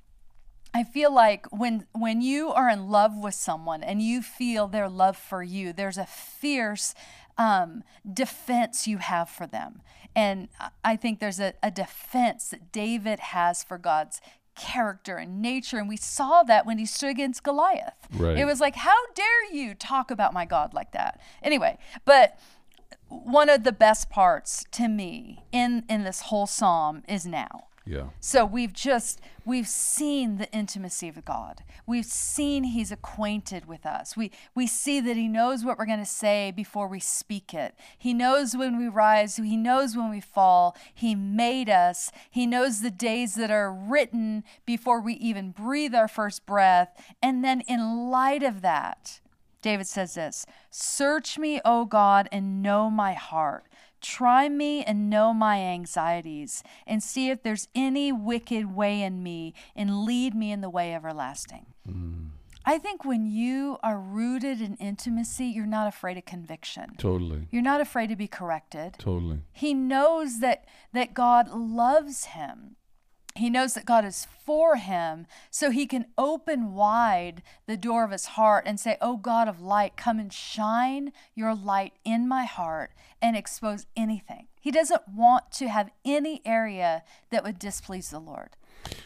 I 0.73 0.83
feel 0.85 1.13
like 1.13 1.45
when 1.51 1.85
when 1.91 2.21
you 2.21 2.51
are 2.51 2.69
in 2.69 2.87
love 2.89 3.17
with 3.17 3.33
someone 3.35 3.83
and 3.83 4.01
you 4.01 4.21
feel 4.21 4.67
their 4.67 4.87
love 4.87 5.17
for 5.17 5.43
you, 5.43 5.73
there's 5.73 5.97
a 5.97 6.05
fierce 6.05 6.93
um, 7.37 7.83
defense 8.13 8.87
you 8.87 8.99
have 8.99 9.29
for 9.29 9.47
them, 9.47 9.81
and 10.15 10.49
I- 10.83 10.95
think 10.95 11.19
there's 11.19 11.39
a, 11.39 11.53
a 11.63 11.71
defense 11.71 12.49
that 12.49 12.71
David 12.71 13.19
has 13.19 13.63
for 13.63 13.77
God's 13.77 14.21
character 14.55 15.15
and 15.17 15.41
nature, 15.41 15.77
and 15.77 15.87
we 15.87 15.97
saw 15.97 16.43
that 16.43 16.65
when 16.65 16.77
he 16.77 16.85
stood 16.85 17.09
against 17.09 17.43
Goliath. 17.43 17.95
Right. 18.15 18.37
It 18.37 18.45
was 18.45 18.59
like, 18.59 18.75
how 18.75 18.97
dare 19.15 19.53
you 19.53 19.73
talk 19.73 20.11
about 20.11 20.33
my 20.33 20.45
God 20.45 20.73
like 20.73 20.91
that? 20.91 21.19
Anyway, 21.41 21.77
but 22.05 22.37
one 23.07 23.49
of 23.49 23.63
the 23.63 23.71
best 23.71 24.09
parts 24.09 24.65
to 24.71 24.87
me 24.87 25.43
in 25.51 25.83
in 25.89 26.03
this 26.03 26.21
whole 26.21 26.47
psalm 26.47 27.03
is 27.07 27.25
now. 27.25 27.67
Yeah. 27.85 28.09
So 28.19 28.45
we've 28.45 28.73
just 28.73 29.19
we've 29.43 29.67
seen 29.67 30.37
the 30.37 30.51
intimacy 30.51 31.07
of 31.07 31.25
God. 31.25 31.63
We've 31.87 32.05
seen 32.05 32.63
he's 32.63 32.91
acquainted 32.91 33.65
with 33.65 33.85
us. 33.87 34.15
We 34.15 34.31
we 34.53 34.67
see 34.67 34.99
that 34.99 35.17
he 35.17 35.27
knows 35.27 35.65
what 35.65 35.79
we're 35.79 35.87
going 35.87 35.99
to 35.99 36.05
say 36.05 36.51
before 36.51 36.87
we 36.87 36.99
speak 36.99 37.53
it. 37.53 37.73
He 37.97 38.13
knows 38.13 38.55
when 38.55 38.77
we 38.77 38.87
rise, 38.87 39.37
he 39.37 39.57
knows 39.57 39.97
when 39.97 40.11
we 40.11 40.21
fall. 40.21 40.75
He 40.93 41.15
made 41.15 41.69
us. 41.69 42.11
He 42.29 42.45
knows 42.45 42.81
the 42.81 42.91
days 42.91 43.33
that 43.35 43.49
are 43.49 43.73
written 43.73 44.43
before 44.65 45.01
we 45.01 45.13
even 45.13 45.51
breathe 45.51 45.95
our 45.95 46.07
first 46.07 46.45
breath. 46.45 46.89
And 47.21 47.43
then 47.43 47.61
in 47.61 48.09
light 48.11 48.43
of 48.43 48.61
that, 48.61 49.21
David 49.61 49.87
says 49.87 50.15
this 50.15 50.45
Search 50.69 51.37
me, 51.37 51.61
O 51.65 51.85
God, 51.85 52.27
and 52.31 52.61
know 52.61 52.89
my 52.89 53.13
heart. 53.13 53.65
Try 54.01 54.49
me 54.49 54.83
and 54.83 55.09
know 55.09 55.33
my 55.33 55.59
anxieties, 55.59 56.63
and 56.85 57.01
see 57.01 57.29
if 57.29 57.43
there's 57.43 57.67
any 57.75 58.11
wicked 58.11 58.75
way 58.75 59.01
in 59.01 59.23
me, 59.23 59.53
and 59.75 60.03
lead 60.03 60.35
me 60.35 60.51
in 60.51 60.61
the 60.61 60.69
way 60.69 60.93
everlasting. 60.93 61.67
Mm. 61.87 62.29
I 62.63 62.77
think 62.77 63.03
when 63.03 63.25
you 63.25 63.77
are 63.81 63.99
rooted 63.99 64.61
in 64.61 64.75
intimacy, 64.75 65.45
you're 65.45 65.65
not 65.65 65.87
afraid 65.87 66.17
of 66.17 66.25
conviction. 66.25 66.91
Totally. 66.97 67.47
You're 67.49 67.63
not 67.63 67.81
afraid 67.81 68.07
to 68.07 68.15
be 68.15 68.27
corrected. 68.27 68.95
Totally. 68.99 69.39
He 69.51 69.73
knows 69.73 70.39
that 70.39 70.65
that 70.93 71.13
God 71.13 71.49
loves 71.49 72.25
him. 72.25 72.75
He 73.35 73.49
knows 73.49 73.73
that 73.75 73.85
God 73.85 74.03
is 74.05 74.27
for 74.45 74.75
him, 74.75 75.25
so 75.49 75.69
he 75.71 75.85
can 75.85 76.05
open 76.17 76.73
wide 76.73 77.41
the 77.65 77.77
door 77.77 78.03
of 78.03 78.11
his 78.11 78.25
heart 78.25 78.63
and 78.67 78.79
say, 78.79 78.97
Oh 79.01 79.17
God 79.17 79.47
of 79.47 79.61
light, 79.61 79.95
come 79.97 80.19
and 80.19 80.31
shine 80.33 81.11
your 81.35 81.55
light 81.55 81.93
in 82.03 82.27
my 82.27 82.43
heart 82.43 82.91
and 83.21 83.35
expose 83.37 83.85
anything. 83.95 84.47
He 84.59 84.69
doesn't 84.71 85.01
want 85.07 85.51
to 85.53 85.69
have 85.69 85.89
any 86.05 86.41
area 86.45 87.03
that 87.29 87.43
would 87.43 87.57
displease 87.59 88.09
the 88.09 88.19
Lord. 88.19 88.49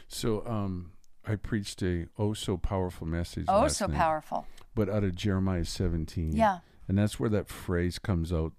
So 0.08 0.46
um, 0.48 0.92
I 1.26 1.36
preached 1.36 1.82
a 1.84 2.08
oh 2.18 2.34
so 2.34 2.58
powerful 2.58 3.08
message. 3.08 3.46
Oh, 3.48 3.68
so 3.68 3.86
night, 3.88 3.98
powerful. 3.98 4.48
But 4.74 4.90
out 4.90 5.04
of 5.04 5.16
Jeremiah 5.16 5.66
17. 5.66 6.36
Yeah. 6.36 6.60
And 6.88 6.98
that's 6.98 7.20
where 7.20 7.30
that 7.30 7.48
phrase 7.48 8.00
comes 8.00 8.32
out. 8.34 8.54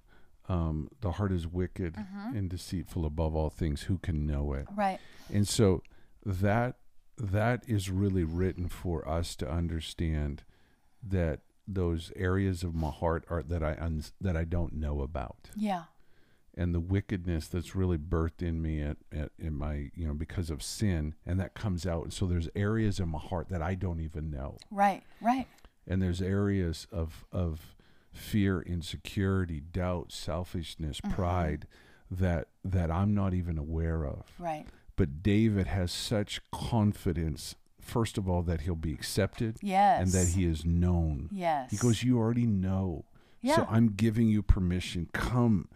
Um, 0.48 0.88
the 1.00 1.12
heart 1.12 1.32
is 1.32 1.46
wicked 1.46 1.94
Mm-hmm. 1.94 2.36
and 2.36 2.48
deceitful 2.50 3.04
above 3.04 3.34
all 3.34 3.50
things. 3.50 3.82
Who 3.82 3.98
can 3.98 4.26
know 4.26 4.52
it? 4.52 4.66
Right. 4.76 5.00
And 5.32 5.46
so 5.46 5.82
that 6.24 6.76
that 7.18 7.62
is 7.66 7.90
really 7.90 8.24
written 8.24 8.68
for 8.68 9.06
us 9.08 9.34
to 9.36 9.50
understand 9.50 10.42
that 11.02 11.40
those 11.66 12.12
areas 12.14 12.62
of 12.62 12.74
my 12.74 12.90
heart 12.90 13.24
are 13.30 13.42
that 13.42 13.62
I 13.62 13.76
un, 13.80 14.02
that 14.20 14.36
I 14.36 14.44
don't 14.44 14.74
know 14.74 15.00
about, 15.02 15.50
Yeah. 15.56 15.84
and 16.54 16.74
the 16.74 16.80
wickedness 16.80 17.48
that's 17.48 17.74
really 17.74 17.98
birthed 17.98 18.40
in 18.42 18.60
me 18.62 18.80
at, 18.82 18.98
at 19.10 19.30
in 19.38 19.54
my 19.54 19.90
you 19.94 20.06
know 20.06 20.14
because 20.14 20.50
of 20.50 20.62
sin, 20.62 21.14
and 21.24 21.40
that 21.40 21.54
comes 21.54 21.86
out. 21.86 22.04
And 22.04 22.12
so 22.12 22.26
there's 22.26 22.48
areas 22.54 23.00
in 23.00 23.08
my 23.08 23.18
heart 23.18 23.48
that 23.48 23.62
I 23.62 23.74
don't 23.74 24.00
even 24.00 24.30
know, 24.30 24.58
Right. 24.70 25.02
Right. 25.20 25.46
and 25.86 26.00
there's 26.02 26.20
areas 26.22 26.86
of 26.92 27.24
of 27.32 27.74
fear, 28.12 28.60
insecurity, 28.62 29.60
doubt, 29.60 30.12
selfishness, 30.12 31.00
mm-hmm. 31.00 31.14
pride 31.14 31.66
that 32.10 32.48
that 32.64 32.90
I'm 32.90 33.12
not 33.14 33.34
even 33.34 33.58
aware 33.58 34.04
of. 34.04 34.24
Right. 34.38 34.66
But 34.96 35.22
David 35.22 35.66
has 35.66 35.92
such 35.92 36.40
confidence, 36.50 37.54
first 37.80 38.16
of 38.18 38.28
all, 38.28 38.42
that 38.42 38.62
he'll 38.62 38.74
be 38.74 38.92
accepted 38.92 39.58
Yes. 39.62 40.00
and 40.02 40.10
that 40.12 40.34
he 40.34 40.44
is 40.46 40.64
known. 40.64 41.28
Yes. 41.32 41.70
He 41.70 41.76
goes, 41.76 42.02
You 42.02 42.18
already 42.18 42.46
know. 42.46 43.04
Yeah. 43.42 43.56
So 43.56 43.66
I'm 43.70 43.88
giving 43.88 44.28
you 44.28 44.42
permission. 44.42 45.08
Come 45.12 45.68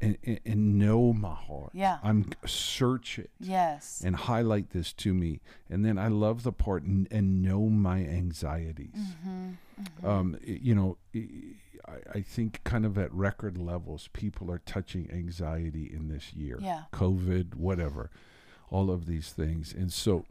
and, 0.00 0.16
and, 0.24 0.40
and 0.46 0.78
know 0.78 1.12
my 1.12 1.34
heart. 1.34 1.70
Yeah. 1.74 1.98
I'm 2.02 2.26
search 2.46 3.18
it 3.18 3.30
Yes. 3.38 4.02
and 4.04 4.16
highlight 4.16 4.70
this 4.70 4.92
to 4.94 5.12
me. 5.12 5.40
And 5.68 5.84
then 5.84 5.98
I 5.98 6.08
love 6.08 6.42
the 6.42 6.52
part 6.52 6.84
and, 6.84 7.06
and 7.10 7.42
know 7.42 7.68
my 7.68 7.98
anxieties. 7.98 8.94
Mm-hmm. 8.96 10.06
Um, 10.06 10.36
i- 10.46 10.60
you 10.62 10.74
know, 10.74 10.96
i- 11.14 11.28
I, 11.88 12.18
I 12.18 12.20
think 12.20 12.60
kind 12.62 12.86
of 12.86 12.96
at 12.96 13.12
record 13.12 13.58
levels, 13.58 14.08
people 14.12 14.50
are 14.52 14.58
touching 14.60 15.10
anxiety 15.10 15.90
in 15.92 16.08
this 16.08 16.32
year. 16.32 16.58
Yeah. 16.60 16.82
COVID, 16.92 17.56
whatever, 17.56 18.10
all 18.72 18.90
of 18.90 19.06
these 19.06 19.28
things. 19.30 19.72
And 19.72 19.92
so 19.92 20.24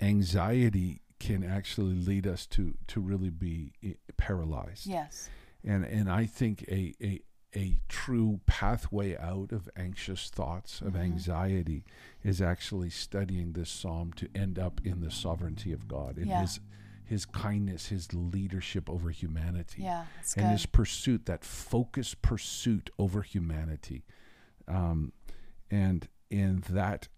anxiety 0.00 1.00
can 1.18 1.42
actually 1.42 1.94
lead 1.94 2.26
us 2.26 2.46
to, 2.46 2.74
to 2.86 3.00
really 3.00 3.30
be 3.30 3.72
paralyzed 4.16 4.86
Yes. 4.86 5.28
and 5.64 5.84
and 5.84 6.08
I 6.10 6.26
think 6.26 6.62
a 6.68 6.94
a 7.02 7.20
a 7.56 7.78
true 7.88 8.40
pathway 8.46 9.16
out 9.16 9.50
of 9.52 9.68
anxious 9.76 10.28
thoughts 10.30 10.80
of 10.80 10.94
anxiety 10.94 11.84
is 12.22 12.40
actually 12.42 12.90
studying 12.90 13.52
this 13.54 13.70
psalm 13.70 14.12
to 14.14 14.28
end 14.34 14.58
up 14.58 14.80
in 14.84 15.00
the 15.00 15.10
sovereignty 15.10 15.72
of 15.72 15.88
God 15.88 16.18
in 16.18 16.28
Yeah. 16.28 16.42
his 16.42 16.60
his 17.04 17.24
kindness 17.24 17.86
his 17.86 18.12
leadership 18.14 18.88
over 18.88 19.10
humanity 19.10 19.82
Yeah. 19.82 20.04
And 20.36 20.44
good. 20.46 20.52
his 20.52 20.66
pursuit 20.66 21.26
that 21.26 21.42
focused 21.44 22.22
pursuit 22.22 22.90
over 22.98 23.22
humanity 23.22 24.04
um 24.68 25.12
and 25.70 26.08
and 26.30 26.62
that 26.64 27.08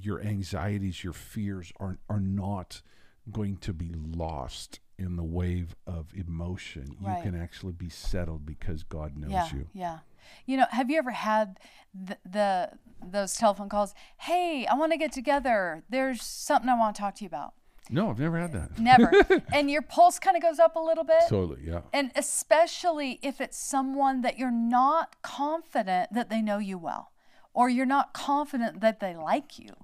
your 0.00 0.20
anxieties 0.20 1.02
your 1.04 1.12
fears 1.12 1.72
are 1.80 1.98
are 2.08 2.20
not 2.20 2.82
going 3.30 3.56
to 3.58 3.72
be 3.72 3.92
lost 3.94 4.80
in 4.98 5.16
the 5.16 5.24
wave 5.24 5.74
of 5.86 6.06
emotion 6.14 6.96
Right. 7.00 7.16
you 7.24 7.30
can 7.30 7.40
actually 7.40 7.72
be 7.72 7.88
settled 7.88 8.44
because 8.46 8.82
god 8.82 9.16
knows 9.16 9.30
yeah, 9.30 9.48
you 9.52 9.66
Yeah. 9.72 9.98
You 10.46 10.58
know, 10.58 10.66
have 10.70 10.90
you 10.90 10.98
ever 10.98 11.10
had 11.12 11.58
the, 11.94 12.16
the 12.24 12.70
those 13.04 13.34
telephone 13.34 13.68
calls? 13.70 13.94
Hey, 14.18 14.64
I 14.66 14.74
want 14.74 14.92
to 14.92 14.98
get 14.98 15.10
together. 15.12 15.82
There's 15.88 16.22
something 16.22 16.68
I 16.68 16.78
want 16.78 16.94
to 16.94 17.00
talk 17.00 17.14
to 17.16 17.24
you 17.24 17.26
about. 17.26 17.54
no 17.90 18.10
i've 18.10 18.18
never 18.20 18.38
had 18.38 18.52
that 18.52 18.70
uh, 18.72 18.80
Never. 18.80 19.12
and 19.52 19.68
your 19.70 19.82
pulse 19.82 20.18
kind 20.20 20.36
of 20.36 20.42
goes 20.42 20.58
up 20.60 20.76
a 20.76 20.78
little 20.80 21.02
bit. 21.04 21.22
totally 21.28 21.62
yeah 21.66 21.80
and 21.92 22.12
especially 22.14 23.18
if 23.22 23.40
it's 23.40 23.56
someone 23.58 24.20
that 24.20 24.38
you're 24.38 24.50
not 24.52 25.20
confident 25.22 26.12
that 26.12 26.28
they 26.30 26.42
know 26.42 26.58
you 26.58 26.78
well 26.78 27.10
or 27.52 27.68
you're 27.68 27.86
not 27.86 28.12
confident 28.12 28.80
that 28.80 29.00
they 29.00 29.14
like 29.16 29.58
you. 29.58 29.74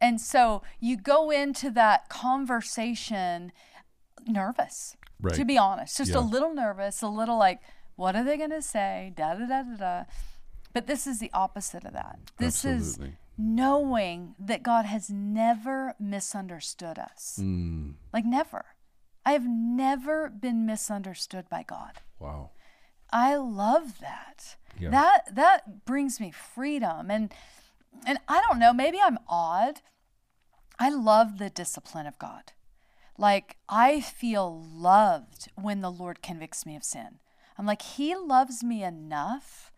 And 0.00 0.20
so 0.20 0.62
you 0.78 0.96
go 0.96 1.30
into 1.30 1.70
that 1.72 2.08
conversation 2.08 3.52
nervous, 4.26 4.96
Right. 5.20 5.34
to 5.34 5.44
be 5.44 5.58
honest, 5.58 5.96
just 5.98 6.14
a 6.14 6.20
little 6.20 6.54
nervous, 6.54 7.02
a 7.02 7.08
little 7.08 7.36
like, 7.38 7.60
what 7.96 8.16
are 8.16 8.24
they 8.24 8.36
going 8.38 8.50
to 8.50 8.62
say? 8.62 9.12
Da 9.14 9.34
da 9.34 9.46
da 9.46 9.62
da 9.62 9.76
da. 9.76 10.04
But 10.72 10.86
this 10.86 11.06
is 11.06 11.18
the 11.18 11.30
opposite 11.34 11.84
of 11.84 11.92
that. 11.92 12.18
This 12.38 12.64
Absolutely. 12.64 13.08
is 13.10 13.14
knowing 13.36 14.34
that 14.38 14.62
God 14.62 14.84
has 14.86 15.10
never 15.10 15.94
misunderstood 15.98 16.98
us. 16.98 17.38
Mm, 17.40 17.94
Like, 18.12 18.24
never. 18.24 18.64
I 19.26 19.32
have 19.32 19.46
never 19.46 20.30
been 20.30 20.64
misunderstood 20.64 21.48
by 21.50 21.62
God. 21.62 22.00
wow 22.18 22.50
I 23.12 23.34
love 23.36 23.98
that. 24.00 24.56
Yeah. 24.78 24.90
That 24.90 25.34
that 25.34 25.84
brings 25.84 26.20
me 26.20 26.30
freedom 26.30 27.10
and 27.10 27.32
and 28.06 28.18
I 28.28 28.42
don't 28.48 28.58
know, 28.58 28.72
maybe 28.72 28.98
I'm 29.02 29.18
odd. 29.28 29.80
I 30.78 30.88
love 30.88 31.38
the 31.38 31.50
discipline 31.50 32.06
of 32.06 32.18
God. 32.18 32.52
Like 33.18 33.56
I 33.68 34.00
feel 34.00 34.62
loved 34.62 35.50
when 35.54 35.80
the 35.80 35.90
Lord 35.90 36.22
convicts 36.22 36.64
me 36.64 36.76
of 36.76 36.84
sin. 36.84 37.18
I'm 37.58 37.66
like 37.66 37.82
he 37.82 38.16
loves 38.16 38.64
me 38.64 38.82
enough 38.82 39.69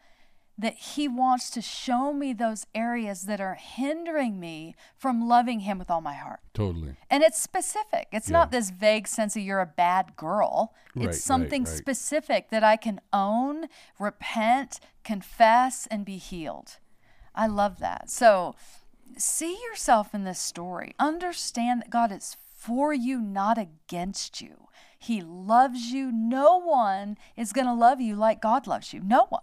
that 0.58 0.74
he 0.74 1.08
wants 1.08 1.50
to 1.50 1.60
show 1.62 2.12
me 2.12 2.32
those 2.32 2.66
areas 2.74 3.22
that 3.22 3.40
are 3.40 3.54
hindering 3.54 4.38
me 4.38 4.74
from 4.96 5.26
loving 5.26 5.60
him 5.60 5.78
with 5.78 5.90
all 5.90 6.00
my 6.00 6.14
heart. 6.14 6.40
totally 6.54 6.94
And 7.10 7.22
it's 7.22 7.40
specific. 7.40 8.08
It's 8.12 8.28
not 8.28 8.50
this 8.50 8.70
vague 8.70 9.08
sense 9.08 9.34
of 9.34 9.42
you're 9.42 9.60
a 9.60 9.66
bad 9.66 10.14
girl. 10.16 10.74
Right, 10.94 11.06
right, 11.06 11.14
It's 11.14 11.24
something 11.24 11.64
right. 11.64 11.72
specific 11.72 12.50
that 12.50 12.62
I 12.62 12.76
can 12.76 13.00
own, 13.12 13.66
repent, 13.98 14.78
confess, 15.04 15.86
and 15.90 16.04
be 16.04 16.18
healed. 16.18 16.78
I 17.34 17.46
love 17.46 17.78
that. 17.78 18.10
So 18.10 18.54
see 19.16 19.58
yourself 19.68 20.14
in 20.14 20.24
this 20.24 20.38
story. 20.38 20.94
Understand 20.98 21.80
that 21.80 21.90
God 21.90 22.12
is 22.12 22.36
for 22.54 22.92
you, 22.92 23.20
not 23.20 23.58
against 23.58 24.40
you. 24.40 24.68
He 24.98 25.20
loves 25.20 25.90
you. 25.90 26.12
No 26.12 26.60
one 26.60 27.16
is 27.36 27.52
going 27.52 27.66
to 27.66 27.74
love 27.74 28.00
you 28.00 28.14
like 28.14 28.40
God 28.40 28.68
loves 28.68 28.92
you. 28.92 29.00
No 29.00 29.26
one 29.30 29.42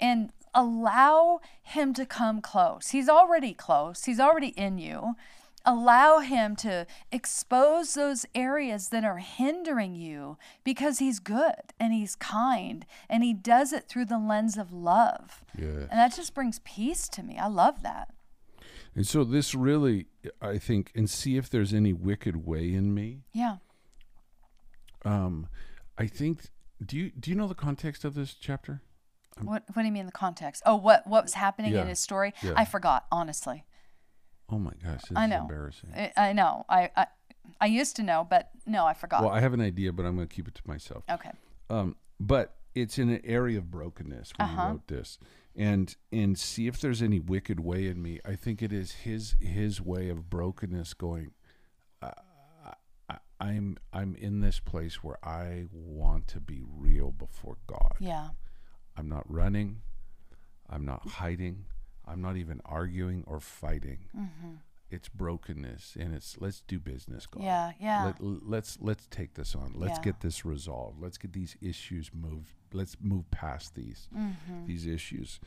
and 0.00 0.30
allow 0.54 1.40
him 1.62 1.94
to 1.94 2.04
come 2.06 2.40
close. 2.40 2.88
He's 2.88 3.08
already 3.08 3.54
close, 3.54 4.04
he's 4.04 4.20
already 4.20 4.48
in 4.48 4.78
you. 4.78 5.14
Allow 5.66 6.20
him 6.20 6.56
to 6.56 6.86
expose 7.12 7.92
those 7.92 8.24
areas 8.34 8.88
that 8.88 9.04
are 9.04 9.18
hindering 9.18 9.94
you 9.94 10.38
because 10.64 11.00
he's 11.00 11.18
good 11.18 11.74
and 11.78 11.92
he's 11.92 12.16
kind 12.16 12.86
and 13.10 13.22
he 13.22 13.34
does 13.34 13.74
it 13.74 13.86
through 13.86 14.06
the 14.06 14.18
lens 14.18 14.56
of 14.56 14.72
love. 14.72 15.44
yeah 15.56 15.66
And 15.90 15.98
that 16.00 16.14
just 16.16 16.34
brings 16.34 16.60
peace 16.60 17.10
to 17.10 17.22
me. 17.22 17.36
I 17.36 17.48
love 17.48 17.82
that. 17.82 18.08
and 18.96 19.06
so 19.06 19.22
this 19.22 19.54
really 19.54 20.06
i 20.40 20.56
think 20.58 20.90
and 20.94 21.08
see 21.10 21.36
if 21.36 21.48
there's 21.50 21.72
any 21.74 21.92
wicked 21.92 22.46
way 22.46 22.72
in 22.72 22.92
me 22.94 23.20
Yeah. 23.34 23.56
um 25.04 25.46
i 25.98 26.06
think 26.06 26.48
do 26.84 26.96
you 26.96 27.10
do 27.10 27.30
you 27.30 27.36
know 27.36 27.46
the 27.48 27.54
context 27.54 28.04
of 28.04 28.14
this 28.14 28.34
chapter 28.34 28.80
What 29.44 29.64
what 29.72 29.82
do 29.82 29.86
you 29.86 29.92
mean 29.92 30.06
the 30.06 30.12
context? 30.12 30.62
Oh, 30.66 30.76
what 30.76 31.06
what 31.06 31.22
was 31.24 31.34
happening 31.34 31.72
Yeah. 31.72 31.82
in 31.82 31.88
his 31.88 31.98
story? 32.00 32.34
Yeah. 32.42 32.52
I 32.56 32.64
forgot, 32.64 33.06
honestly. 33.12 33.64
oh 34.48 34.58
my 34.58 34.72
gosh 34.82 35.02
this 35.02 35.16
I 35.16 35.24
is 35.24 35.30
know. 35.30 35.40
embarrassing 35.42 35.90
I, 35.94 36.12
I 36.16 36.32
know. 36.32 36.64
I, 36.68 36.90
I 36.96 37.06
I 37.60 37.66
used 37.66 37.96
to 37.96 38.02
know, 38.02 38.26
but 38.28 38.50
no, 38.66 38.84
I 38.86 38.94
forgot. 38.94 39.22
well 39.22 39.30
i 39.32 39.40
have 39.40 39.52
an 39.54 39.60
idea 39.60 39.92
but 39.92 40.04
i'm 40.06 40.16
going 40.16 40.26
to 40.28 40.34
keep 40.34 40.48
it 40.48 40.54
to 40.56 40.62
myself 40.66 41.04
okay. 41.10 41.30
um, 41.68 41.96
but 42.18 42.56
it's 42.74 42.98
in 42.98 43.08
an 43.10 43.20
area 43.24 43.58
of 43.58 43.70
brokenness 43.70 44.32
when 44.36 44.48
Uh-huh. 44.48 44.62
he 44.66 44.68
wrote 44.72 44.86
this 44.88 45.18
and 45.56 45.96
and 46.12 46.38
see 46.38 46.66
if 46.68 46.80
there's 46.80 47.02
any 47.02 47.18
wicked 47.20 47.58
way 47.60 47.86
in 47.88 48.00
me 48.02 48.20
i 48.24 48.34
think 48.36 48.62
it 48.62 48.72
is 48.72 48.92
his 49.06 49.34
his 49.40 49.80
way 49.80 50.08
of 50.08 50.28
brokenness 50.30 50.94
going 50.94 51.32
uh, 52.02 52.10
I, 53.08 53.16
i'm 53.40 53.76
i'm 53.92 54.14
in 54.14 54.40
this 54.40 54.60
place 54.60 55.02
where 55.02 55.18
i 55.24 55.64
want 55.72 56.28
to 56.28 56.40
be 56.40 56.62
real 56.64 57.10
before 57.12 57.56
god 57.66 57.94
Yeah. 57.98 58.28
I'm 59.00 59.08
not 59.08 59.24
running 59.28 59.80
i'm 60.68 60.84
not 60.84 61.00
hiding 61.08 61.64
i'm 62.06 62.20
not 62.20 62.36
even 62.36 62.60
arguing 62.64 63.24
or 63.26 63.40
fighting 63.40 63.98
it's 64.90 65.08
brokenness 65.08 65.96
and 65.98 66.14
it's 66.14 66.36
let's 66.40 66.60
do 66.68 66.78
business 66.78 67.24
god 67.26 67.40
Mm-hmm. 67.40 67.46
Yeah. 67.46 67.72
Yeah. 67.80 68.04
let, 68.06 68.16
let's 68.54 68.78
let's 68.80 69.06
take 69.06 69.34
this 69.34 69.54
on. 69.54 69.72
Let's 69.74 69.98
Yeah. 69.98 70.04
get 70.04 70.20
this 70.20 70.44
resolved. 70.44 71.00
Let's 71.00 71.16
get 71.16 71.32
these 71.32 71.56
issues 71.62 72.10
moved. 72.12 72.50
Let's 72.72 72.96
move 73.00 73.30
past 73.30 73.74
these 73.76 74.08
Mm-hmm. 74.14 74.66
these 74.66 74.86
issues. 74.86 75.38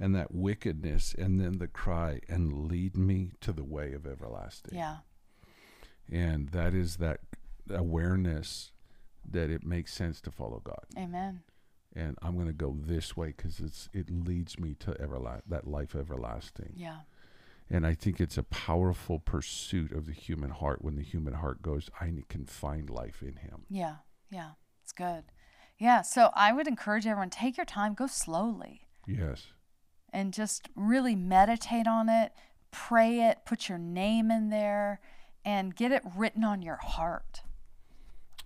and 0.00 0.14
that 0.14 0.32
wickedness, 0.34 1.14
and 1.22 1.38
then 1.40 1.58
the 1.58 1.68
cry, 1.68 2.20
and 2.28 2.68
lead 2.70 2.96
me 2.96 3.32
to 3.40 3.52
the 3.52 3.64
way 3.64 3.92
of 3.94 4.06
everlasting. 4.06 4.76
Yeah. 4.78 4.96
And 6.10 6.48
that 6.50 6.72
is 6.74 6.96
that 6.96 7.20
awareness 7.70 8.72
that 9.30 9.50
it 9.50 9.64
makes 9.64 9.92
sense 9.92 10.20
to 10.22 10.30
follow 10.30 10.60
God. 10.64 10.84
Amen. 10.96 11.42
And 11.94 12.16
I'm 12.22 12.34
going 12.34 12.46
to 12.46 12.52
go 12.52 12.76
this 12.78 13.16
way 13.16 13.28
because 13.36 13.58
it's 13.60 13.88
it 13.94 14.10
leads 14.10 14.58
me 14.58 14.74
to 14.80 14.92
everla- 14.92 15.42
that 15.48 15.66
life 15.66 15.94
everlasting. 15.94 16.72
Yeah. 16.76 17.00
And 17.70 17.86
I 17.86 17.94
think 17.94 18.20
it's 18.20 18.38
a 18.38 18.42
powerful 18.44 19.18
pursuit 19.18 19.92
of 19.92 20.06
the 20.06 20.12
human 20.12 20.50
heart 20.50 20.82
when 20.82 20.94
the 20.96 21.02
human 21.02 21.32
heart 21.34 21.62
goes, 21.62 21.88
I 22.00 22.12
can 22.28 22.44
find 22.46 22.88
life 22.90 23.22
in 23.22 23.36
Him. 23.36 23.62
Yeah. 23.68 23.96
Yeah. 24.30 24.50
It's 24.82 24.92
good. 24.92 25.24
Yeah. 25.78 26.02
So 26.02 26.30
I 26.34 26.52
would 26.52 26.68
encourage 26.68 27.06
everyone 27.06 27.30
take 27.30 27.56
your 27.56 27.66
time, 27.66 27.94
go 27.94 28.06
slowly. 28.06 28.82
Yes. 29.06 29.48
and 30.12 30.32
just 30.32 30.68
really 30.74 31.14
meditate 31.16 31.86
on 31.86 32.08
it, 32.08 32.32
pray 32.70 33.20
it, 33.20 33.38
put 33.44 33.68
your 33.68 33.78
name 33.78 34.30
in 34.30 34.48
there, 34.50 35.00
and 35.44 35.74
get 35.76 35.92
it 35.92 36.02
written 36.16 36.42
on 36.44 36.60
your 36.62 36.76
heart. 36.82 37.42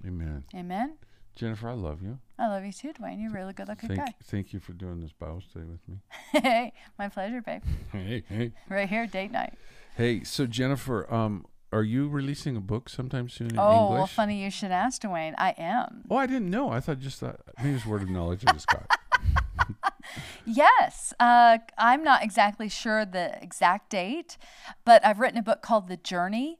Amen. 0.07 0.45
Amen. 0.55 0.97
Jennifer, 1.41 1.71
I 1.71 1.73
love 1.73 2.03
you. 2.03 2.19
I 2.39 2.49
love 2.49 2.67
you 2.67 2.73
too, 2.73 2.93
Dwayne. 2.93 3.19
You're 3.19 3.31
a 3.31 3.33
really 3.33 3.55
good 3.55 3.67
looking 3.67 3.89
Thank, 3.89 4.01
guy. 4.01 4.15
thank 4.25 4.53
you 4.53 4.61
for 4.61 4.75
doing 4.75 5.01
this 5.01 5.13
Bible 5.13 5.41
study 5.41 5.65
with 5.65 5.81
me. 5.89 5.97
hey, 6.43 6.75
my 6.99 7.09
pleasure, 7.09 7.41
babe. 7.41 7.63
Hey, 7.91 8.25
hey. 8.29 8.53
Right 8.69 8.87
here, 8.87 9.07
date 9.07 9.33
night. 9.33 9.55
Hey, 9.97 10.23
so 10.23 10.47
Jennifer, 10.47 11.11
um, 11.11 11.47
are 11.73 11.83
you 11.83 12.11
releasing 12.11 12.59
a 12.59 12.61
book 12.61 12.91
sometime 12.91 13.31
soon 13.31 13.53
in 13.53 13.59
oh, 13.59 13.85
English? 13.85 13.97
well, 13.97 14.07
funny 14.07 14.45
you 14.45 14.51
should 14.51 14.71
ask, 14.71 15.01
Dwayne. 15.01 15.33
I 15.39 15.55
am. 15.57 16.05
Oh, 16.11 16.17
I 16.17 16.27
didn't 16.27 16.51
know. 16.51 16.69
I 16.69 16.81
thought 16.81 16.99
just 16.99 17.23
that 17.23 17.41
maybe 17.57 17.77
it's 17.77 17.87
word 17.87 18.03
of 18.03 18.11
knowledge 18.11 18.45
I 18.47 18.53
just 18.53 18.67
got. 18.67 18.91
Yes, 20.45 21.15
uh, 21.21 21.59
I'm 21.79 22.03
not 22.03 22.25
exactly 22.25 22.69
sure 22.69 23.05
the 23.05 23.41
exact 23.41 23.91
date, 23.91 24.37
but 24.85 25.05
I've 25.07 25.21
written 25.21 25.39
a 25.39 25.43
book 25.43 25.63
called 25.63 25.87
The 25.87 25.97
Journey, 25.97 26.59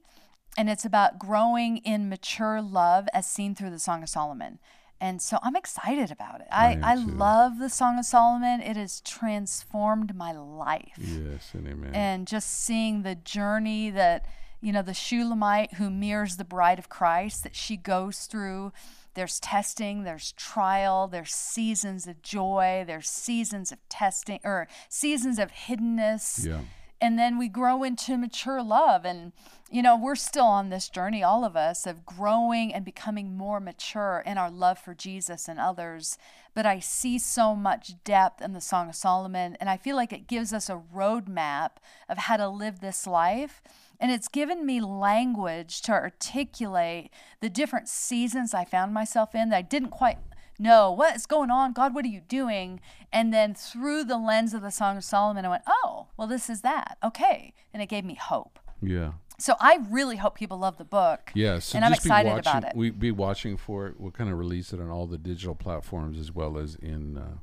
and 0.57 0.69
it's 0.69 0.85
about 0.85 1.19
growing 1.19 1.77
in 1.77 2.09
mature 2.09 2.61
love 2.61 3.07
as 3.13 3.25
seen 3.25 3.55
through 3.55 3.69
the 3.69 3.79
Song 3.79 4.03
of 4.03 4.09
Solomon. 4.09 4.59
And 4.99 5.19
so 5.19 5.39
I'm 5.41 5.55
excited 5.55 6.11
about 6.11 6.41
it. 6.41 6.47
I, 6.51 6.73
am 6.73 6.83
I 6.83 6.93
love 6.93 7.57
the 7.57 7.69
Song 7.69 7.97
of 7.97 8.05
Solomon. 8.05 8.61
It 8.61 8.77
has 8.77 9.01
transformed 9.01 10.15
my 10.15 10.31
life. 10.31 10.93
yes, 10.99 11.49
and 11.53 11.67
amen. 11.67 11.91
And 11.95 12.27
just 12.27 12.63
seeing 12.63 13.01
the 13.01 13.15
journey 13.15 13.89
that, 13.89 14.27
you 14.61 14.71
know, 14.71 14.83
the 14.83 14.93
Shulamite 14.93 15.73
who 15.75 15.89
mirrors 15.89 16.37
the 16.37 16.45
bride 16.45 16.77
of 16.77 16.87
Christ 16.87 17.41
that 17.43 17.55
she 17.55 17.77
goes 17.77 18.27
through. 18.27 18.73
There's 19.15 19.39
testing, 19.39 20.03
there's 20.03 20.33
trial, 20.33 21.07
there's 21.07 21.33
seasons 21.33 22.05
of 22.05 22.21
joy, 22.21 22.83
there's 22.85 23.09
seasons 23.09 23.71
of 23.71 23.79
testing 23.89 24.39
or 24.43 24.67
seasons 24.87 25.39
of 25.39 25.51
hiddenness 25.51 26.45
yeah. 26.45 26.61
And 27.01 27.17
then 27.17 27.37
we 27.37 27.49
grow 27.49 27.83
into 27.83 28.15
mature 28.17 28.61
love. 28.61 29.03
And 29.03 29.33
you 29.71 29.81
know 29.81 29.97
we're 29.97 30.15
still 30.15 30.45
on 30.45 30.69
this 30.69 30.89
journey 30.89 31.23
all 31.23 31.45
of 31.45 31.55
us 31.55 31.87
of 31.87 32.05
growing 32.05 32.73
and 32.73 32.83
becoming 32.83 33.37
more 33.37 33.61
mature 33.61 34.21
in 34.25 34.37
our 34.37 34.51
love 34.51 34.77
for 34.77 34.93
jesus 34.93 35.47
and 35.47 35.59
others. 35.59 36.17
But 36.53 36.65
i 36.65 36.79
see 36.79 37.17
so 37.17 37.55
much 37.55 38.03
depth 38.03 38.41
in 38.41 38.53
the 38.53 38.61
song 38.61 38.89
of 38.89 38.95
solomon 38.95 39.57
and 39.59 39.69
i 39.69 39.77
feel 39.77 39.95
like 39.95 40.13
it 40.13 40.27
gives 40.27 40.53
us 40.53 40.69
a 40.69 40.81
roadmap 40.93 41.71
of 42.07 42.17
how 42.19 42.37
to 42.37 42.47
live 42.49 42.79
this 42.79 43.07
life. 43.07 43.61
And 43.99 44.11
it's 44.11 44.27
given 44.27 44.65
me 44.65 44.81
language 44.81 45.83
to 45.83 45.91
articulate 45.91 47.11
the 47.39 47.49
different 47.49 47.87
seasons 47.87 48.53
i 48.53 48.65
found 48.65 48.93
myself 48.93 49.33
in 49.33 49.49
that 49.49 49.57
i 49.57 49.61
didn't 49.61 49.89
quite 49.89 50.17
know 50.61 50.91
what 50.91 51.15
is 51.15 51.25
going 51.25 51.49
on 51.49 51.73
god 51.73 51.93
what 51.93 52.05
are 52.05 52.09
you 52.09 52.21
doing 52.27 52.79
and 53.11 53.33
then 53.33 53.53
through 53.53 54.03
the 54.03 54.17
lens 54.17 54.53
of 54.53 54.61
the 54.61 54.71
song 54.71 54.97
of 54.97 55.03
solomon 55.03 55.45
i 55.45 55.49
went 55.49 55.63
oh 55.67 56.07
well 56.17 56.27
this 56.27 56.49
is 56.49 56.61
that 56.61 56.97
okay 57.03 57.53
and 57.73 57.81
it 57.81 57.87
gave 57.87 58.05
me 58.05 58.15
hope 58.15 58.59
Yeah. 58.81 59.13
so 59.39 59.55
i 59.59 59.79
really 59.89 60.17
hope 60.17 60.35
people 60.35 60.57
love 60.57 60.77
the 60.77 60.85
book 60.85 61.31
Yeah, 61.33 61.59
so 61.59 61.75
and 61.77 61.83
i'm 61.85 61.93
excited 61.93 62.29
watching, 62.29 62.39
about 62.51 62.63
it 62.65 62.75
We 62.75 62.89
be 62.91 63.11
watching 63.11 63.57
for 63.57 63.87
it. 63.87 63.99
We'll 63.99 64.11
kind 64.11 64.29
of 64.29 64.37
release 64.37 64.71
it 64.73 64.79
on 64.79 64.89
all 64.89 65.07
the 65.07 65.17
digital 65.17 65.55
platforms 65.55 66.17
as 66.19 66.31
well 66.31 66.57
as 66.57 66.75
in 66.75 67.17
uh, 67.17 67.37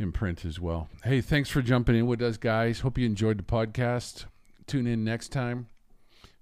in 0.00 0.12
print 0.12 0.44
as 0.44 0.60
well. 0.60 0.88
Hey, 1.02 1.20
thanks 1.20 1.50
for 1.50 1.60
jumping 1.60 1.96
in 1.96 2.06
with 2.06 2.22
us, 2.22 2.36
guys. 2.36 2.80
Hope 2.80 2.98
you 2.98 3.04
enjoyed 3.04 3.36
the 3.36 3.42
podcast. 3.42 4.26
Tune 4.68 4.86
in 4.86 5.02
next 5.02 5.30
time 5.32 5.66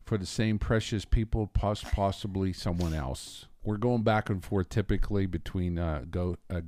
for 0.04 0.18
the 0.18 0.26
same 0.26 0.58
precious 0.58 1.06
people, 1.06 1.46
poss- 1.46 1.82
possibly 1.82 2.52
someone 2.52 2.92
else 2.92 3.46
we're 3.66 3.76
going 3.76 4.02
back 4.02 4.30
and 4.30 4.42
forth 4.44 4.68
typically 4.68 5.26
between 5.26 5.78
uh, 5.78 6.04
go, 6.10 6.36
uh, 6.48 6.60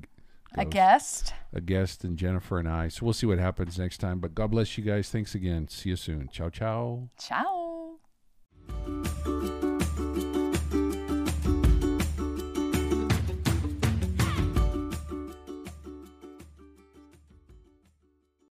a 0.55 0.65
guest, 0.65 1.33
a 1.53 1.61
guest, 1.61 2.05
and 2.05 2.17
Jennifer 2.17 2.59
and 2.59 2.69
I. 2.69 2.89
So 2.89 3.05
we'll 3.05 3.13
see 3.13 3.27
what 3.27 3.39
happens 3.39 3.79
next 3.79 3.99
time. 3.99 4.19
But 4.19 4.35
God 4.35 4.51
bless 4.51 4.77
you 4.77 4.85
guys. 4.85 5.09
Thanks 5.09 5.35
again. 5.35 5.69
See 5.69 5.91
you 5.91 5.97
soon. 5.97 6.29
Ciao, 6.29 6.51
ciao. 6.51 7.09
Ciao. 7.19 7.99